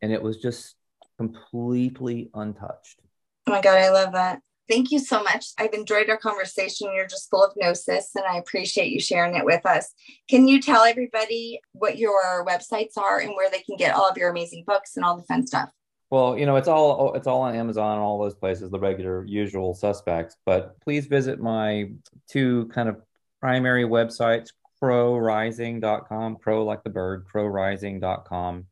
and 0.00 0.10
it 0.10 0.22
was 0.22 0.38
just 0.38 0.76
completely 1.18 2.30
untouched. 2.34 3.00
Oh 3.46 3.52
my 3.52 3.60
god, 3.60 3.78
I 3.78 3.90
love 3.90 4.12
that. 4.12 4.40
Thank 4.68 4.90
you 4.90 4.98
so 4.98 5.22
much. 5.22 5.48
I've 5.58 5.74
enjoyed 5.74 6.08
our 6.08 6.16
conversation. 6.16 6.90
You're 6.94 7.06
just 7.06 7.28
full 7.28 7.44
of 7.44 7.52
gnosis, 7.56 8.12
and 8.14 8.24
I 8.24 8.38
appreciate 8.38 8.90
you 8.90 9.00
sharing 9.00 9.34
it 9.34 9.44
with 9.44 9.66
us. 9.66 9.92
Can 10.28 10.48
you 10.48 10.60
tell 10.60 10.84
everybody 10.84 11.60
what 11.72 11.98
your 11.98 12.44
websites 12.46 12.96
are 12.96 13.18
and 13.18 13.34
where 13.34 13.50
they 13.50 13.60
can 13.60 13.76
get 13.76 13.94
all 13.94 14.08
of 14.08 14.16
your 14.16 14.30
amazing 14.30 14.64
books 14.66 14.96
and 14.96 15.04
all 15.04 15.18
the 15.18 15.24
fun 15.24 15.46
stuff? 15.46 15.70
Well, 16.10 16.38
you 16.38 16.46
know, 16.46 16.56
it's 16.56 16.68
all 16.68 17.12
it's 17.14 17.26
all 17.26 17.42
on 17.42 17.54
Amazon, 17.54 17.94
and 17.94 18.00
all 18.00 18.18
those 18.18 18.34
places, 18.34 18.70
the 18.70 18.78
regular 18.78 19.26
usual 19.26 19.74
suspects. 19.74 20.36
But 20.46 20.80
please 20.80 21.06
visit 21.06 21.40
my 21.40 21.90
two 22.30 22.70
kind 22.72 22.88
of 22.88 23.02
primary 23.40 23.84
websites, 23.84 24.48
crowrising.com, 24.82 26.36
crow 26.36 26.64
like 26.64 26.82
the 26.84 26.90
bird, 26.90 27.26
crowrising.com, 27.26 28.66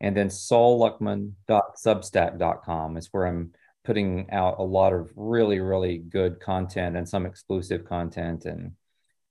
and 0.00 0.16
then 0.16 0.28
solluckman.substack.com 0.28 2.96
is 2.96 3.08
where 3.12 3.26
I'm 3.26 3.52
putting 3.84 4.30
out 4.30 4.58
a 4.58 4.62
lot 4.62 4.92
of 4.92 5.10
really 5.14 5.60
really 5.60 5.98
good 5.98 6.40
content 6.40 6.96
and 6.96 7.08
some 7.08 7.26
exclusive 7.26 7.84
content. 7.84 8.46
And 8.46 8.72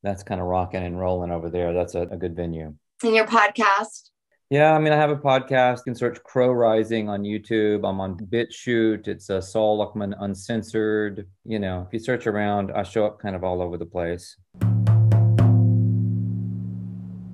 that's 0.03 0.23
kind 0.23 0.39
of 0.39 0.47
rocking 0.47 0.83
and 0.83 0.97
rolling 0.99 1.31
over 1.31 1.49
there. 1.49 1.73
That's 1.73 1.95
a, 1.95 2.01
a 2.01 2.17
good 2.17 2.35
venue. 2.35 2.75
And 3.03 3.15
your 3.15 3.25
podcast? 3.25 4.11
Yeah 4.49 4.73
i 4.73 4.79
mean 4.79 4.93
i 4.93 4.97
have 4.97 5.09
a 5.09 5.15
podcast. 5.15 5.79
You 5.79 5.83
can 5.85 5.95
search 5.95 6.21
crow 6.23 6.51
rising 6.51 7.09
on 7.09 7.23
youtube. 7.23 7.87
I'm 7.87 7.99
on 7.99 8.17
BitChute. 8.17 9.07
It's 9.07 9.29
a 9.29 9.41
sol 9.41 9.79
luckman 9.79 10.13
uncensored. 10.19 11.27
You 11.45 11.59
know 11.59 11.85
if 11.87 11.93
you 11.93 11.99
search 11.99 12.27
around 12.27 12.71
i 12.71 12.83
show 12.83 13.05
up 13.05 13.19
kind 13.19 13.35
of 13.35 13.43
all 13.43 13.61
over 13.61 13.77
the 13.77 13.85
place 13.85 14.37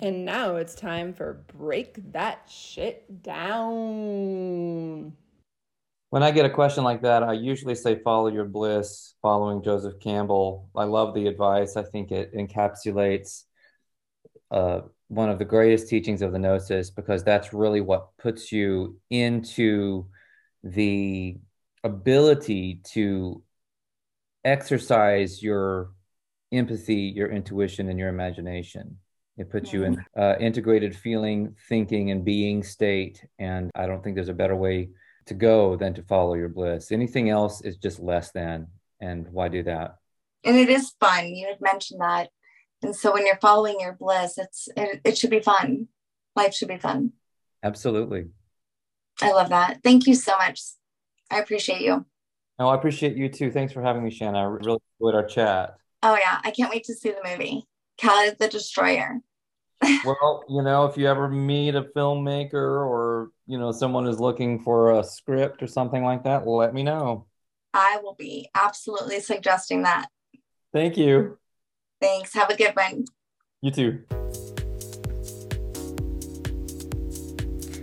and 0.01 0.25
now 0.25 0.55
it's 0.55 0.75
time 0.75 1.13
for 1.13 1.43
break 1.53 2.11
that 2.11 2.49
shit 2.49 3.21
down 3.23 5.13
when 6.09 6.23
I 6.23 6.31
get 6.31 6.45
a 6.45 6.49
question 6.49 6.83
like 6.83 7.03
that, 7.03 7.21
I 7.21 7.33
usually 7.33 7.75
say 7.75 8.01
follow 8.01 8.27
your 8.27 8.45
bliss, 8.45 9.13
following 9.21 9.61
Joseph 9.61 9.99
Campbell. 9.99 10.67
I 10.75 10.85
love 10.85 11.13
the 11.13 11.27
advice. 11.27 11.77
I 11.77 11.83
think 11.83 12.11
it 12.11 12.33
encapsulates 12.33 13.43
uh, 14.49 14.81
one 15.07 15.29
of 15.29 15.37
the 15.37 15.45
greatest 15.45 15.87
teachings 15.87 16.23
of 16.23 16.31
the 16.31 16.39
Gnosis 16.39 16.89
because 16.89 17.23
that's 17.23 17.53
really 17.53 17.81
what 17.81 18.17
puts 18.17 18.51
you 18.51 18.99
into 19.11 20.07
the 20.63 21.37
ability 21.83 22.81
to 22.85 23.43
exercise 24.43 25.43
your 25.43 25.91
empathy, 26.51 27.13
your 27.15 27.29
intuition, 27.29 27.87
and 27.87 27.99
your 27.99 28.09
imagination. 28.09 28.97
It 29.39 29.49
puts 29.49 29.71
you 29.71 29.85
in 29.85 30.05
uh, 30.17 30.35
integrated 30.37 30.93
feeling, 30.93 31.55
thinking, 31.69 32.11
and 32.11 32.25
being 32.25 32.61
state. 32.61 33.25
And 33.39 33.71
I 33.73 33.87
don't 33.87 34.03
think 34.03 34.15
there's 34.15 34.27
a 34.27 34.33
better 34.33 34.55
way 34.55 34.89
to 35.27 35.33
go 35.33 35.77
than 35.77 35.93
to 35.93 36.03
follow 36.03 36.33
your 36.33 36.49
bliss. 36.49 36.91
Anything 36.91 37.29
else 37.29 37.61
is 37.61 37.77
just 37.77 38.01
less 38.01 38.31
than. 38.31 38.67
And 38.99 39.29
why 39.31 39.47
do 39.47 39.63
that? 39.63 39.95
And 40.43 40.57
it 40.57 40.67
is 40.67 40.93
fun. 40.99 41.27
You 41.27 41.47
had 41.47 41.61
mentioned 41.61 42.01
that. 42.01 42.29
And 42.81 42.93
so 42.93 43.13
when 43.13 43.25
you're 43.25 43.39
following 43.39 43.79
your 43.79 43.93
bliss, 43.93 44.37
it's 44.37 44.67
it, 44.75 44.99
it 45.05 45.17
should 45.17 45.29
be 45.29 45.39
fun. 45.39 45.87
Life 46.35 46.53
should 46.53 46.67
be 46.67 46.77
fun. 46.77 47.13
Absolutely. 47.63 48.25
I 49.21 49.31
love 49.31 49.49
that. 49.49 49.79
Thank 49.85 50.05
you 50.05 50.15
so 50.15 50.37
much. 50.37 50.61
I 51.31 51.39
appreciate 51.39 51.81
you. 51.81 52.05
No, 52.57 52.67
I 52.67 52.75
appreciate 52.75 53.15
you 53.15 53.29
too. 53.29 53.51
Thanks 53.51 53.71
for 53.71 53.81
having 53.81 54.03
me, 54.03 54.11
Shanna. 54.11 54.39
I 54.39 54.43
really 54.43 54.79
enjoyed 54.99 55.15
our 55.15 55.25
chat. 55.25 55.77
Oh 56.03 56.15
yeah, 56.15 56.39
I 56.43 56.51
can't 56.51 56.69
wait 56.69 56.83
to 56.85 56.93
see 56.93 57.11
the 57.11 57.29
movie. 57.29 57.63
Cali 57.97 58.31
the 58.37 58.49
Destroyer. 58.49 59.19
Well, 60.05 60.43
you 60.49 60.61
know, 60.61 60.85
if 60.85 60.97
you 60.97 61.07
ever 61.07 61.27
meet 61.27 61.75
a 61.75 61.83
filmmaker 61.83 62.53
or 62.53 63.31
you 63.47 63.57
know 63.57 63.71
someone 63.71 64.07
is 64.07 64.19
looking 64.19 64.59
for 64.59 64.99
a 64.99 65.03
script 65.03 65.63
or 65.63 65.67
something 65.67 66.03
like 66.03 66.23
that, 66.23 66.47
let 66.47 66.73
me 66.73 66.83
know. 66.83 67.25
I 67.73 67.99
will 68.01 68.15
be 68.15 68.49
absolutely 68.55 69.19
suggesting 69.19 69.83
that. 69.83 70.07
Thank 70.73 70.97
you. 70.97 71.37
Thanks. 72.01 72.33
Have 72.33 72.49
a 72.49 72.57
good 72.57 72.75
one. 72.75 73.05
You 73.61 73.71
too. 73.71 74.03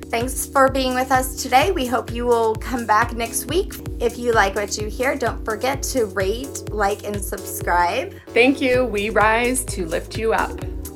Thanks 0.09 0.47
for 0.47 0.71
being 0.71 0.95
with 0.95 1.11
us 1.11 1.43
today. 1.43 1.73
We 1.73 1.85
hope 1.85 2.13
you 2.13 2.27
will 2.27 2.55
come 2.55 2.87
back 2.87 3.15
next 3.15 3.47
week. 3.47 3.75
If 4.01 4.19
you 4.19 4.33
like 4.33 4.55
what 4.55 4.79
you 4.79 4.89
hear, 4.89 5.17
don't 5.17 5.45
forget 5.45 5.83
to 5.85 6.07
rate, 6.07 6.71
like, 6.71 7.05
and 7.05 7.23
subscribe. 7.23 8.15
Thank 8.29 8.61
you. 8.61 8.85
We 8.85 9.11
rise 9.11 9.65
to 9.65 9.85
lift 9.85 10.17
you 10.17 10.33
up. 10.33 10.59